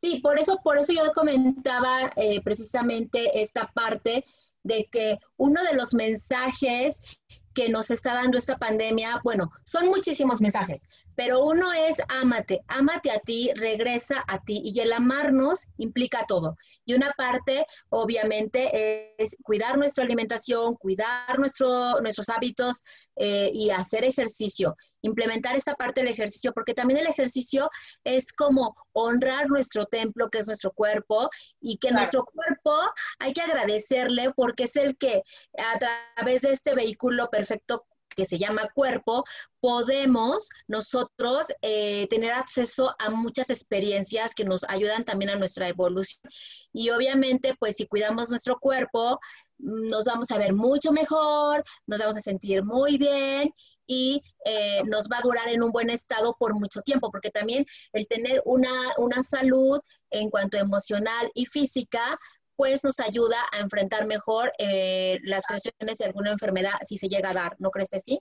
Sí, 0.01 0.19
por 0.21 0.39
eso, 0.39 0.59
por 0.65 0.79
eso 0.79 0.93
yo 0.93 1.13
comentaba 1.13 2.11
eh, 2.17 2.41
precisamente 2.43 3.41
esta 3.41 3.71
parte 3.73 4.25
de 4.65 4.89
que 4.91 5.19
uno 5.37 5.63
de 5.63 5.77
los 5.77 5.95
mensajes 5.95 7.01
que 7.55 7.69
nos 7.69 7.91
está 7.91 8.15
dando 8.15 8.39
esta 8.39 8.59
pandemia, 8.59 9.21
bueno, 9.25 9.51
son 9.65 9.87
muchísimos 9.89 10.41
mensajes, 10.41 10.89
pero 11.15 11.45
uno 11.45 11.73
es 11.73 12.01
ámate, 12.09 12.63
ámate 12.69 13.11
a 13.11 13.19
ti, 13.19 13.51
regresa 13.55 14.25
a 14.27 14.43
ti 14.43 14.63
y 14.65 14.81
el 14.81 14.93
amarnos 14.93 15.69
implica 15.79 16.25
todo. 16.27 16.57
Y 16.85 16.95
una 16.95 17.13
parte, 17.17 17.67
obviamente, 17.89 19.15
es 19.19 19.37
cuidar 19.43 19.79
nuestra 19.79 20.05
alimentación, 20.05 20.75
cuidar 20.77 21.39
nuestro, 21.39 22.01
nuestros 22.01 22.29
hábitos 22.29 22.83
eh, 23.17 23.51
y 23.53 23.71
hacer 23.71 24.05
ejercicio, 24.05 24.77
implementar 25.03 25.57
esa 25.57 25.75
parte 25.75 26.03
del 26.03 26.13
ejercicio, 26.13 26.53
porque 26.53 26.75
también 26.75 27.01
el 27.01 27.07
ejercicio 27.07 27.71
es 28.05 28.33
como 28.33 28.75
honrar 28.93 29.49
nuestro 29.49 29.87
templo, 29.87 30.29
que 30.31 30.39
es 30.39 30.47
nuestro 30.47 30.73
cuerpo, 30.73 31.29
y 31.61 31.77
que 31.79 31.91
nuestro 31.91 32.25
cuerpo 32.25 32.75
hay 33.19 33.33
que 33.33 33.43
agradecerle 33.43 34.33
porque 34.35 34.65
es 34.65 34.77
el 34.77 34.97
que 34.97 35.23
a 35.59 35.79
través 36.17 36.43
de 36.43 36.53
este 36.53 36.75
vehículo 36.75 37.29
perfecto 37.31 37.87
que 38.15 38.25
se 38.25 38.39
llama 38.39 38.69
cuerpo, 38.75 39.25
podemos 39.61 40.49
nosotros 40.69 41.47
eh, 41.63 42.07
tener 42.09 42.33
acceso 42.33 42.95
a 42.99 43.11
muchas 43.11 43.51
experiencias 43.51 44.35
que 44.35 44.45
nos 44.45 44.65
ayudan 44.69 45.05
también 45.05 45.31
a 45.31 45.37
nuestra 45.37 45.69
evolución. 45.69 46.21
Y 46.73 46.91
obviamente, 46.91 47.55
pues 47.59 47.77
si 47.77 47.87
cuidamos 47.87 48.31
nuestro 48.31 48.59
cuerpo, 48.59 49.21
nos 49.63 50.05
vamos 50.05 50.31
a 50.31 50.39
ver 50.39 50.53
mucho 50.53 50.93
mejor, 50.93 51.65
nos 51.87 51.99
vamos 51.99 52.17
a 52.17 52.21
sentir 52.21 52.63
muy 52.65 52.99
bien 52.99 53.53
y 53.87 54.23
eh, 54.45 54.83
nos 54.87 55.09
va 55.11 55.19
a 55.19 55.23
durar 55.23 55.49
en 55.49 55.63
un 55.63 55.71
buen 55.71 55.91
estado 55.91 56.35
por 56.39 56.55
mucho 56.55 56.81
tiempo, 56.83 57.11
porque 57.11 57.31
también 57.31 57.65
el 57.93 58.07
tener 58.07 58.43
una, 58.45 58.73
una 58.99 59.23
salud 59.23 59.81
en 60.11 60.31
cuanto 60.31 60.59
emocional 60.59 61.31
y 61.35 61.47
física, 61.47 62.19
pues 62.57 62.85
nos 62.85 63.01
ayuda 63.01 63.37
a 63.53 63.61
enfrentar 63.61 64.07
mejor 64.07 64.53
eh, 64.59 65.19
las 65.23 65.47
cuestiones 65.47 65.99
de 65.99 66.05
alguna 66.05 66.33
enfermedad 66.33 66.75
si 66.83 66.97
se 66.97 67.09
llega 67.09 67.31
a 67.31 67.35
dar, 67.35 67.57
¿no 67.59 67.71
crees 67.71 67.89
que 67.89 68.01
sí? 68.01 68.21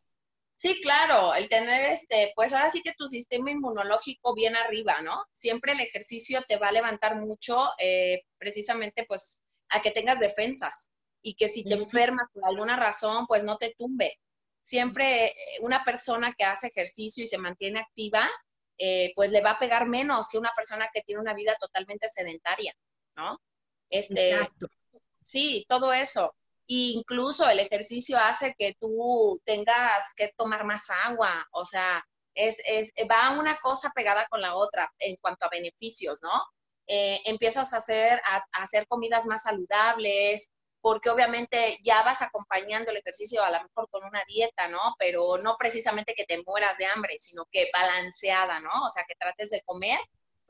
Sí, 0.56 0.80
claro, 0.84 1.34
el 1.34 1.50
tener 1.50 1.82
este, 1.92 2.34
pues 2.36 2.54
ahora 2.54 2.70
sí 2.70 2.82
que 2.84 2.94
tu 2.96 3.08
sistema 3.08 3.50
inmunológico 3.50 4.36
bien 4.36 4.56
arriba, 4.56 5.02
¿no? 5.02 5.26
Siempre 5.34 5.72
el 5.74 5.80
ejercicio 5.80 6.44
te 6.48 6.58
va 6.58 6.68
a 6.68 6.72
levantar 6.72 7.16
mucho, 7.16 7.70
eh, 7.80 8.22
precisamente 8.38 9.06
pues 9.08 9.42
a 9.70 9.82
que 9.82 9.92
tengas 9.92 10.20
defensas 10.20 10.92
y 11.22 11.36
que 11.36 11.48
si 11.48 11.64
te 11.64 11.76
enfermas 11.76 12.28
por 12.34 12.46
alguna 12.46 12.76
razón, 12.76 13.28
pues 13.28 13.44
no 13.44 13.58
te 13.58 13.76
tumbe. 13.78 14.20
Siempre 14.62 15.28
eh, 15.28 15.36
una 15.62 15.84
persona 15.84 16.34
que 16.38 16.44
hace 16.44 16.68
ejercicio 16.68 17.24
y 17.24 17.28
se 17.28 17.38
mantiene 17.38 17.80
activa, 17.80 18.30
pues 19.16 19.32
le 19.32 19.42
va 19.42 19.52
a 19.52 19.60
pegar 19.60 19.88
menos 19.88 20.28
que 20.28 20.40
una 20.40 20.52
persona 20.56 20.90
que 20.92 21.04
tiene 21.04 21.22
una 21.22 21.36
vida 21.36 21.56
totalmente 21.60 22.10
sedentaria, 22.10 22.74
¿no? 23.16 23.40
Este, 23.92 24.40
Sí, 25.24 25.66
todo 25.70 25.94
eso. 25.94 26.36
incluso 26.68 27.50
el 27.50 27.60
ejercicio 27.60 28.18
hace 28.18 28.56
que 28.58 28.76
tú 28.80 29.42
tengas 29.44 30.14
que 30.16 30.34
tomar 30.38 30.64
más 30.64 30.90
agua, 30.90 31.46
o 31.52 31.66
sea, 31.66 32.04
es, 32.34 32.62
es, 32.66 32.94
va 33.10 33.38
una 33.38 33.58
cosa 33.58 33.92
pegada 33.94 34.26
con 34.30 34.42
la 34.42 34.56
otra 34.56 34.90
en 35.00 35.18
cuanto 35.18 35.46
a 35.46 35.50
beneficios, 35.50 36.20
¿no? 36.22 36.32
Eh, 36.88 37.20
empiezas 37.26 37.74
a 37.74 37.78
hacer, 37.78 38.22
a, 38.26 38.46
hacer 38.54 38.88
comidas 38.88 39.26
más 39.26 39.44
saludables, 39.44 40.52
porque 40.82 41.10
obviamente 41.10 41.78
ya 41.84 42.04
vas 42.04 42.22
acompañando 42.22 42.92
el 42.92 42.98
ejercicio 42.98 43.44
a 43.44 43.52
lo 43.52 43.64
mejor 43.64 43.90
con 43.90 44.04
una 44.04 44.24
dieta, 44.28 44.68
¿no? 44.68 44.96
Pero 44.98 45.38
no 45.38 45.56
precisamente 45.58 46.16
que 46.16 46.26
te 46.26 46.44
mueras 46.46 46.78
de 46.78 46.86
hambre, 46.86 47.18
sino 47.20 47.46
que 47.52 47.70
balanceada, 47.72 48.60
¿no? 48.60 48.72
O 48.86 48.90
sea, 48.90 49.06
que 49.08 49.16
trates 49.16 49.52
de 49.52 49.62
comer 49.62 50.00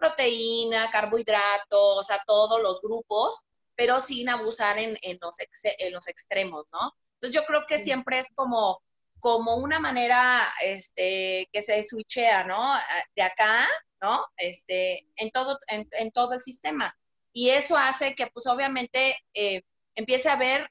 proteína, 0.02 0.90
carbohidratos, 0.90 1.98
o 1.98 2.04
sea, 2.04 2.24
todos 2.26 2.62
los 2.62 2.82
grupos, 2.82 3.44
pero 3.76 4.02
sin 4.02 4.30
abusar 4.30 4.80
en, 4.80 4.98
los, 5.22 5.36
en 5.64 5.94
los 5.94 6.08
extremos, 6.08 6.66
¿no? 6.72 6.94
Entonces 7.16 7.40
yo 7.40 7.46
creo 7.46 7.66
que 7.68 7.78
siempre 7.78 8.18
es 8.18 8.28
como, 8.34 8.82
como 9.20 9.58
una 9.58 9.80
manera 9.80 10.52
este, 10.64 11.48
que 11.54 11.62
se 11.62 11.84
switchea, 11.84 12.44
¿no? 12.46 12.74
De 13.16 13.22
acá, 13.22 13.68
¿no? 14.02 14.26
Este, 14.38 15.06
en, 15.16 15.30
todo, 15.30 15.60
en, 15.68 16.12
todo 16.12 16.34
el 16.34 16.42
sistema. 16.42 16.98
Y 17.32 17.50
eso 17.52 17.78
hace 17.78 18.16
que, 18.16 18.28
pues 18.28 18.48
obviamente, 18.48 19.24
eh, 19.36 19.62
empiece 19.96 20.30
a 20.30 20.36
ver 20.36 20.70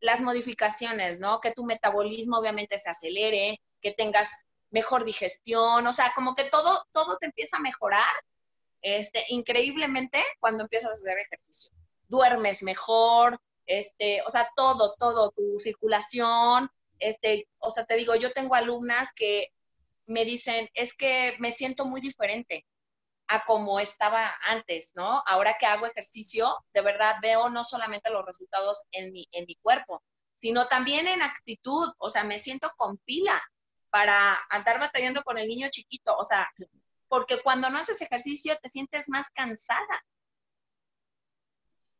las 0.00 0.20
modificaciones, 0.20 1.18
¿no? 1.18 1.40
Que 1.40 1.52
tu 1.52 1.64
metabolismo 1.64 2.38
obviamente 2.38 2.78
se 2.78 2.90
acelere, 2.90 3.60
que 3.80 3.92
tengas 3.92 4.44
mejor 4.70 5.04
digestión, 5.04 5.86
o 5.86 5.92
sea, 5.92 6.12
como 6.14 6.34
que 6.34 6.44
todo, 6.44 6.84
todo 6.92 7.18
te 7.18 7.26
empieza 7.26 7.56
a 7.56 7.60
mejorar, 7.60 8.14
este, 8.82 9.24
increíblemente 9.28 10.22
cuando 10.38 10.64
empiezas 10.64 10.90
a 10.90 10.92
hacer 10.94 11.18
ejercicio. 11.18 11.72
Duermes 12.08 12.62
mejor, 12.62 13.40
este, 13.66 14.22
o 14.26 14.30
sea, 14.30 14.50
todo, 14.56 14.94
todo, 14.98 15.32
tu 15.32 15.58
circulación, 15.58 16.70
este, 16.98 17.48
o 17.58 17.70
sea, 17.70 17.84
te 17.84 17.96
digo, 17.96 18.14
yo 18.14 18.32
tengo 18.32 18.54
alumnas 18.54 19.08
que 19.14 19.48
me 20.06 20.24
dicen, 20.24 20.68
es 20.74 20.94
que 20.94 21.34
me 21.38 21.52
siento 21.52 21.84
muy 21.84 22.00
diferente 22.00 22.66
a 23.32 23.44
como 23.44 23.78
estaba 23.78 24.34
antes, 24.42 24.90
¿no? 24.96 25.22
Ahora 25.24 25.56
que 25.58 25.64
hago 25.64 25.86
ejercicio, 25.86 26.52
de 26.74 26.82
verdad 26.82 27.14
veo 27.22 27.48
no 27.48 27.62
solamente 27.62 28.10
los 28.10 28.26
resultados 28.26 28.82
en 28.90 29.12
mi, 29.12 29.28
en 29.30 29.44
mi 29.46 29.54
cuerpo, 29.54 30.02
sino 30.34 30.66
también 30.66 31.06
en 31.06 31.22
actitud, 31.22 31.92
o 31.98 32.10
sea, 32.10 32.24
me 32.24 32.38
siento 32.38 32.72
con 32.76 32.98
pila 32.98 33.40
para 33.88 34.36
andar 34.50 34.80
batallando 34.80 35.22
con 35.22 35.38
el 35.38 35.46
niño 35.46 35.68
chiquito, 35.70 36.16
o 36.16 36.24
sea, 36.24 36.48
porque 37.06 37.40
cuando 37.44 37.70
no 37.70 37.78
haces 37.78 38.02
ejercicio 38.02 38.58
te 38.60 38.68
sientes 38.68 39.08
más 39.08 39.28
cansada. 39.30 40.04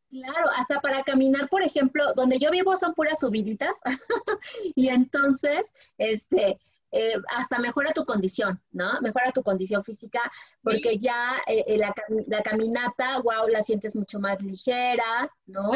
Claro, 0.09 0.51
hasta 0.57 0.81
para 0.81 1.05
caminar, 1.05 1.49
por 1.49 1.63
ejemplo, 1.63 2.13
donde 2.15 2.41
yo 2.41 2.51
vivo 2.51 2.77
son 2.77 2.93
puras 2.95 3.21
subiditas 3.21 3.79
y 4.75 4.89
entonces, 4.89 5.71
este, 5.97 6.59
eh, 6.93 7.15
hasta 7.29 7.59
mejora 7.59 7.93
tu 7.93 8.05
condición, 8.05 8.61
¿no? 8.73 9.01
Mejora 9.01 9.31
tu 9.31 9.43
condición 9.43 9.83
física 9.83 10.21
porque 10.63 10.99
ya 10.99 11.41
eh, 11.47 11.65
eh, 11.67 11.79
la, 11.79 12.43
caminata, 12.43 13.21
wow, 13.21 13.47
la 13.49 13.63
sientes 13.63 13.95
mucho 13.95 14.19
más 14.19 14.43
ligera, 14.43 15.31
¿no? 15.47 15.71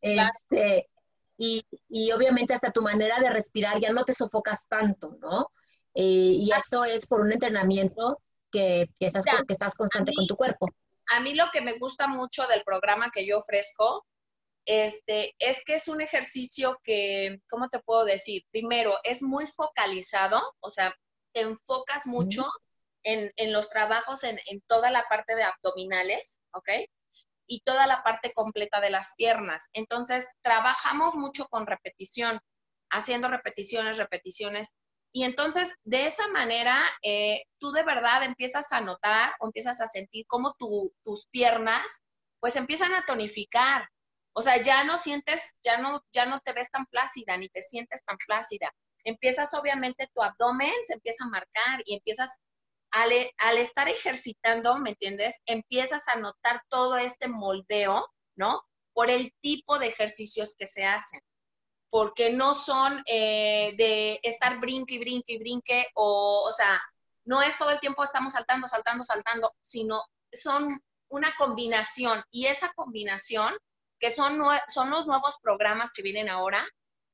este, 0.00 0.88
Y, 1.36 1.64
obviamente 2.12 2.54
hasta 2.54 2.72
tu 2.72 2.82
manera 2.82 3.20
de 3.20 3.30
respirar 3.30 3.78
ya 3.78 3.92
no 3.92 4.04
te 4.04 4.14
sofocas 4.14 4.66
tanto, 4.68 5.16
¿no? 5.20 5.50
y 5.98 6.50
eso 6.54 6.84
es 6.84 7.06
por 7.06 7.22
un 7.22 7.32
entrenamiento 7.32 8.20
que, 8.52 8.90
que 9.00 9.06
estás, 9.06 9.24
que 9.24 9.52
estás 9.54 9.74
constante 9.74 10.12
con 10.14 10.26
tu 10.26 10.36
cuerpo. 10.36 10.68
A 11.08 11.20
mí 11.20 11.34
lo 11.34 11.44
que 11.54 11.62
me 11.62 11.78
gusta 11.78 12.06
mucho 12.06 12.46
del 12.48 12.62
programa 12.64 13.10
que 13.10 13.24
yo 13.24 13.38
ofrezco 13.38 14.04
este, 14.66 15.34
es 15.38 15.64
que 15.64 15.76
es 15.76 15.88
un 15.88 16.00
ejercicio 16.00 16.78
que, 16.82 17.40
¿cómo 17.48 17.68
te 17.68 17.78
puedo 17.78 18.04
decir? 18.04 18.42
Primero, 18.50 18.98
es 19.04 19.22
muy 19.22 19.46
focalizado, 19.46 20.42
o 20.60 20.68
sea, 20.68 20.94
te 21.32 21.40
enfocas 21.40 22.06
mucho 22.06 22.44
en, 23.04 23.52
los 23.52 23.70
trabajos 23.70 24.24
en, 24.24 24.38
toda 24.66 24.90
la 24.90 25.04
parte 25.08 25.36
de 25.36 25.44
abdominales, 25.44 26.42
¿ok? 26.52 26.68
Y 27.46 27.60
toda 27.60 27.86
la 27.86 28.02
parte 28.02 28.32
completa 28.34 28.80
de 28.80 28.90
las 28.90 29.12
piernas. 29.16 29.68
Entonces, 29.72 30.28
trabajamos 30.42 31.14
mucho 31.14 31.46
con 31.46 31.66
repetición, 31.66 32.40
haciendo 32.90 33.28
repeticiones, 33.28 33.98
repeticiones. 33.98 34.74
Y 35.12 35.22
entonces, 35.22 35.76
de 35.84 36.06
esa 36.06 36.26
manera, 36.28 36.82
eh, 37.02 37.44
tú 37.58 37.70
de 37.70 37.84
verdad 37.84 38.24
empiezas 38.24 38.72
a 38.72 38.80
notar 38.80 39.34
o 39.38 39.46
empiezas 39.46 39.80
a 39.80 39.86
sentir 39.86 40.26
cómo 40.26 40.56
tus 40.58 41.28
piernas, 41.28 42.02
pues 42.40 42.56
empiezan 42.56 42.92
a 42.92 43.04
tonificar, 43.06 43.88
o 44.38 44.42
sea, 44.42 44.62
ya 44.62 44.84
no 44.84 44.98
sientes, 44.98 45.54
ya 45.62 45.78
no, 45.78 46.04
ya 46.12 46.26
no 46.26 46.40
te 46.40 46.52
ves 46.52 46.70
tan 46.70 46.84
plácida, 46.86 47.38
ni 47.38 47.48
te 47.48 47.62
sientes 47.62 48.04
tan 48.04 48.18
plácida. 48.18 48.70
Empiezas, 49.02 49.54
obviamente, 49.54 50.10
tu 50.14 50.22
abdomen 50.22 50.74
se 50.86 50.92
empieza 50.92 51.24
a 51.24 51.28
marcar 51.28 51.80
y 51.86 51.94
empiezas, 51.94 52.36
al, 52.90 53.12
estar 53.56 53.88
ejercitando, 53.88 54.78
¿me 54.78 54.90
entiendes? 54.90 55.40
Empiezas 55.46 56.06
a 56.08 56.16
notar 56.16 56.62
todo 56.68 56.98
este 56.98 57.28
moldeo, 57.28 58.06
¿no? 58.34 58.60
Por 58.92 59.08
el 59.08 59.32
tipo 59.40 59.78
de 59.78 59.86
ejercicios 59.86 60.54
que 60.58 60.66
se 60.66 60.84
hacen 60.84 61.20
porque 61.88 62.30
no 62.30 62.52
son 62.52 63.02
eh, 63.06 63.72
de 63.78 64.20
estar 64.22 64.60
brinque 64.60 64.96
y 64.96 64.98
brinque 64.98 65.32
y 65.32 65.38
brinque, 65.38 65.86
o, 65.94 66.44
o 66.46 66.52
sea, 66.52 66.78
no 67.24 67.40
es 67.40 67.56
todo 67.56 67.70
el 67.70 67.80
tiempo 67.80 68.04
estamos 68.04 68.34
saltando, 68.34 68.68
saltando, 68.68 69.02
saltando, 69.02 69.54
sino 69.62 70.02
son 70.30 70.78
una 71.08 71.32
combinación 71.38 72.22
y 72.30 72.46
esa 72.46 72.70
combinación 72.74 73.56
que 74.06 74.12
son, 74.12 74.40
son 74.68 74.90
los 74.90 75.08
nuevos 75.08 75.36
programas 75.42 75.92
que 75.92 76.02
vienen 76.02 76.28
ahora, 76.28 76.64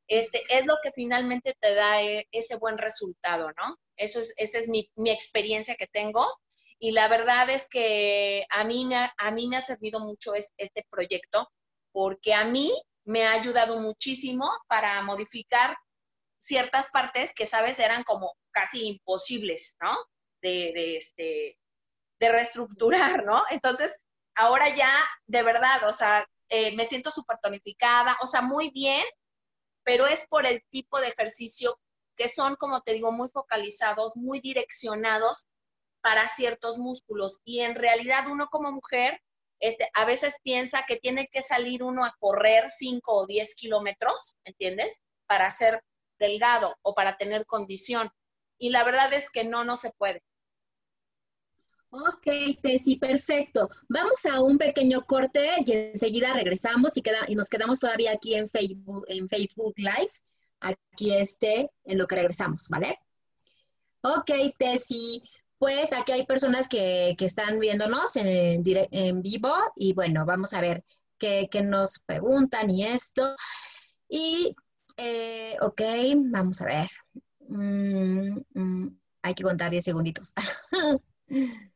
este, 0.09 0.42
es 0.50 0.66
lo 0.66 0.74
que 0.83 0.92
finalmente 0.92 1.57
te 1.59 1.74
da 1.74 2.02
eh, 2.02 2.28
ese 2.31 2.57
buen 2.57 2.76
resultado, 2.76 3.50
¿no? 3.57 3.78
Eso 3.96 4.20
es, 4.20 4.35
esa 4.37 4.59
es 4.59 4.68
mi, 4.68 4.90
experiencia 5.07 5.74
que 5.74 5.87
tengo 5.87 6.26
y 6.78 6.90
la 6.90 7.09
verdad 7.09 7.48
es 7.48 7.66
que 7.66 8.44
a 8.50 8.64
mí 8.64 8.85
me 8.85 8.96
ha, 8.96 9.14
a 9.16 9.31
mí 9.31 9.46
me 9.48 9.57
ha 9.57 9.62
servido 9.62 10.00
mucho 10.00 10.35
este, 10.35 10.87
proyecto 10.90 11.48
porque 11.92 12.35
a 12.35 12.44
mí 12.44 12.70
me 13.05 13.24
ha 13.24 13.33
ayudado 13.33 13.81
muchísimo 13.81 14.50
para 14.68 15.00
modificar 15.00 15.74
ciertas 16.37 16.88
partes 16.88 17.33
que, 17.35 17.46
sabes, 17.46 17.78
eran 17.78 18.05
como 18.05 18.35
casi 18.50 18.87
imposibles, 18.87 19.76
¿no? 19.81 19.96
De, 20.42 20.72
de, 20.74 20.96
este, 20.98 21.59
de 22.20 22.28
reestructurar, 22.33 23.24
¿no? 23.24 23.44
Entonces, 23.48 23.98
ahora 24.35 24.74
ya, 24.74 24.92
de 25.26 25.42
verdad, 25.42 25.88
o 25.88 25.92
sea, 25.94 26.26
eh, 26.48 26.74
me 26.76 26.85
siento 26.85 27.11
súper 27.11 27.38
tonificada, 27.42 28.16
o 28.22 28.26
sea, 28.26 28.42
muy 28.42 28.70
bien, 28.70 29.05
pero 29.85 30.07
es 30.07 30.26
por 30.28 30.46
el 30.46 30.62
tipo 30.70 31.00
de 31.00 31.09
ejercicio 31.09 31.78
que 32.16 32.28
son, 32.28 32.57
como 32.57 32.83
te 32.83 32.92
digo, 32.92 33.11
muy 33.12 33.28
focalizados, 33.28 34.16
muy 34.16 34.40
direccionados 34.40 35.46
para 36.02 36.28
ciertos 36.28 36.78
músculos. 36.78 37.40
Y 37.44 37.61
en 37.61 37.74
realidad 37.74 38.26
uno 38.28 38.48
como 38.48 38.70
mujer, 38.70 39.20
este, 39.61 39.88
a 39.94 40.05
veces 40.05 40.37
piensa 40.42 40.85
que 40.87 40.96
tiene 40.96 41.28
que 41.28 41.42
salir 41.42 41.83
uno 41.83 42.05
a 42.05 42.14
correr 42.18 42.68
5 42.68 43.12
o 43.12 43.26
10 43.26 43.55
kilómetros, 43.55 44.37
¿entiendes? 44.44 45.02
Para 45.26 45.48
ser 45.50 45.83
delgado 46.18 46.76
o 46.83 46.94
para 46.94 47.16
tener 47.16 47.46
condición. 47.46 48.11
Y 48.59 48.70
la 48.70 48.85
verdad 48.85 49.12
es 49.12 49.31
que 49.31 49.44
no, 49.44 49.64
no 49.64 49.76
se 49.76 49.92
puede. 49.92 50.22
Ok, 51.94 52.26
Tessy, 52.62 52.96
perfecto. 52.96 53.68
Vamos 53.87 54.24
a 54.24 54.40
un 54.40 54.57
pequeño 54.57 55.02
corte 55.02 55.46
y 55.66 55.72
enseguida 55.72 56.33
regresamos 56.33 56.96
y, 56.96 57.02
queda, 57.02 57.18
y 57.28 57.35
nos 57.35 57.50
quedamos 57.50 57.81
todavía 57.81 58.12
aquí 58.12 58.35
en 58.35 58.48
Facebook, 58.48 59.05
en 59.09 59.28
Facebook 59.28 59.74
Live, 59.76 60.11
aquí 60.61 61.14
este, 61.14 61.70
en 61.85 61.98
lo 61.98 62.07
que 62.07 62.14
regresamos, 62.14 62.70
¿vale? 62.70 62.98
Ok, 64.00 64.31
Tessy, 64.57 65.22
pues 65.59 65.92
aquí 65.92 66.12
hay 66.12 66.24
personas 66.24 66.66
que, 66.66 67.14
están 67.18 67.59
viéndonos 67.59 68.16
en, 68.16 68.62
en, 68.64 69.20
vivo 69.20 69.55
y 69.76 69.92
bueno, 69.92 70.24
vamos 70.24 70.55
a 70.55 70.62
ver 70.62 70.83
qué, 71.18 71.46
nos 71.62 71.98
preguntan 71.98 72.70
y 72.70 72.85
esto. 72.87 73.37
Y, 74.09 74.57
eh, 74.96 75.59
ok, 75.61 75.83
vamos 76.16 76.62
a 76.62 76.64
ver. 76.64 76.88
Mm, 77.48 78.38
mm, 78.55 78.98
hay 79.20 79.35
que 79.35 79.42
contar 79.42 79.70
10 79.70 79.85
segunditos. 79.85 80.33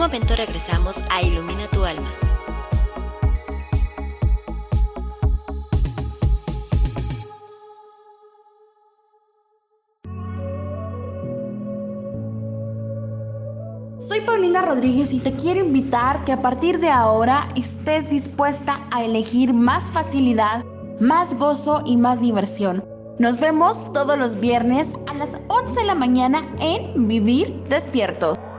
momento 0.00 0.34
regresamos 0.34 0.96
a 1.10 1.20
Ilumina 1.20 1.68
tu 1.68 1.84
alma. 1.84 2.08
Soy 13.98 14.22
Paulina 14.22 14.62
Rodríguez 14.62 15.12
y 15.12 15.20
te 15.20 15.36
quiero 15.36 15.60
invitar 15.60 16.24
que 16.24 16.32
a 16.32 16.40
partir 16.40 16.80
de 16.80 16.88
ahora 16.88 17.46
estés 17.54 18.08
dispuesta 18.08 18.80
a 18.90 19.04
elegir 19.04 19.52
más 19.52 19.90
facilidad, 19.90 20.64
más 20.98 21.38
gozo 21.38 21.82
y 21.84 21.98
más 21.98 22.22
diversión. 22.22 22.82
Nos 23.18 23.38
vemos 23.38 23.92
todos 23.92 24.16
los 24.16 24.40
viernes 24.40 24.94
a 25.10 25.14
las 25.14 25.38
11 25.48 25.80
de 25.80 25.86
la 25.86 25.94
mañana 25.94 26.42
en 26.58 27.06
Vivir 27.06 27.52
Despierto. 27.68 28.49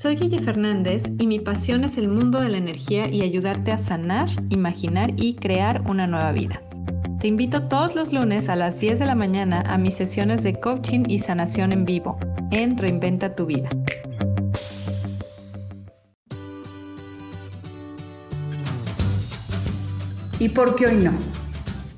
Soy 0.00 0.14
Guille 0.14 0.40
Fernández 0.40 1.02
y 1.18 1.26
mi 1.26 1.40
pasión 1.40 1.82
es 1.82 1.98
el 1.98 2.06
mundo 2.06 2.38
de 2.38 2.48
la 2.48 2.58
energía 2.58 3.08
y 3.08 3.22
ayudarte 3.22 3.72
a 3.72 3.78
sanar, 3.78 4.28
imaginar 4.48 5.12
y 5.16 5.34
crear 5.34 5.82
una 5.90 6.06
nueva 6.06 6.30
vida. 6.30 6.62
Te 7.18 7.26
invito 7.26 7.64
todos 7.64 7.96
los 7.96 8.12
lunes 8.12 8.48
a 8.48 8.54
las 8.54 8.78
10 8.78 9.00
de 9.00 9.06
la 9.06 9.16
mañana 9.16 9.62
a 9.62 9.76
mis 9.76 9.94
sesiones 9.94 10.44
de 10.44 10.60
coaching 10.60 11.02
y 11.08 11.18
sanación 11.18 11.72
en 11.72 11.84
vivo 11.84 12.16
en 12.52 12.78
Reinventa 12.78 13.34
tu 13.34 13.46
vida. 13.46 13.70
¿Y 20.38 20.50
por 20.50 20.76
qué 20.76 20.86
hoy 20.86 20.96
no? 20.98 21.10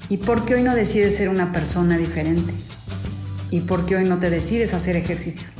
¿Y 0.09 0.17
por 0.17 0.47
qué 0.47 0.55
hoy 0.55 0.63
no 0.63 0.75
decides 0.75 1.19
ser 1.19 1.29
una 1.29 1.53
persona 1.53 1.99
diferente? 1.99 2.55
¿Y 3.51 3.61
por 3.61 3.85
qué 3.85 3.97
hoy 3.97 4.05
no 4.07 4.19
te 4.19 4.31
decides 4.31 4.73
hacer 4.73 4.97
ejercicio? 4.97 5.60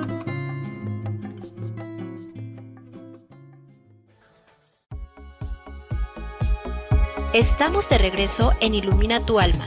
Estamos 7.33 7.87
de 7.87 7.97
regreso 7.97 8.51
en 8.59 8.75
Ilumina 8.75 9.25
tu 9.25 9.39
alma. 9.39 9.63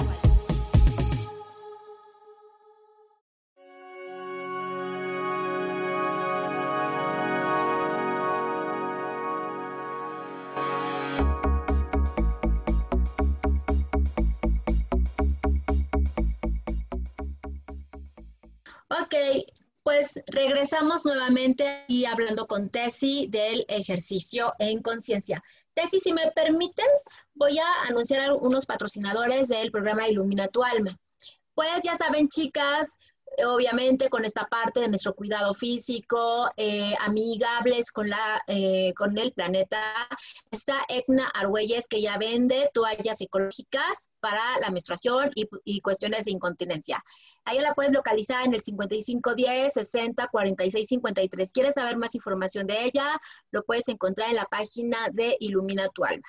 Regresamos 20.74 21.04
nuevamente 21.04 21.68
aquí 21.68 22.04
hablando 22.04 22.48
con 22.48 22.68
Tessy 22.68 23.28
del 23.28 23.64
ejercicio 23.68 24.54
en 24.58 24.82
conciencia. 24.82 25.40
Tessy, 25.72 26.00
si 26.00 26.12
me 26.12 26.32
permites, 26.34 27.04
voy 27.32 27.56
a 27.58 27.88
anunciar 27.88 28.32
unos 28.32 28.66
patrocinadores 28.66 29.46
del 29.48 29.70
programa 29.70 30.08
Ilumina 30.08 30.48
tu 30.48 30.64
Alma. 30.64 30.98
Pues 31.54 31.84
ya 31.84 31.94
saben, 31.94 32.26
chicas, 32.26 32.98
obviamente 33.46 34.08
con 34.08 34.24
esta 34.24 34.46
parte 34.46 34.80
de 34.80 34.88
nuestro 34.88 35.14
cuidado 35.14 35.54
físico, 35.54 36.50
eh, 36.56 36.94
amigables 37.00 37.90
con, 37.90 38.08
la, 38.08 38.40
eh, 38.46 38.92
con 38.96 39.16
el 39.18 39.32
planeta. 39.32 40.08
Está 40.50 40.84
Egna 40.88 41.26
Argüelles 41.34 41.86
que 41.86 42.00
ya 42.00 42.18
vende 42.18 42.68
toallas 42.72 43.18
psicológicas 43.18 44.10
para 44.20 44.42
la 44.60 44.70
menstruación 44.70 45.30
y, 45.34 45.48
y 45.64 45.80
cuestiones 45.80 46.26
de 46.26 46.32
incontinencia. 46.32 47.04
Ahí 47.44 47.60
la 47.60 47.74
puedes 47.74 47.92
localizar 47.92 48.44
en 48.44 48.54
el 48.54 48.60
5510 48.60 49.72
60 49.72 50.28
46 50.28 50.88
53. 50.88 51.52
¿Quieres 51.52 51.74
saber 51.74 51.96
más 51.96 52.14
información 52.14 52.66
de 52.66 52.84
ella? 52.84 53.20
Lo 53.50 53.62
puedes 53.64 53.88
encontrar 53.88 54.30
en 54.30 54.36
la 54.36 54.46
página 54.46 55.08
de 55.12 55.36
Ilumina 55.40 55.88
tu 55.88 56.04
Alma. 56.04 56.28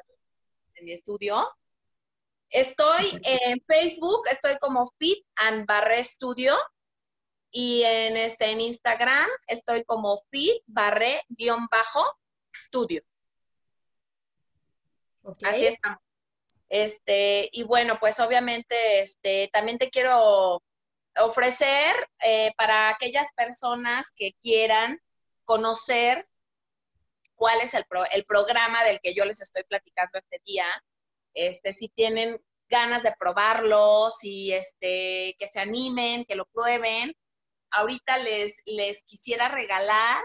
de 0.75 0.83
mi 0.83 0.93
estudio. 0.93 1.47
Estoy 2.49 3.21
en 3.25 3.61
Facebook, 3.67 4.23
estoy 4.31 4.57
como 4.59 4.91
Fit 4.99 5.27
and 5.37 5.67
Barre 5.67 6.03
Studio. 6.05 6.57
Y 7.51 7.83
en, 7.83 8.17
este, 8.17 8.53
en 8.53 8.61
Instagram 8.61 9.29
estoy 9.49 9.85
como 9.85 10.19
Fit 10.31 10.63
Así 15.43 15.67
estamos. 15.67 16.01
Este, 16.69 17.49
y 17.53 17.63
bueno, 17.63 17.99
pues 18.01 18.19
obviamente 18.21 19.01
este, 19.01 19.49
también 19.53 19.79
te 19.79 19.91
quiero 19.91 20.63
ofrecer 21.17 21.95
eh, 22.21 22.53
para 22.57 22.89
aquellas 22.89 23.29
personas 23.37 24.07
que 24.17 24.33
quieran 24.41 25.01
conocer 25.45 26.27
cuál 27.37 27.61
es 27.61 27.75
el, 27.75 27.85
el 28.13 28.25
programa 28.25 28.83
del 28.85 29.01
que 29.01 29.15
yo 29.15 29.25
les 29.25 29.41
estoy 29.41 29.65
platicando 29.65 30.19
este 30.19 30.41
día. 30.45 30.67
Este, 31.35 31.73
si 31.73 31.89
tienen 31.89 32.41
ganas 32.69 33.03
de 33.03 33.15
probarlos 33.19 34.23
y 34.23 34.53
este, 34.53 35.37
que 35.39 35.49
se 35.53 35.61
animen, 35.61 36.25
que 36.25 36.37
lo 36.37 36.47
prueben. 36.47 37.15
Ahorita 37.71 38.19
les, 38.19 38.63
les 38.65 39.03
quisiera 39.03 39.49
regalar 39.49 40.25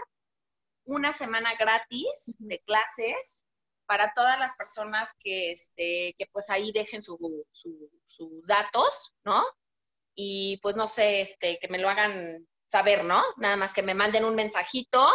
una 0.84 1.12
semana 1.12 1.54
gratis 1.56 2.36
de 2.38 2.60
clases 2.60 3.44
para 3.90 4.12
todas 4.14 4.38
las 4.38 4.54
personas 4.54 5.08
que, 5.18 5.50
este, 5.50 6.14
que 6.16 6.26
pues 6.30 6.48
ahí 6.48 6.70
dejen 6.70 7.02
sus 7.02 7.18
datos, 8.46 9.16
¿no? 9.24 9.42
Y 10.14 10.60
pues 10.62 10.76
no 10.76 10.86
sé, 10.86 11.22
este, 11.22 11.58
que 11.58 11.66
me 11.66 11.78
lo 11.78 11.88
hagan 11.88 12.46
saber, 12.68 13.02
¿no? 13.02 13.20
Nada 13.38 13.56
más 13.56 13.74
que 13.74 13.82
me 13.82 13.94
manden 13.94 14.24
un 14.24 14.36
mensajito 14.36 15.08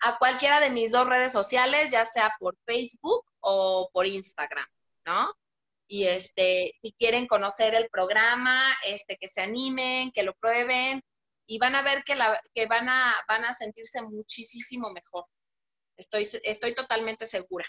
a 0.00 0.18
cualquiera 0.18 0.58
de 0.60 0.70
mis 0.70 0.90
dos 0.90 1.06
redes 1.06 1.32
sociales, 1.32 1.90
ya 1.90 2.06
sea 2.06 2.34
por 2.38 2.56
Facebook 2.64 3.26
o 3.40 3.90
por 3.92 4.06
Instagram, 4.06 4.68
¿no? 5.04 5.30
Y 5.86 6.06
este, 6.06 6.72
si 6.80 6.94
quieren 6.94 7.26
conocer 7.26 7.74
el 7.74 7.90
programa, 7.90 8.58
este, 8.86 9.18
que 9.18 9.28
se 9.28 9.42
animen, 9.42 10.12
que 10.12 10.22
lo 10.22 10.32
prueben 10.36 11.02
y 11.46 11.58
van 11.58 11.76
a 11.76 11.82
ver 11.82 12.04
que, 12.04 12.14
la, 12.14 12.40
que 12.54 12.64
van, 12.64 12.88
a, 12.88 13.16
van 13.28 13.44
a 13.44 13.52
sentirse 13.52 14.00
muchísimo 14.00 14.88
mejor. 14.92 15.26
Estoy, 15.98 16.26
estoy 16.42 16.74
totalmente 16.74 17.26
segura. 17.26 17.66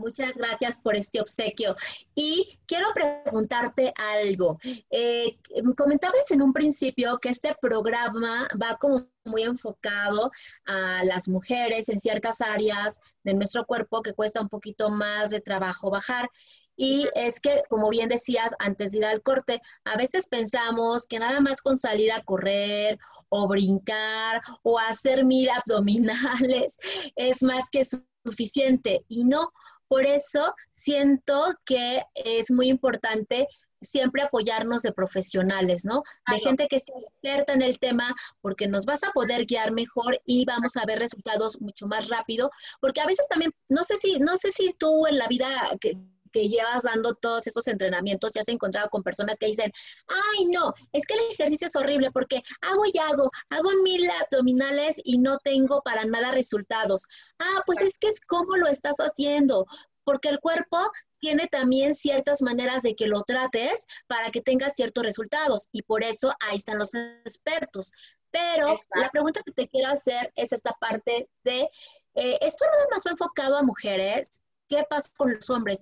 Muchas 0.00 0.32
gracias 0.34 0.78
por 0.78 0.96
este 0.96 1.20
obsequio. 1.20 1.76
Y 2.14 2.58
quiero 2.66 2.86
preguntarte 2.94 3.92
algo. 3.96 4.58
Eh, 4.90 5.36
comentabas 5.76 6.30
en 6.30 6.40
un 6.40 6.54
principio 6.54 7.18
que 7.18 7.28
este 7.28 7.54
programa 7.60 8.48
va 8.60 8.78
como 8.80 9.10
muy 9.26 9.42
enfocado 9.42 10.30
a 10.64 11.04
las 11.04 11.28
mujeres 11.28 11.90
en 11.90 11.98
ciertas 11.98 12.40
áreas 12.40 12.98
de 13.24 13.34
nuestro 13.34 13.66
cuerpo 13.66 14.00
que 14.00 14.14
cuesta 14.14 14.40
un 14.40 14.48
poquito 14.48 14.90
más 14.90 15.28
de 15.28 15.42
trabajo 15.42 15.90
bajar. 15.90 16.30
Y 16.76 17.06
es 17.14 17.40
que, 17.40 17.60
como 17.68 17.90
bien 17.90 18.08
decías 18.08 18.54
antes 18.58 18.92
de 18.92 18.98
ir 18.98 19.04
al 19.04 19.20
corte, 19.20 19.60
a 19.84 19.98
veces 19.98 20.28
pensamos 20.28 21.04
que 21.04 21.18
nada 21.18 21.42
más 21.42 21.60
con 21.60 21.76
salir 21.76 22.10
a 22.10 22.22
correr 22.22 22.98
o 23.28 23.46
brincar 23.48 24.40
o 24.62 24.78
hacer 24.78 25.26
mil 25.26 25.50
abdominales 25.50 26.78
es 27.16 27.42
más 27.42 27.68
que 27.70 27.82
suficiente. 28.24 29.04
Y 29.08 29.24
no, 29.24 29.52
por 29.90 30.06
eso 30.06 30.54
siento 30.70 31.52
que 31.64 32.00
es 32.14 32.52
muy 32.52 32.68
importante 32.68 33.48
siempre 33.80 34.22
apoyarnos 34.22 34.82
de 34.82 34.92
profesionales, 34.92 35.84
¿no? 35.84 36.04
De 36.30 36.38
gente 36.38 36.68
que 36.68 36.76
esté 36.76 36.92
experta 36.92 37.54
en 37.54 37.62
el 37.62 37.80
tema, 37.80 38.14
porque 38.40 38.68
nos 38.68 38.86
vas 38.86 39.02
a 39.02 39.10
poder 39.10 39.46
guiar 39.46 39.72
mejor 39.72 40.16
y 40.24 40.44
vamos 40.44 40.76
a 40.76 40.86
ver 40.86 41.00
resultados 41.00 41.60
mucho 41.60 41.88
más 41.88 42.06
rápido, 42.06 42.50
porque 42.80 43.00
a 43.00 43.06
veces 43.06 43.26
también, 43.28 43.52
no 43.68 43.82
sé 43.82 43.96
si, 43.96 44.20
no 44.20 44.36
sé 44.36 44.52
si 44.52 44.72
tú 44.78 45.08
en 45.08 45.18
la 45.18 45.26
vida 45.26 45.48
que, 45.80 45.98
que 46.32 46.48
llevas 46.48 46.84
dando 46.84 47.14
todos 47.14 47.46
esos 47.46 47.66
entrenamientos, 47.68 48.32
te 48.32 48.40
has 48.40 48.48
encontrado 48.48 48.88
con 48.90 49.02
personas 49.02 49.38
que 49.38 49.46
dicen, 49.46 49.72
ay, 50.06 50.46
no, 50.46 50.72
es 50.92 51.06
que 51.06 51.14
el 51.14 51.20
ejercicio 51.32 51.66
es 51.66 51.76
horrible 51.76 52.10
porque 52.10 52.42
hago 52.62 52.82
y 52.92 52.98
hago, 52.98 53.30
hago 53.50 53.70
mil 53.82 54.08
abdominales 54.22 55.00
y 55.04 55.18
no 55.18 55.38
tengo 55.38 55.82
para 55.82 56.04
nada 56.04 56.32
resultados. 56.32 57.06
Ah, 57.38 57.62
pues 57.66 57.80
es 57.80 57.98
que 57.98 58.08
es 58.08 58.20
cómo 58.20 58.56
lo 58.56 58.66
estás 58.66 58.96
haciendo, 58.98 59.66
porque 60.04 60.28
el 60.28 60.40
cuerpo 60.40 60.78
tiene 61.20 61.46
también 61.46 61.94
ciertas 61.94 62.42
maneras 62.42 62.82
de 62.82 62.96
que 62.96 63.06
lo 63.06 63.22
trates 63.22 63.86
para 64.06 64.30
que 64.30 64.40
tengas 64.40 64.74
ciertos 64.74 65.04
resultados 65.04 65.68
y 65.72 65.82
por 65.82 66.02
eso 66.02 66.32
ahí 66.48 66.56
están 66.56 66.78
los 66.78 66.94
expertos. 66.94 67.92
Pero 68.30 68.74
la 68.94 69.10
pregunta 69.10 69.42
que 69.44 69.52
te 69.52 69.68
quiero 69.68 69.90
hacer 69.90 70.32
es 70.36 70.52
esta 70.52 70.72
parte 70.80 71.28
de, 71.44 71.68
eh, 72.14 72.38
¿esto 72.40 72.64
nada 72.64 72.86
más 72.90 73.02
fue 73.02 73.12
enfocado 73.12 73.56
a 73.56 73.62
mujeres? 73.62 74.42
¿Qué 74.68 74.84
pasa 74.88 75.10
con 75.16 75.34
los 75.34 75.50
hombres? 75.50 75.80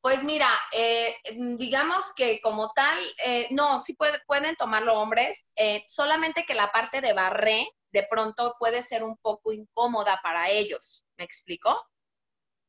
Pues 0.00 0.22
mira, 0.22 0.48
eh, 0.72 1.16
digamos 1.58 2.12
que 2.14 2.40
como 2.40 2.70
tal, 2.70 2.98
eh, 3.24 3.48
no, 3.50 3.80
sí 3.80 3.96
pueden 4.26 4.54
tomarlo 4.56 4.94
hombres, 4.94 5.44
eh, 5.56 5.84
solamente 5.88 6.44
que 6.44 6.54
la 6.54 6.70
parte 6.70 7.00
de 7.00 7.12
barré 7.12 7.68
de 7.90 8.06
pronto 8.08 8.54
puede 8.60 8.82
ser 8.82 9.02
un 9.02 9.16
poco 9.16 9.52
incómoda 9.52 10.20
para 10.22 10.50
ellos, 10.50 11.04
¿me 11.16 11.24
explico? 11.24 11.84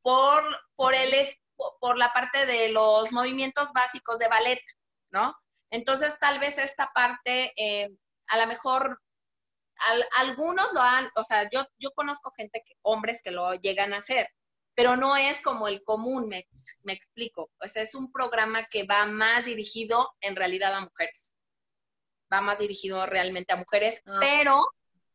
Por, 0.01 0.43
por, 0.75 0.95
el, 0.95 1.13
por 1.79 1.97
la 1.97 2.11
parte 2.13 2.47
de 2.47 2.69
los 2.69 3.11
movimientos 3.11 3.73
básicos 3.73 4.17
de 4.17 4.27
ballet, 4.27 4.61
¿no? 5.11 5.35
Entonces 5.71 6.17
tal 6.19 6.39
vez 6.39 6.57
esta 6.57 6.89
parte, 6.95 7.53
a 8.27 8.37
lo 8.37 8.47
mejor 8.47 8.99
algunos 10.17 10.67
lo 10.73 10.81
han, 10.81 11.09
o 11.15 11.23
sea, 11.23 11.47
yo, 11.51 11.65
yo 11.77 11.91
conozco 11.91 12.31
gente, 12.35 12.63
que, 12.65 12.73
hombres 12.81 13.21
que 13.21 13.31
lo 13.31 13.53
llegan 13.53 13.93
a 13.93 13.97
hacer, 13.97 14.29
pero 14.79 14.95
no 14.95 15.17
es 15.17 15.41
como 15.41 15.67
el 15.67 15.83
común, 15.83 16.29
me, 16.29 16.47
me 16.83 16.93
explico. 16.93 17.51
O 17.61 17.67
sea, 17.67 17.83
es 17.83 17.95
un 17.95 18.13
programa 18.13 18.65
que 18.71 18.85
va 18.85 19.05
más 19.07 19.43
dirigido 19.43 20.15
en 20.21 20.37
realidad 20.37 20.73
a 20.73 20.79
mujeres. 20.79 21.35
Va 22.31 22.39
más 22.39 22.59
dirigido 22.59 23.05
realmente 23.05 23.51
a 23.51 23.57
mujeres, 23.57 24.01
ah. 24.07 24.19
pero, 24.21 24.65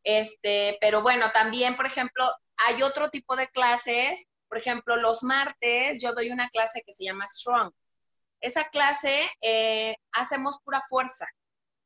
este, 0.02 0.76
pero 0.82 1.00
bueno, 1.00 1.32
también, 1.32 1.76
por 1.76 1.86
ejemplo, 1.86 2.30
hay 2.58 2.82
otro 2.82 3.08
tipo 3.08 3.36
de 3.36 3.48
clases. 3.48 4.26
Por 4.48 4.58
ejemplo, 4.58 4.96
los 4.96 5.22
martes 5.22 6.02
yo 6.02 6.12
doy 6.12 6.30
una 6.30 6.50
clase 6.50 6.82
que 6.84 6.92
se 6.92 7.04
llama 7.04 7.26
Strong. 7.26 7.72
Esa 8.42 8.64
clase 8.64 9.18
eh, 9.40 9.96
hacemos 10.12 10.58
pura 10.62 10.82
fuerza. 10.90 11.26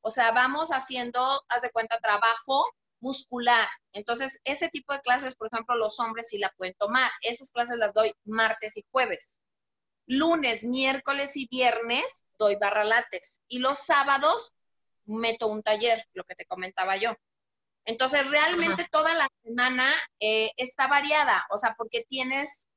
O 0.00 0.10
sea, 0.10 0.32
vamos 0.32 0.70
haciendo, 0.70 1.44
haz 1.48 1.62
de 1.62 1.70
cuenta, 1.70 2.00
trabajo 2.00 2.66
muscular. 3.00 3.68
Entonces, 3.92 4.40
ese 4.44 4.68
tipo 4.68 4.92
de 4.92 5.00
clases, 5.00 5.34
por 5.34 5.48
ejemplo, 5.52 5.76
los 5.76 5.98
hombres 6.00 6.28
sí 6.28 6.38
la 6.38 6.52
pueden 6.56 6.74
tomar. 6.74 7.10
Esas 7.22 7.50
clases 7.50 7.76
las 7.78 7.92
doy 7.94 8.12
martes 8.24 8.76
y 8.76 8.84
jueves. 8.90 9.40
Lunes, 10.06 10.64
miércoles 10.64 11.36
y 11.36 11.48
viernes 11.48 12.24
doy 12.38 12.56
barra 12.56 12.84
látex. 12.84 13.40
Y 13.48 13.58
los 13.58 13.78
sábados 13.78 14.54
meto 15.04 15.46
un 15.48 15.62
taller, 15.62 16.04
lo 16.12 16.24
que 16.24 16.34
te 16.34 16.46
comentaba 16.46 16.96
yo. 16.96 17.14
Entonces, 17.84 18.28
realmente 18.28 18.86
toda 18.90 19.14
la 19.14 19.28
semana 19.42 19.90
eh, 20.20 20.52
está 20.56 20.88
variada, 20.88 21.46
o 21.50 21.56
sea, 21.56 21.74
porque 21.78 22.04
tienes 22.06 22.68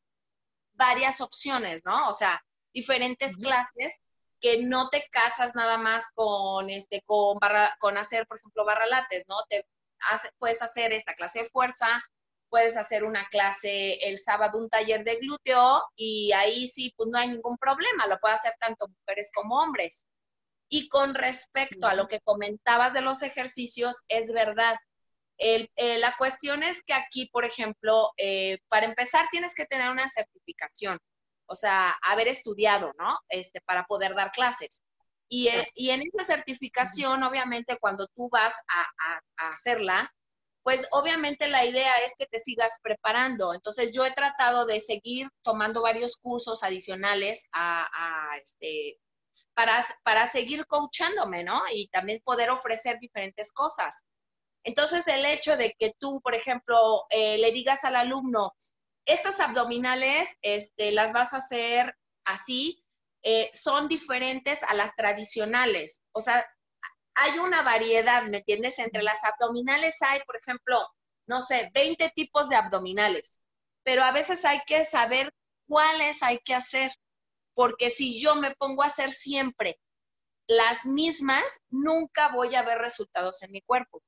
varias 0.74 1.20
opciones, 1.20 1.82
¿no? 1.84 2.08
O 2.08 2.14
sea, 2.14 2.42
diferentes 2.74 3.36
clases 3.36 4.02
que 4.40 4.64
no 4.64 4.90
te 4.90 5.08
casas 5.12 5.54
nada 5.54 5.78
más 5.78 6.10
con 6.16 6.70
este 6.70 7.04
con 7.06 7.38
barra, 7.40 7.76
con 7.80 7.98
hacer 7.98 8.26
por 8.26 8.38
ejemplo 8.38 8.66
barra 8.66 8.88
lates, 8.88 9.26
¿no? 9.28 9.36
Te 9.50 9.66
puedes 10.38 10.62
hacer 10.62 10.94
esta 10.94 11.14
clase 11.14 11.44
de 11.44 11.50
fuerza, 11.50 12.04
puedes 12.52 12.76
hacer 12.78 13.04
una 13.06 13.26
clase 13.30 13.94
el 14.02 14.20
sábado, 14.20 14.60
un 14.60 14.70
taller 14.70 15.04
de 15.04 15.16
glúteo 15.16 15.84
y 15.96 16.32
ahí 16.34 16.68
sí, 16.68 16.94
pues 16.98 17.10
no 17.10 17.18
hay 17.18 17.30
ningún 17.30 17.58
problema, 17.58 18.08
lo 18.08 18.20
puede 18.20 18.36
hacer 18.36 18.54
tanto 18.60 18.88
mujeres 18.88 19.32
como 19.34 19.56
hombres. 19.60 20.06
Y 20.70 20.88
con 20.90 21.16
respecto 21.16 21.88
a 21.88 21.96
lo 21.96 22.08
que 22.08 22.20
comentabas 22.22 22.94
de 22.94 23.02
los 23.02 23.24
ejercicios, 23.24 24.02
es 24.08 24.32
verdad. 24.32 24.78
Eh, 25.38 25.70
la 26.00 26.16
cuestión 26.18 26.62
es 26.62 26.82
que 26.84 26.94
aquí, 26.94 27.30
por 27.32 27.46
ejemplo, 27.46 28.12
eh, 28.18 28.60
para 28.68 28.86
empezar 28.86 29.28
tienes 29.32 29.56
que 29.56 29.66
tener 29.66 29.90
una 29.90 30.08
certificación, 30.08 31.00
o 31.48 31.56
sea, 31.56 31.98
haber 32.04 32.28
estudiado, 32.28 32.94
¿no? 33.00 33.18
Este, 33.28 33.60
para 33.62 33.86
poder 33.86 34.14
dar 34.14 34.32
clases. 34.32 34.84
Y, 35.34 35.48
en 35.90 36.02
esa 36.02 36.26
certificación, 36.26 37.24
obviamente, 37.24 37.78
cuando 37.80 38.06
tú 38.08 38.28
vas 38.30 38.54
a, 38.68 39.48
hacerla, 39.50 40.14
pues 40.62 40.90
obviamente 40.92 41.48
la 41.48 41.66
idea 41.66 41.96
es 42.06 42.14
que 42.20 42.26
te 42.26 42.40
sigas 42.40 42.74
preparando. 42.84 43.54
Entonces 43.54 43.94
yo 43.94 44.06
he 44.06 44.12
tratado 44.12 44.66
de 44.66 44.82
seguir 44.82 45.30
tomando 45.42 45.82
varios 45.82 46.18
cursos 46.18 46.64
adicionales 46.64 47.44
este, 48.44 49.00
para, 49.54 49.84
para 50.04 50.28
seguir 50.28 50.66
coachándome, 50.68 51.46
¿no? 51.46 51.62
Y 51.72 51.88
también 51.88 52.22
poder 52.26 52.50
ofrecer 52.50 53.00
diferentes 53.00 53.54
cosas. 53.54 54.04
Entonces 54.64 55.08
el 55.08 55.26
hecho 55.26 55.56
de 55.56 55.74
que 55.80 55.94
tú, 55.98 56.20
por 56.22 56.36
ejemplo, 56.36 57.06
eh, 57.10 57.38
le 57.38 57.52
digas 57.52 57.86
al 57.86 57.96
alumno, 57.96 58.54
estas 59.06 59.40
abdominales 59.40 60.30
este, 60.42 60.92
las 60.92 61.14
vas 61.14 61.34
a 61.34 61.38
hacer 61.38 61.96
así, 62.26 62.84
eh, 63.24 63.50
son 63.54 63.88
diferentes 63.88 64.64
a 64.64 64.74
las 64.74 64.96
tradicionales. 64.96 66.02
O 66.12 66.22
sea, 66.22 66.46
hay 67.16 67.40
una 67.40 67.62
variedad, 67.62 68.24
¿me 68.24 68.38
entiendes? 68.38 68.80
Entre 68.80 69.04
las 69.04 69.24
abdominales 69.24 70.02
hay, 70.02 70.22
por 70.26 70.38
ejemplo, 70.38 70.80
no 71.28 71.42
sé, 71.42 71.70
20 71.74 72.12
tipos 72.16 72.50
de 72.50 72.56
abdominales, 72.56 73.40
pero 73.84 74.04
a 74.04 74.12
veces 74.12 74.44
hay 74.46 74.62
que 74.66 74.86
saber 74.86 75.34
cuáles 75.68 76.24
hay 76.24 76.40
que 76.40 76.54
hacer, 76.54 76.92
porque 77.54 77.90
si 77.90 78.20
yo 78.20 78.36
me 78.36 78.56
pongo 78.56 78.84
a 78.84 78.88
hacer 78.88 79.12
siempre 79.12 79.80
las 80.48 80.86
mismas, 80.86 81.62
nunca 81.70 82.34
voy 82.34 82.56
a 82.56 82.64
ver 82.64 82.80
resultados 82.80 83.42
en 83.44 83.52
mi 83.52 83.62
cuerpo. 83.62 84.02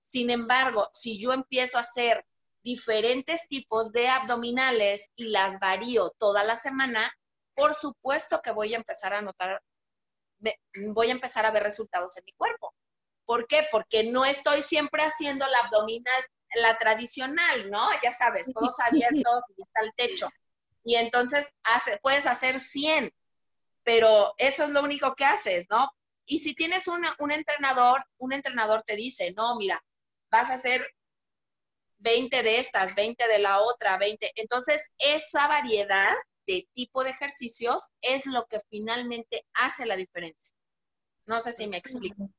Sin 0.00 0.30
embargo, 0.30 0.88
si 0.92 1.18
yo 1.20 1.32
empiezo 1.32 1.76
a 1.76 1.82
hacer 1.82 2.24
diferentes 2.62 3.46
tipos 3.48 3.92
de 3.92 4.08
abdominales 4.08 5.10
y 5.16 5.24
las 5.24 5.58
varío 5.58 6.14
toda 6.18 6.44
la 6.44 6.56
semana, 6.56 7.12
por 7.60 7.74
supuesto 7.74 8.40
que 8.42 8.52
voy 8.52 8.72
a 8.72 8.78
empezar 8.78 9.12
a 9.12 9.20
notar, 9.20 9.62
voy 10.94 11.08
a 11.08 11.12
empezar 11.12 11.44
a 11.44 11.50
ver 11.50 11.62
resultados 11.62 12.16
en 12.16 12.24
mi 12.24 12.32
cuerpo. 12.32 12.74
¿Por 13.26 13.46
qué? 13.46 13.66
Porque 13.70 14.04
no 14.04 14.24
estoy 14.24 14.62
siempre 14.62 15.02
haciendo 15.02 15.46
la 15.46 15.58
abdominal, 15.58 16.24
la 16.54 16.78
tradicional, 16.78 17.70
¿no? 17.70 17.86
Ya 18.02 18.12
sabes, 18.12 18.50
todos 18.54 18.76
abiertos 18.80 19.44
y 19.58 19.60
está 19.60 19.80
el 19.82 19.92
techo. 19.94 20.30
Y 20.84 20.94
entonces 20.94 21.52
hace, 21.62 21.98
puedes 21.98 22.26
hacer 22.26 22.60
100, 22.60 23.12
pero 23.84 24.32
eso 24.38 24.64
es 24.64 24.70
lo 24.70 24.82
único 24.82 25.14
que 25.14 25.26
haces, 25.26 25.68
¿no? 25.68 25.90
Y 26.24 26.38
si 26.38 26.54
tienes 26.54 26.88
un 26.88 27.30
entrenador, 27.30 28.02
un 28.16 28.32
entrenador 28.32 28.84
te 28.86 28.96
dice, 28.96 29.34
no, 29.36 29.56
mira, 29.56 29.84
vas 30.30 30.48
a 30.48 30.54
hacer 30.54 30.88
20 31.98 32.42
de 32.42 32.58
estas, 32.58 32.94
20 32.94 33.28
de 33.28 33.38
la 33.38 33.60
otra, 33.60 33.98
20. 33.98 34.32
Entonces, 34.36 34.88
esa 34.98 35.46
variedad 35.46 36.14
de 36.46 36.68
tipo 36.72 37.04
de 37.04 37.10
ejercicios 37.10 37.88
es 38.00 38.26
lo 38.26 38.46
que 38.46 38.60
finalmente 38.68 39.46
hace 39.54 39.86
la 39.86 39.96
diferencia. 39.96 40.56
No 41.26 41.40
sé 41.40 41.52
si 41.52 41.66
me 41.66 41.76
explico. 41.76 42.30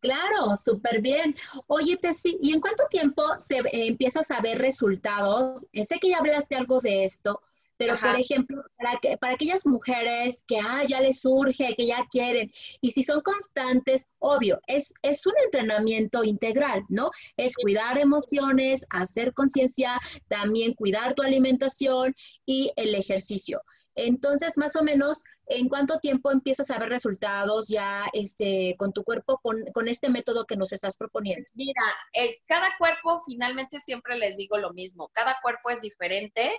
Claro, 0.00 0.56
súper 0.56 1.00
bien. 1.00 1.36
Oye, 1.66 1.96
Tessy, 1.98 2.38
¿y 2.40 2.54
en 2.54 2.60
cuánto 2.60 2.86
tiempo 2.88 3.22
se 3.38 3.58
eh, 3.58 3.86
empiezas 3.88 4.30
a 4.30 4.40
ver 4.40 4.58
resultados? 4.58 5.66
Eh, 5.72 5.84
sé 5.84 5.98
que 5.98 6.08
ya 6.08 6.18
hablaste 6.18 6.56
algo 6.56 6.80
de 6.80 7.04
esto, 7.04 7.42
pero, 7.76 7.98
por 7.98 8.18
ejemplo, 8.18 8.62
para, 8.76 8.98
que, 8.98 9.16
para 9.18 9.34
aquellas 9.34 9.66
mujeres 9.66 10.44
que 10.46 10.58
ah, 10.60 10.84
ya 10.88 11.00
les 11.00 11.20
surge, 11.20 11.74
que 11.76 11.86
ya 11.86 12.04
quieren, 12.10 12.50
y 12.80 12.92
si 12.92 13.02
son 13.02 13.20
constantes, 13.20 14.06
obvio, 14.18 14.60
es, 14.66 14.94
es 15.02 15.26
un 15.26 15.34
entrenamiento 15.44 16.24
integral, 16.24 16.84
¿no? 16.88 17.10
Es 17.36 17.56
cuidar 17.56 17.98
emociones, 17.98 18.86
hacer 18.90 19.34
conciencia, 19.34 19.98
también 20.28 20.74
cuidar 20.74 21.14
tu 21.14 21.22
alimentación 21.22 22.14
y 22.46 22.72
el 22.76 22.94
ejercicio. 22.94 23.62
Entonces, 23.96 24.58
más 24.58 24.74
o 24.76 24.82
menos, 24.82 25.22
¿en 25.46 25.68
cuánto 25.68 26.00
tiempo 26.00 26.32
empiezas 26.32 26.70
a 26.70 26.78
ver 26.78 26.88
resultados 26.88 27.68
ya 27.68 28.04
este, 28.12 28.74
con 28.78 28.92
tu 28.92 29.04
cuerpo, 29.04 29.38
con, 29.42 29.64
con 29.72 29.88
este 29.88 30.08
método 30.08 30.46
que 30.46 30.56
nos 30.56 30.72
estás 30.72 30.96
proponiendo? 30.96 31.48
Mira, 31.54 31.82
eh, 32.12 32.38
cada 32.46 32.76
cuerpo, 32.78 33.22
finalmente 33.24 33.78
siempre 33.78 34.16
les 34.16 34.36
digo 34.36 34.58
lo 34.58 34.72
mismo, 34.72 35.10
cada 35.12 35.36
cuerpo 35.42 35.70
es 35.70 35.80
diferente 35.80 36.52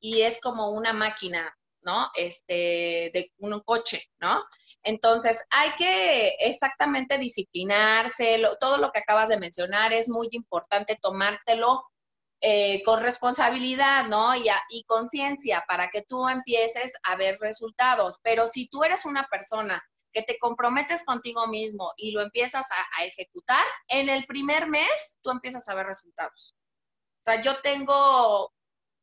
y 0.00 0.22
es 0.22 0.40
como 0.40 0.70
una 0.70 0.92
máquina, 0.92 1.56
¿no? 1.82 2.10
Este, 2.14 3.10
de 3.12 3.32
un 3.38 3.60
coche, 3.60 4.02
¿no? 4.18 4.44
Entonces, 4.82 5.44
hay 5.50 5.70
que 5.76 6.36
exactamente 6.40 7.18
disciplinarse, 7.18 8.42
todo 8.60 8.78
lo 8.78 8.92
que 8.92 9.00
acabas 9.00 9.28
de 9.28 9.38
mencionar 9.38 9.92
es 9.92 10.08
muy 10.08 10.28
importante 10.32 10.98
tomártelo 11.02 11.84
eh, 12.40 12.82
con 12.84 13.02
responsabilidad, 13.02 14.06
¿no? 14.06 14.36
Y, 14.36 14.46
y 14.68 14.84
conciencia 14.84 15.64
para 15.66 15.88
que 15.90 16.02
tú 16.02 16.28
empieces 16.28 16.92
a 17.02 17.16
ver 17.16 17.38
resultados. 17.40 18.18
Pero 18.22 18.46
si 18.46 18.68
tú 18.68 18.84
eres 18.84 19.04
una 19.04 19.26
persona 19.26 19.82
que 20.12 20.22
te 20.22 20.38
comprometes 20.38 21.04
contigo 21.04 21.46
mismo 21.46 21.92
y 21.96 22.12
lo 22.12 22.22
empiezas 22.22 22.66
a, 22.70 23.00
a 23.00 23.04
ejecutar, 23.06 23.64
en 23.88 24.08
el 24.08 24.24
primer 24.26 24.68
mes 24.68 25.18
tú 25.22 25.30
empiezas 25.30 25.68
a 25.68 25.74
ver 25.74 25.86
resultados. 25.86 26.54
O 27.18 27.22
sea, 27.22 27.42
yo 27.42 27.60
tengo 27.62 28.52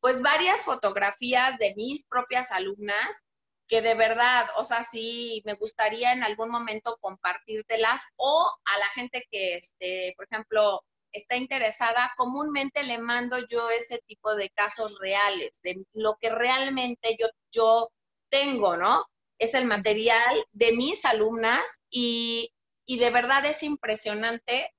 pues 0.03 0.21
varias 0.21 0.65
fotografías 0.65 1.57
de 1.59 1.73
mis 1.77 2.03
propias 2.03 2.51
alumnas 2.51 3.23
que 3.69 3.81
de 3.81 3.95
verdad, 3.95 4.47
o 4.57 4.65
sea, 4.65 4.83
sí 4.83 5.41
me 5.45 5.53
gustaría 5.53 6.11
en 6.11 6.23
algún 6.23 6.49
momento 6.49 6.97
compartírtelas 6.99 8.01
o 8.17 8.51
a 8.65 8.79
la 8.79 8.85
gente 8.87 9.25
que, 9.31 9.55
este, 9.55 10.13
por 10.17 10.27
ejemplo, 10.29 10.83
está 11.13 11.37
interesada, 11.37 12.11
comúnmente 12.17 12.83
le 12.83 12.97
mando 12.97 13.37
yo 13.49 13.69
ese 13.69 13.99
tipo 14.05 14.35
de 14.35 14.49
casos 14.49 14.99
reales, 14.99 15.61
de 15.63 15.85
lo 15.93 16.17
que 16.19 16.29
realmente 16.31 17.15
yo, 17.17 17.27
yo 17.49 17.89
tengo, 18.29 18.75
¿no? 18.75 19.05
Es 19.39 19.53
el 19.53 19.67
material 19.67 20.45
de 20.51 20.73
mis 20.73 21.05
alumnas 21.05 21.79
y, 21.89 22.51
y 22.85 22.99
de 22.99 23.09
verdad 23.09 23.45
es 23.45 23.63
impresionante 23.63 24.69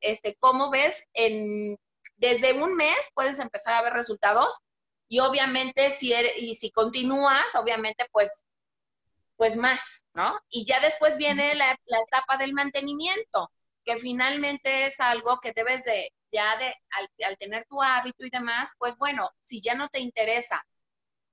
este, 0.00 0.34
cómo 0.40 0.72
ves 0.72 1.04
en, 1.14 1.78
desde 2.16 2.60
un 2.60 2.74
mes 2.74 2.98
puedes 3.14 3.38
empezar 3.38 3.74
a 3.74 3.82
ver 3.82 3.92
resultados 3.92 4.58
y 5.12 5.20
obviamente 5.20 5.90
si, 5.90 6.14
y 6.38 6.54
si 6.54 6.70
continúas, 6.70 7.54
obviamente 7.56 8.06
pues, 8.12 8.46
pues 9.36 9.58
más, 9.58 10.02
¿no? 10.14 10.40
Y 10.48 10.64
ya 10.64 10.80
después 10.80 11.18
viene 11.18 11.54
la, 11.54 11.78
etapa 12.06 12.38
del 12.38 12.54
mantenimiento, 12.54 13.50
que 13.84 13.98
finalmente 13.98 14.86
es 14.86 14.98
algo 15.00 15.38
que 15.42 15.52
debes 15.52 15.84
de, 15.84 16.14
ya 16.32 16.56
de, 16.56 16.74
al, 17.26 17.36
tener 17.36 17.66
tu 17.66 17.82
hábito 17.82 18.24
y 18.24 18.30
demás, 18.30 18.70
pues 18.78 18.96
bueno, 18.96 19.28
si 19.42 19.60
ya 19.60 19.74
no 19.74 19.86
te 19.88 20.00
interesa, 20.00 20.64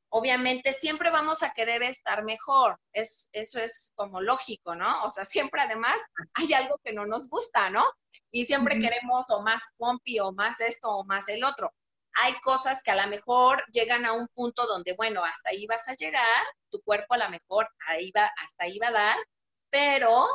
obviamente 0.10 0.74
siempre 0.74 1.10
vamos 1.10 1.42
a 1.42 1.54
querer 1.54 1.82
estar 1.84 2.26
mejor. 2.26 2.78
Es, 2.92 3.30
eso 3.32 3.62
es 3.62 3.94
como 3.96 4.20
lógico, 4.20 4.76
¿no? 4.76 5.06
O 5.06 5.10
sea, 5.10 5.24
siempre 5.24 5.62
además 5.62 6.02
hay 6.34 6.52
algo 6.52 6.80
que 6.84 6.92
no 6.92 7.06
nos 7.06 7.30
gusta, 7.30 7.70
¿no? 7.70 7.86
Y 8.30 8.46
siempre 8.46 8.78
queremos 8.78 9.26
o 9.30 9.42
más 9.42 9.64
pompi 9.78 10.20
o 10.20 10.34
más 10.34 10.60
esto 10.60 10.90
o 10.90 11.06
más 11.06 11.30
el 11.30 11.46
otro 11.46 11.74
hay 12.14 12.34
cosas 12.41 12.82
que 12.84 12.91
a 12.91 12.95
lo 12.95 13.07
mejor 13.07 13.64
llegan 13.72 14.05
a 14.05 14.14
un 14.14 14.28
punto 14.30 14.66
donde, 14.68 14.93
bueno, 14.93 15.24
hasta 15.24 15.49
ahí 15.49 15.66
vas 15.68 15.88
a 15.88 15.95
llegar, 15.95 16.45
tu 16.70 16.82
cuerpo 16.82 17.14
a 17.14 17.18
lo 17.18 17.30
mejor 17.30 17.70
ahí 17.88 18.12
va, 18.12 18.32
hasta 18.38 18.66
ahí 18.66 18.80
va 18.80 18.88
a 18.89 18.91
dar, 18.91 19.18
pero, 19.70 20.28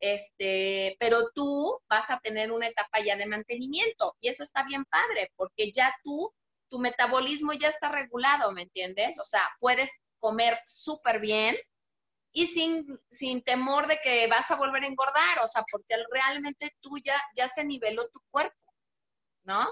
este, 0.00 0.96
pero 1.00 1.30
tú 1.34 1.80
vas 1.88 2.10
a 2.10 2.18
tener 2.20 2.52
una 2.52 2.68
etapa 2.68 3.00
ya 3.00 3.16
de 3.16 3.26
mantenimiento 3.26 4.16
y 4.20 4.28
eso 4.28 4.42
está 4.42 4.64
bien 4.64 4.84
padre 4.84 5.32
porque 5.36 5.72
ya 5.72 5.94
tú, 6.04 6.32
tu 6.68 6.78
metabolismo 6.78 7.52
ya 7.52 7.68
está 7.68 7.88
regulado, 7.90 8.52
¿me 8.52 8.62
entiendes? 8.62 9.18
O 9.18 9.24
sea, 9.24 9.48
puedes 9.58 9.90
comer 10.18 10.58
súper 10.66 11.20
bien 11.20 11.56
y 12.32 12.46
sin, 12.46 13.00
sin 13.10 13.42
temor 13.42 13.86
de 13.86 13.98
que 14.02 14.26
vas 14.26 14.50
a 14.50 14.56
volver 14.56 14.84
a 14.84 14.88
engordar, 14.88 15.38
o 15.42 15.46
sea, 15.46 15.64
porque 15.70 15.96
realmente 16.10 16.76
tú 16.80 16.98
ya, 17.02 17.20
ya 17.34 17.48
se 17.48 17.64
niveló 17.64 18.08
tu 18.10 18.20
cuerpo, 18.30 18.74
¿no? 19.44 19.66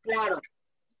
Claro, 0.00 0.40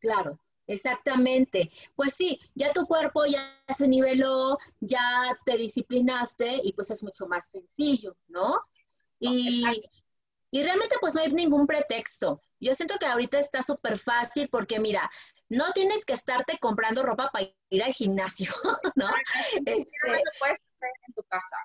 Claro, 0.00 0.38
exactamente. 0.66 1.70
Pues 1.94 2.14
sí, 2.14 2.40
ya 2.54 2.72
tu 2.72 2.86
cuerpo 2.86 3.24
ya 3.26 3.56
se 3.72 3.86
niveló, 3.86 4.58
ya 4.80 5.38
te 5.44 5.56
disciplinaste 5.56 6.60
y 6.64 6.72
pues 6.72 6.90
es 6.90 7.02
mucho 7.02 7.26
más 7.26 7.48
sencillo, 7.50 8.16
¿no? 8.28 8.58
Y, 9.18 9.64
y 10.50 10.62
realmente 10.62 10.96
pues 11.00 11.14
no 11.14 11.20
hay 11.20 11.30
ningún 11.32 11.66
pretexto. 11.66 12.40
Yo 12.58 12.74
siento 12.74 12.96
que 12.98 13.06
ahorita 13.06 13.38
está 13.38 13.62
súper 13.62 13.98
fácil 13.98 14.48
porque 14.50 14.80
mira, 14.80 15.10
no 15.48 15.72
tienes 15.72 16.04
que 16.04 16.12
estarte 16.12 16.58
comprando 16.58 17.02
ropa 17.02 17.28
para 17.32 17.46
ir 17.70 17.82
al 17.82 17.92
gimnasio, 17.92 18.50
¿no? 18.96 19.08
Este, 19.54 20.08
lo 20.08 20.30
puedes 20.38 20.58
hacer 20.76 20.90
en 21.06 21.14
tu 21.14 21.22
casa. 21.24 21.56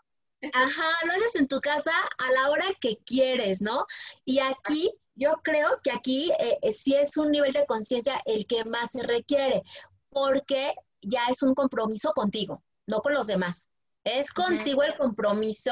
Ajá, 0.54 1.06
lo 1.06 1.14
haces 1.14 1.36
en 1.36 1.48
tu 1.48 1.60
casa 1.60 1.92
a 2.18 2.32
la 2.32 2.50
hora 2.50 2.66
que 2.80 2.98
quieres, 3.06 3.62
¿no? 3.62 3.86
Y 4.26 4.40
aquí 4.40 4.92
yo 5.16 5.34
creo 5.44 5.70
que 5.84 5.92
aquí 5.92 6.32
eh, 6.40 6.60
eh, 6.62 6.72
sí 6.72 6.96
es 6.96 7.18
un 7.18 7.32
nivel 7.32 7.54
de 7.54 7.66
conciencia 7.66 8.22
el 8.26 8.46
que 8.46 8.66
más 8.66 8.92
se 8.92 9.04
requiere, 9.04 9.64
porque 10.10 10.74
ya 11.02 11.26
es 11.30 11.42
un 11.44 11.54
compromiso 11.54 12.12
contigo, 12.14 12.64
no 12.86 13.00
con 13.00 13.14
los 13.14 13.28
demás. 13.28 13.72
Es 14.04 14.32
contigo 14.32 14.84
el 14.84 14.96
compromiso 14.96 15.72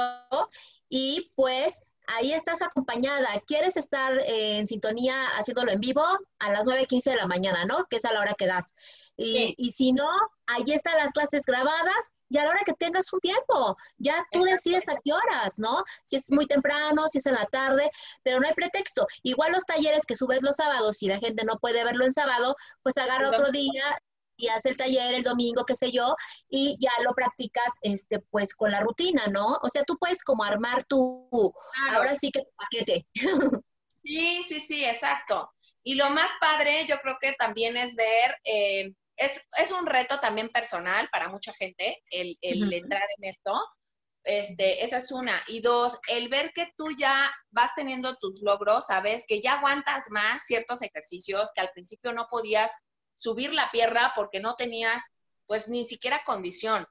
y 0.90 1.32
pues 1.36 1.84
ahí 2.08 2.34
estás 2.34 2.62
acompañada. 2.62 3.28
¿Quieres 3.46 3.78
estar 3.78 4.14
en 4.26 4.68
sintonía 4.68 5.16
haciéndolo 5.38 5.72
en 5.72 5.80
vivo? 5.80 6.04
A 6.40 6.52
las 6.52 6.68
9.15 6.68 7.12
de 7.12 7.16
la 7.16 7.28
mañana, 7.28 7.66
¿no? 7.66 7.86
Que 7.90 7.98
es 7.98 8.06
a 8.06 8.14
la 8.14 8.22
hora 8.22 8.36
que 8.38 8.48
das. 8.48 8.74
Y, 9.16 9.56
y 9.58 9.72
si 9.72 9.92
no, 9.92 10.10
ahí 10.48 10.64
están 10.68 10.98
las 10.98 11.12
clases 11.12 11.44
grabadas 11.46 12.12
y 12.30 12.38
a 12.40 12.46
la 12.46 12.50
hora 12.50 12.64
que 12.66 12.74
tengas 12.74 13.14
un 13.14 13.20
tiempo, 13.20 13.78
ya 13.98 14.16
tú 14.32 14.44
decides 14.44 14.90
a 14.90 14.96
qué 15.04 15.14
horas, 15.14 15.60
¿no? 15.60 15.84
Si 16.04 16.16
es 16.16 16.32
muy 16.32 16.48
temprano, 16.48 17.08
si 17.08 17.20
es 17.20 17.26
en 17.28 17.36
la 17.36 17.46
tarde, 17.46 17.90
pero 18.24 18.40
no 18.40 18.48
hay 18.48 18.54
pretexto. 18.56 19.06
Igual 19.22 19.52
los 19.52 19.66
talleres 19.66 20.06
que 20.06 20.16
subes 20.16 20.42
los 20.42 20.56
sábados, 20.56 20.98
si 20.98 21.08
la 21.08 21.20
gente 21.20 21.46
no 21.46 21.60
puede 21.60 21.84
verlo 21.84 22.06
en 22.06 22.14
sábado, 22.14 22.56
pues 22.82 22.98
agarra 22.98 23.30
otro 23.30 23.52
día 23.52 23.84
y 24.38 24.48
hace 24.48 24.70
el 24.70 24.78
taller 24.78 25.16
el 25.16 25.24
domingo, 25.24 25.66
qué 25.66 25.76
sé 25.76 25.92
yo, 25.92 26.16
y 26.50 26.78
ya 26.80 26.92
lo 27.04 27.14
practicas 27.14 27.72
este 27.82 28.20
pues 28.32 28.56
con 28.56 28.72
la 28.72 28.80
rutina, 28.80 29.28
¿no? 29.28 29.58
O 29.62 29.70
sea, 29.70 29.84
tú 29.84 29.98
puedes 30.00 30.24
como 30.24 30.44
armar 30.44 30.84
tu, 30.84 31.30
ahora 31.90 32.16
sí 32.16 32.32
que 32.32 32.42
tu 32.42 32.52
paquete. 32.56 33.08
Sí, 34.06 34.44
sí, 34.44 34.60
sí, 34.60 34.84
exacto. 34.84 35.50
Y 35.82 35.96
lo 35.96 36.10
más 36.10 36.30
padre, 36.42 36.86
yo 36.90 36.98
creo 37.00 37.16
que 37.22 37.36
también 37.40 37.78
es 37.78 37.96
ver 37.96 38.36
eh, 38.44 38.92
es, 39.18 39.72
un 39.72 39.86
reto 39.86 40.20
también 40.20 40.50
personal 40.50 41.08
para 41.12 41.30
mucha 41.30 41.54
gente 41.54 42.02
el, 42.10 42.38
entrar 42.42 43.08
en 43.18 43.30
esto. 43.30 43.54
Este, 44.24 44.84
esa 44.84 44.98
es 44.98 45.12
una. 45.12 45.44
Y 45.48 45.62
dos, 45.62 46.00
el 46.08 46.30
ver 46.30 46.52
que 46.54 46.72
tú 46.78 46.90
ya 46.98 47.30
vas 47.52 47.72
teniendo 47.76 48.16
tus 48.18 48.42
logros, 48.42 48.88
sabes 48.88 49.26
que 49.28 49.42
ya 49.42 49.56
aguantas 49.56 50.06
más 50.10 50.44
ciertos 50.46 50.82
ejercicios 50.82 51.50
que 51.54 51.62
al 51.62 51.72
principio 51.72 52.14
no 52.14 52.28
podías 52.30 52.72
subir 53.16 53.54
la 53.54 53.70
pierna 53.72 54.14
porque 54.16 54.40
no 54.40 54.56
tenías 54.56 55.04
pues 55.46 55.68
ni 55.68 55.86
siquiera 55.86 56.24
condición. 56.26 56.88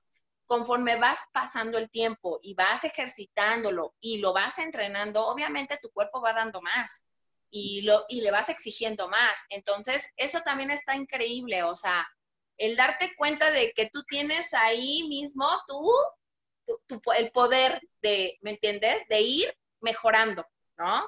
Conforme 0.47 0.97
vas 0.97 1.21
pasando 1.33 1.79
el 1.79 1.91
tiempo 1.91 2.39
y 2.43 2.55
vas 2.55 2.85
ejercitándolo 2.85 3.95
y 4.01 4.19
lo 4.19 4.33
vas 4.33 4.59
entrenando, 4.59 5.27
obviamente 5.27 5.79
tu 5.81 5.91
cuerpo 5.91 6.21
va 6.21 6.33
dando 6.33 6.61
más 6.61 7.07
y, 7.51 7.83
lo, 7.83 8.05
y 8.09 8.21
le 8.21 8.31
vas 8.31 8.49
exigiendo 8.49 9.09
más. 9.09 9.45
Entonces, 9.51 10.11
eso 10.17 10.41
también 10.41 10.71
está 10.71 10.97
increíble, 10.97 11.63
o 11.63 11.75
sea, 11.75 12.07
el 12.57 12.77
darte 12.77 13.13
cuenta 13.17 13.51
de 13.51 13.73
que 13.73 13.89
tú 13.93 14.03
tienes 14.05 14.53
ahí 14.55 15.07
mismo 15.09 15.47
tú, 15.67 15.91
el 17.17 17.31
poder 17.31 17.81
de, 18.01 18.39
¿me 18.41 18.53
entiendes? 18.53 19.07
De 19.09 19.21
ir 19.21 19.55
mejorando, 19.81 20.47
¿no? 20.77 21.07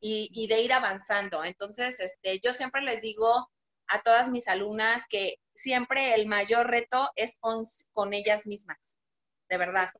Y, 0.00 0.30
y, 0.32 0.46
de 0.46 0.60
ir 0.62 0.72
avanzando. 0.72 1.44
Entonces, 1.44 2.00
este, 2.00 2.40
yo 2.40 2.52
siempre 2.52 2.80
les 2.82 3.02
digo 3.02 3.50
a 3.88 4.02
todas 4.02 4.28
mis 4.28 4.48
alumnas 4.48 5.04
que 5.08 5.36
siempre 5.54 6.14
el 6.14 6.26
mayor 6.26 6.68
reto 6.68 7.10
es 7.16 7.38
con, 7.38 7.64
con 7.92 8.14
ellas 8.14 8.46
mismas. 8.46 8.98
de 9.48 9.58
verdad. 9.58 9.90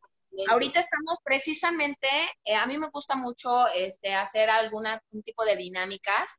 Ahorita 0.49 0.81
estamos 0.81 1.21
precisamente, 1.23 2.09
eh, 2.45 2.57
a 2.57 2.67
mí 2.67 2.77
me 2.77 2.91
gusta 2.91 3.15
mucho 3.15 3.69
este, 3.69 4.15
hacer 4.15 4.51
alguna 4.51 5.01
un 5.13 5.23
tipo 5.23 5.45
de 5.45 5.55
dinámicas. 5.55 6.37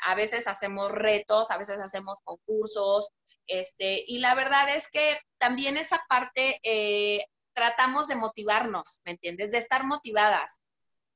A 0.00 0.14
veces 0.14 0.46
hacemos 0.46 0.92
retos, 0.92 1.50
a 1.50 1.56
veces 1.56 1.80
hacemos 1.80 2.18
concursos, 2.24 3.08
este, 3.48 4.04
y 4.06 4.18
la 4.18 4.34
verdad 4.34 4.76
es 4.76 4.88
que 4.88 5.18
también 5.38 5.78
esa 5.78 6.04
parte 6.08 6.60
eh, 6.62 7.24
tratamos 7.54 8.06
de 8.06 8.16
motivarnos, 8.16 9.00
¿me 9.04 9.12
entiendes? 9.12 9.50
De 9.50 9.58
estar 9.58 9.84
motivadas. 9.84 10.60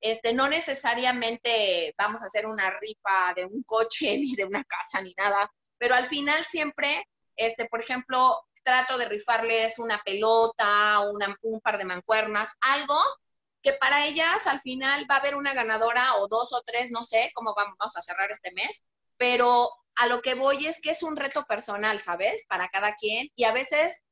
Este, 0.00 0.32
no 0.32 0.48
necesariamente 0.48 1.94
vamos 1.96 2.22
a 2.22 2.26
hacer 2.26 2.46
una 2.46 2.70
rifa 2.80 3.34
de 3.36 3.44
un 3.44 3.62
coche 3.62 4.16
ni 4.18 4.34
de 4.34 4.46
una 4.46 4.64
casa 4.64 5.02
ni 5.02 5.14
nada, 5.16 5.52
pero 5.82 5.96
al 5.96 6.06
final 6.06 6.44
siempre, 6.44 7.08
este, 7.34 7.66
por 7.66 7.80
ejemplo, 7.80 8.38
trato 8.62 8.98
de 8.98 9.08
rifarles 9.08 9.80
una 9.80 9.98
pelota, 10.04 11.00
un 11.42 11.60
par 11.60 11.76
de 11.76 11.84
mancuernas, 11.84 12.52
algo 12.60 12.96
que 13.60 13.72
para 13.72 14.06
ellas 14.06 14.46
al 14.46 14.60
final 14.60 15.10
va 15.10 15.16
a 15.16 15.18
haber 15.18 15.34
una 15.34 15.54
ganadora 15.54 16.18
o 16.18 16.28
dos 16.28 16.52
o 16.52 16.62
tres, 16.64 16.92
no 16.92 17.02
sé 17.02 17.32
cómo 17.34 17.52
vamos 17.56 17.96
a 17.96 18.00
cerrar 18.00 18.30
este 18.30 18.52
mes, 18.52 18.84
pero 19.16 19.72
a 19.96 20.06
lo 20.06 20.22
que 20.22 20.36
voy 20.36 20.66
es 20.66 20.80
que 20.80 20.90
es 20.90 21.02
un 21.02 21.16
reto 21.16 21.46
personal, 21.46 21.98
¿sabes? 21.98 22.46
Para 22.48 22.68
cada 22.68 22.94
quien 22.94 23.30
y 23.34 23.42
a 23.42 23.52
veces 23.52 24.02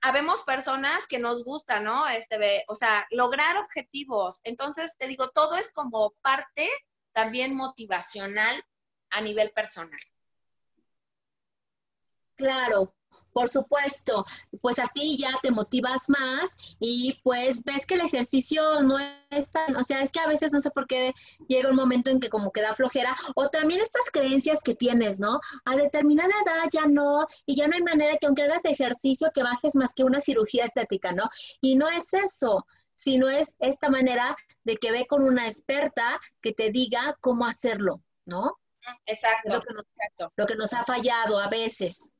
habemos 0.00 0.42
personas 0.42 1.06
que 1.06 1.20
nos 1.20 1.44
gusta, 1.44 1.78
¿no? 1.78 2.08
Este, 2.08 2.64
o 2.66 2.74
sea, 2.74 3.06
lograr 3.10 3.56
objetivos. 3.58 4.40
Entonces, 4.42 4.96
te 4.98 5.06
digo, 5.06 5.30
todo 5.30 5.58
es 5.58 5.70
como 5.70 6.14
parte 6.22 6.68
también 7.12 7.54
motivacional 7.54 8.64
a 9.10 9.20
nivel 9.20 9.52
personal. 9.52 10.00
Claro, 12.38 12.94
por 13.32 13.48
supuesto, 13.48 14.24
pues 14.60 14.78
así 14.78 15.16
ya 15.18 15.30
te 15.42 15.50
motivas 15.50 16.08
más 16.08 16.56
y 16.78 17.20
pues 17.22 17.62
ves 17.62 17.86
que 17.86 17.94
el 17.94 18.00
ejercicio 18.00 18.82
no 18.82 18.96
es 19.30 19.50
tan, 19.50 19.76
o 19.76 19.82
sea, 19.82 20.02
es 20.02 20.12
que 20.12 20.20
a 20.20 20.26
veces 20.26 20.52
no 20.52 20.60
sé 20.60 20.70
por 20.70 20.86
qué 20.86 21.14
llega 21.46 21.70
un 21.70 21.76
momento 21.76 22.10
en 22.10 22.20
que 22.20 22.30
como 22.30 22.52
queda 22.52 22.74
flojera 22.74 23.14
o 23.34 23.48
también 23.48 23.80
estas 23.80 24.10
creencias 24.12 24.60
que 24.62 24.74
tienes, 24.74 25.20
¿no? 25.20 25.40
A 25.64 25.76
determinada 25.76 26.28
edad 26.28 26.64
ya 26.72 26.86
no 26.86 27.26
y 27.44 27.54
ya 27.54 27.68
no 27.68 27.76
hay 27.76 27.82
manera 27.82 28.16
que 28.18 28.26
aunque 28.26 28.42
hagas 28.42 28.64
ejercicio 28.64 29.30
que 29.34 29.42
bajes 29.42 29.74
más 29.74 29.94
que 29.94 30.04
una 30.04 30.20
cirugía 30.20 30.64
estética, 30.64 31.12
¿no? 31.12 31.28
Y 31.60 31.76
no 31.76 31.88
es 31.88 32.14
eso, 32.14 32.66
sino 32.94 33.28
es 33.28 33.54
esta 33.58 33.90
manera 33.90 34.36
de 34.64 34.76
que 34.76 34.90
ve 34.90 35.06
con 35.06 35.22
una 35.22 35.46
experta 35.46 36.20
que 36.40 36.52
te 36.52 36.70
diga 36.70 37.16
cómo 37.20 37.46
hacerlo, 37.46 38.02
¿no? 38.26 38.58
Exacto. 39.06 39.56
exacto. 39.56 40.32
lo 40.36 40.46
que 40.46 40.56
nos 40.56 40.72
ha 40.72 40.82
fallado 40.82 41.38
a 41.38 41.48
veces. 41.48 42.10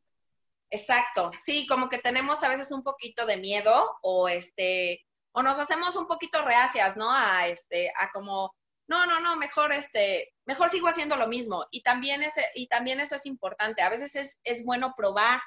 Exacto, 0.70 1.30
sí, 1.38 1.66
como 1.66 1.88
que 1.88 1.98
tenemos 1.98 2.42
a 2.42 2.48
veces 2.48 2.70
un 2.72 2.82
poquito 2.82 3.24
de 3.24 3.38
miedo 3.38 3.98
o 4.02 4.28
este, 4.28 5.02
o 5.32 5.42
nos 5.42 5.58
hacemos 5.58 5.96
un 5.96 6.06
poquito 6.06 6.44
reacias, 6.44 6.96
¿no? 6.96 7.10
A 7.10 7.48
este, 7.48 7.90
a 7.98 8.10
como, 8.12 8.54
no, 8.86 9.06
no, 9.06 9.20
no, 9.20 9.36
mejor 9.36 9.72
este, 9.72 10.34
mejor 10.44 10.68
sigo 10.68 10.88
haciendo 10.88 11.16
lo 11.16 11.26
mismo. 11.26 11.66
Y 11.70 11.82
también 11.82 12.22
ese, 12.22 12.44
y 12.54 12.66
también 12.68 13.00
eso 13.00 13.14
es 13.16 13.24
importante. 13.24 13.82
A 13.82 13.88
veces 13.88 14.14
es, 14.16 14.40
es 14.44 14.64
bueno 14.64 14.92
probar 14.96 15.40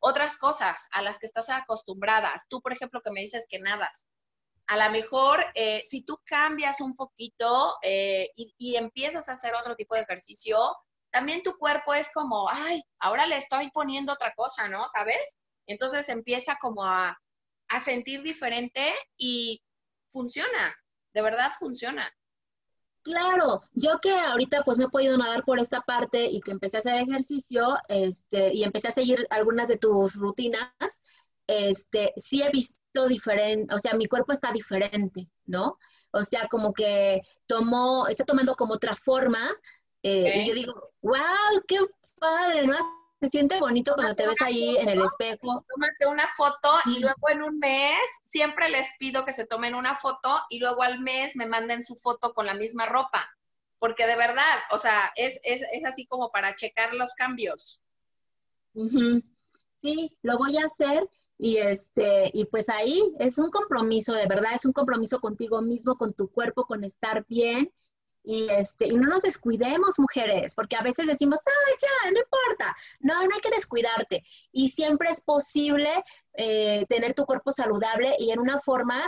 otras 0.00 0.38
cosas 0.38 0.86
a 0.92 1.02
las 1.02 1.18
que 1.18 1.26
estás 1.26 1.50
acostumbradas. 1.50 2.46
Tú, 2.48 2.60
por 2.60 2.72
ejemplo, 2.72 3.00
que 3.02 3.10
me 3.10 3.20
dices 3.20 3.46
que 3.48 3.58
nadas. 3.58 4.06
A 4.66 4.76
lo 4.76 4.92
mejor, 4.92 5.44
eh, 5.54 5.82
si 5.84 6.04
tú 6.04 6.20
cambias 6.24 6.80
un 6.80 6.94
poquito 6.94 7.76
eh, 7.82 8.30
y, 8.36 8.54
y 8.56 8.76
empiezas 8.76 9.28
a 9.28 9.32
hacer 9.32 9.54
otro 9.54 9.74
tipo 9.74 9.96
de 9.96 10.02
ejercicio, 10.02 10.58
también 11.10 11.42
tu 11.42 11.56
cuerpo 11.56 11.94
es 11.94 12.10
como, 12.12 12.48
ay, 12.48 12.82
ahora 12.98 13.26
le 13.26 13.36
estoy 13.36 13.70
poniendo 13.70 14.12
otra 14.12 14.32
cosa, 14.34 14.68
¿no? 14.68 14.86
¿Sabes? 14.88 15.38
Entonces 15.66 16.08
empieza 16.08 16.56
como 16.60 16.84
a, 16.84 17.16
sentir 17.78 18.22
diferente 18.22 18.92
y 19.16 19.62
funciona, 20.10 20.74
de 21.14 21.22
verdad 21.22 21.52
funciona. 21.56 22.12
Claro, 23.02 23.62
yo 23.72 24.00
que 24.00 24.10
ahorita 24.12 24.64
pues 24.64 24.78
no 24.78 24.86
he 24.86 24.90
podido 24.90 25.16
nadar 25.16 25.44
por 25.44 25.60
esta 25.60 25.80
parte 25.80 26.24
y 26.24 26.40
que 26.40 26.50
empecé 26.50 26.76
a 26.76 26.80
hacer 26.80 26.96
ejercicio 26.96 27.78
este, 27.88 28.52
y 28.52 28.64
empecé 28.64 28.88
a 28.88 28.92
seguir 28.92 29.24
algunas 29.30 29.68
de 29.68 29.78
tus 29.78 30.16
rutinas, 30.16 30.72
este, 31.46 32.12
sí 32.16 32.42
he 32.42 32.50
visto 32.50 33.06
diferente, 33.06 33.72
o 33.72 33.78
sea, 33.78 33.94
mi 33.94 34.06
cuerpo 34.06 34.32
está 34.32 34.52
diferente, 34.52 35.28
¿no? 35.46 35.78
O 36.10 36.24
sea, 36.24 36.48
como 36.48 36.72
que 36.72 37.22
tomó, 37.46 38.08
está 38.08 38.24
tomando 38.24 38.56
como 38.56 38.74
otra 38.74 38.94
forma 38.94 39.48
eh, 40.02 40.40
y 40.40 40.48
yo 40.48 40.54
digo, 40.54 40.89
wow, 41.02 41.62
qué 41.66 41.78
padre, 42.18 42.66
¿no? 42.66 42.76
Se 43.20 43.28
siente 43.28 43.60
bonito 43.60 43.92
cuando 43.94 44.14
te 44.14 44.26
ves 44.26 44.40
ahí 44.40 44.76
en 44.78 44.88
el 44.88 45.02
espejo. 45.02 45.64
Tómate 45.68 46.06
una 46.08 46.26
foto 46.36 46.70
y 46.86 47.00
luego 47.00 47.28
en 47.28 47.42
un 47.42 47.58
mes, 47.58 47.98
siempre 48.24 48.70
les 48.70 48.88
pido 48.98 49.26
que 49.26 49.32
se 49.32 49.46
tomen 49.46 49.74
una 49.74 49.94
foto 49.96 50.40
y 50.48 50.58
luego 50.58 50.82
al 50.82 51.00
mes 51.00 51.36
me 51.36 51.46
manden 51.46 51.82
su 51.82 51.96
foto 51.96 52.32
con 52.32 52.46
la 52.46 52.54
misma 52.54 52.86
ropa. 52.86 53.28
Porque 53.78 54.06
de 54.06 54.16
verdad, 54.16 54.58
o 54.70 54.78
sea, 54.78 55.12
es, 55.16 55.38
es, 55.42 55.62
es 55.72 55.84
así 55.84 56.06
como 56.06 56.30
para 56.30 56.54
checar 56.54 56.94
los 56.94 57.12
cambios. 57.12 57.82
Sí, 59.82 60.16
lo 60.22 60.38
voy 60.38 60.56
a 60.56 60.64
hacer 60.64 61.06
y 61.36 61.56
este 61.56 62.30
y 62.34 62.44
pues 62.44 62.68
ahí 62.68 63.02
es 63.18 63.38
un 63.38 63.50
compromiso 63.50 64.12
de 64.12 64.26
verdad 64.26 64.52
es 64.54 64.66
un 64.66 64.74
compromiso 64.74 65.20
contigo 65.20 65.62
mismo 65.62 65.96
con 65.96 66.12
tu 66.12 66.30
cuerpo 66.30 66.66
con 66.66 66.84
estar 66.84 67.24
bien 67.28 67.72
y, 68.22 68.48
este, 68.50 68.86
y 68.86 68.92
no 68.92 69.08
nos 69.08 69.22
descuidemos, 69.22 69.98
mujeres, 69.98 70.54
porque 70.54 70.76
a 70.76 70.82
veces 70.82 71.06
decimos, 71.06 71.40
ah, 71.46 71.76
ya, 71.80 72.10
no 72.10 72.18
importa. 72.18 72.76
No, 73.00 73.14
no 73.14 73.34
hay 73.34 73.40
que 73.40 73.50
descuidarte. 73.50 74.22
Y 74.52 74.68
siempre 74.68 75.08
es 75.08 75.22
posible 75.22 75.90
eh, 76.34 76.84
tener 76.88 77.14
tu 77.14 77.24
cuerpo 77.24 77.52
saludable 77.52 78.14
y 78.18 78.30
en 78.30 78.40
una 78.40 78.58
forma 78.58 78.98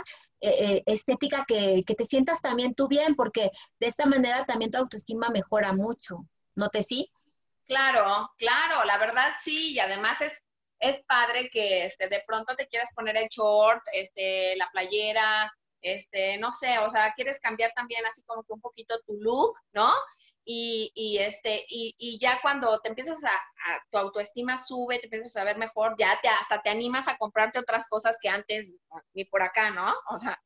eh, 0.41 0.55
eh, 0.59 0.83
estética 0.85 1.45
que, 1.47 1.81
que, 1.85 1.95
te 1.95 2.05
sientas 2.05 2.41
también 2.41 2.73
tú 2.73 2.87
bien, 2.87 3.15
porque 3.15 3.51
de 3.79 3.87
esta 3.87 4.05
manera 4.05 4.45
también 4.45 4.71
tu 4.71 4.77
autoestima 4.77 5.29
mejora 5.29 5.73
mucho. 5.73 6.25
¿No 6.55 6.69
te 6.69 6.83
sí? 6.83 7.11
Claro, 7.65 8.29
claro, 8.37 8.83
la 8.85 8.97
verdad 8.97 9.33
sí, 9.41 9.73
y 9.73 9.79
además 9.79 10.21
es, 10.21 10.43
es 10.79 11.01
padre 11.03 11.49
que 11.49 11.85
este, 11.85 12.09
de 12.09 12.21
pronto 12.27 12.55
te 12.55 12.67
quieras 12.67 12.89
poner 12.93 13.15
el 13.15 13.29
short, 13.29 13.81
este, 13.93 14.55
la 14.57 14.69
playera, 14.71 15.51
este, 15.83 16.37
no 16.37 16.51
sé, 16.51 16.79
o 16.79 16.89
sea, 16.89 17.13
quieres 17.13 17.39
cambiar 17.39 17.73
también 17.73 18.05
así 18.05 18.23
como 18.23 18.43
que 18.43 18.53
un 18.53 18.61
poquito 18.61 18.99
tu 19.05 19.13
look, 19.19 19.59
¿no? 19.73 19.91
Y, 20.45 20.91
y 20.95 21.19
este, 21.19 21.65
y, 21.69 21.95
y, 21.97 22.19
ya 22.19 22.39
cuando 22.41 22.77
te 22.79 22.89
empiezas 22.89 23.23
a, 23.23 23.29
tu 23.89 23.97
autoestima 23.97 24.57
sube, 24.57 24.99
te 24.99 25.05
empiezas 25.05 25.35
a 25.37 25.43
ver 25.43 25.57
mejor, 25.57 25.95
ya 25.97 26.19
te, 26.21 26.27
hasta 26.27 26.61
te 26.61 26.69
animas 26.69 27.07
a 27.07 27.17
comprarte 27.17 27.59
otras 27.59 27.87
cosas 27.87 28.17
que 28.21 28.29
antes 28.29 28.75
ni 29.13 29.25
por 29.25 29.41
acá, 29.41 29.71
¿no? 29.71 29.93
O 30.09 30.17
sea, 30.17 30.41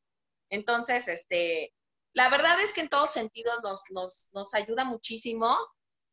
entonces, 0.50 1.08
este, 1.08 1.74
la 2.14 2.30
verdad 2.30 2.60
es 2.62 2.74
que 2.74 2.82
en 2.82 2.90
todos 2.90 3.12
sentidos 3.12 3.60
nos, 3.64 3.84
nos, 3.90 4.30
nos 4.34 4.54
ayuda 4.54 4.86
muchísimo 4.86 5.58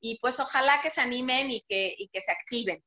y 0.01 0.19
pues 0.19 0.41
ojalá 0.41 0.81
que 0.83 0.91
se 0.91 1.01
animen 1.01 1.51
y 1.51 1.63
que, 1.63 1.95
y 1.97 2.09
que 2.09 2.21
se 2.21 2.33
activen, 2.33 2.85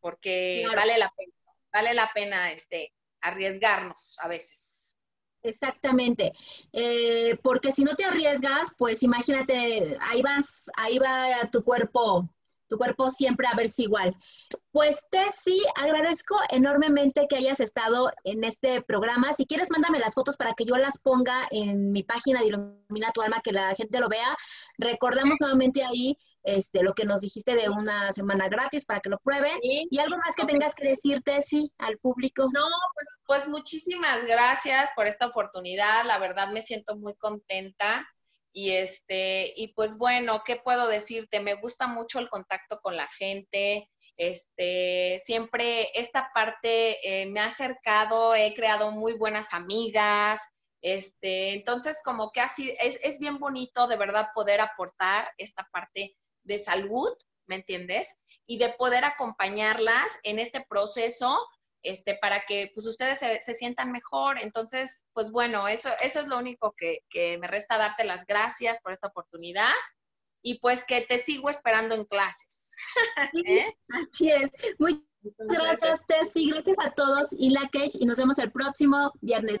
porque 0.00 0.66
vale 0.74 0.98
la 0.98 1.10
pena, 1.16 1.32
vale 1.72 1.94
la 1.94 2.10
pena, 2.14 2.52
este, 2.52 2.94
arriesgarnos 3.20 4.18
a 4.20 4.28
veces. 4.28 4.79
Exactamente, 5.42 6.32
eh, 6.72 7.38
porque 7.42 7.72
si 7.72 7.82
no 7.82 7.94
te 7.94 8.04
arriesgas, 8.04 8.72
pues 8.76 9.02
imagínate, 9.02 9.96
ahí 10.00 10.20
vas, 10.20 10.66
ahí 10.76 10.98
va 10.98 11.46
tu 11.50 11.64
cuerpo, 11.64 12.28
tu 12.68 12.76
cuerpo 12.76 13.08
siempre 13.08 13.46
a 13.48 13.56
verse 13.56 13.82
igual. 13.82 14.14
Pues 14.70 15.06
Tessy, 15.10 15.60
agradezco 15.76 16.36
enormemente 16.50 17.26
que 17.28 17.36
hayas 17.36 17.58
estado 17.60 18.10
en 18.24 18.44
este 18.44 18.82
programa. 18.82 19.32
Si 19.32 19.46
quieres, 19.46 19.70
mándame 19.70 19.98
las 19.98 20.14
fotos 20.14 20.36
para 20.36 20.52
que 20.52 20.64
yo 20.64 20.76
las 20.76 20.98
ponga 20.98 21.34
en 21.50 21.90
mi 21.90 22.02
página 22.02 22.40
de 22.40 22.48
Ilumina 22.48 23.10
tu 23.12 23.22
Alma, 23.22 23.40
que 23.42 23.52
la 23.52 23.74
gente 23.74 23.98
lo 23.98 24.08
vea. 24.08 24.36
Recordamos 24.78 25.38
nuevamente 25.40 25.82
ahí 25.82 26.16
este, 26.42 26.82
lo 26.82 26.94
que 26.94 27.04
nos 27.04 27.20
dijiste 27.20 27.54
de 27.54 27.68
una 27.68 28.12
semana 28.12 28.48
gratis 28.48 28.84
para 28.84 29.00
que 29.00 29.10
lo 29.10 29.18
prueben. 29.18 29.58
¿Y 29.62 29.98
algo 29.98 30.16
más 30.16 30.34
que 30.36 30.46
tengas 30.46 30.74
que 30.74 30.88
decirte, 30.88 31.40
sí, 31.42 31.70
al 31.78 31.98
público? 31.98 32.48
No, 32.52 32.66
pues, 32.94 33.08
pues, 33.26 33.48
muchísimas 33.48 34.24
gracias 34.24 34.90
por 34.96 35.06
esta 35.06 35.26
oportunidad. 35.26 36.04
La 36.04 36.18
verdad 36.18 36.48
me 36.50 36.62
siento 36.62 36.96
muy 36.96 37.14
contenta. 37.16 38.06
Y 38.52 38.72
este, 38.72 39.52
y 39.54 39.68
pues 39.74 39.96
bueno, 39.96 40.42
¿qué 40.44 40.56
puedo 40.56 40.88
decirte? 40.88 41.38
Me 41.38 41.60
gusta 41.60 41.86
mucho 41.86 42.18
el 42.18 42.28
contacto 42.28 42.80
con 42.80 42.96
la 42.96 43.08
gente. 43.08 43.88
Este, 44.16 45.20
siempre 45.24 45.88
esta 45.94 46.30
parte 46.34 46.98
eh, 47.22 47.26
me 47.26 47.40
ha 47.40 47.46
acercado, 47.46 48.34
he 48.34 48.52
creado 48.54 48.90
muy 48.90 49.16
buenas 49.16 49.54
amigas. 49.54 50.40
Este, 50.82 51.52
entonces, 51.52 52.00
como 52.04 52.32
que 52.32 52.40
así 52.40 52.74
es, 52.80 52.98
es 53.02 53.18
bien 53.18 53.38
bonito 53.38 53.86
de 53.86 53.96
verdad 53.96 54.28
poder 54.34 54.60
aportar 54.60 55.30
esta 55.38 55.68
parte 55.70 56.16
de 56.44 56.58
salud, 56.58 57.10
¿me 57.46 57.56
entiendes? 57.56 58.14
Y 58.46 58.58
de 58.58 58.70
poder 58.78 59.04
acompañarlas 59.04 60.18
en 60.22 60.38
este 60.38 60.64
proceso 60.68 61.38
este, 61.82 62.18
para 62.20 62.44
que 62.46 62.70
pues 62.74 62.86
ustedes 62.86 63.18
se, 63.18 63.54
sientan 63.54 63.92
mejor. 63.92 64.40
Entonces, 64.40 65.04
pues 65.12 65.30
bueno, 65.30 65.68
eso, 65.68 65.90
eso 66.02 66.20
es 66.20 66.26
lo 66.26 66.38
único 66.38 66.74
que, 66.76 67.00
que, 67.10 67.38
me 67.38 67.46
resta 67.46 67.78
darte 67.78 68.04
las 68.04 68.26
gracias 68.26 68.78
por 68.80 68.92
esta 68.92 69.08
oportunidad 69.08 69.72
y 70.42 70.58
pues 70.58 70.84
que 70.84 71.02
te 71.02 71.18
sigo 71.18 71.50
esperando 71.50 71.94
en 71.94 72.04
clases. 72.04 72.76
¿Eh? 73.46 73.74
Así 73.88 74.30
es. 74.30 74.50
Muchas 74.78 75.02
Gracias, 75.38 76.06
Tessy. 76.06 76.50
Gracias 76.50 76.76
a 76.82 76.90
todos 76.92 77.34
y 77.38 77.50
la 77.50 77.68
y 77.72 78.06
nos 78.06 78.18
vemos 78.18 78.38
el 78.38 78.50
próximo 78.50 79.12
viernes. 79.20 79.60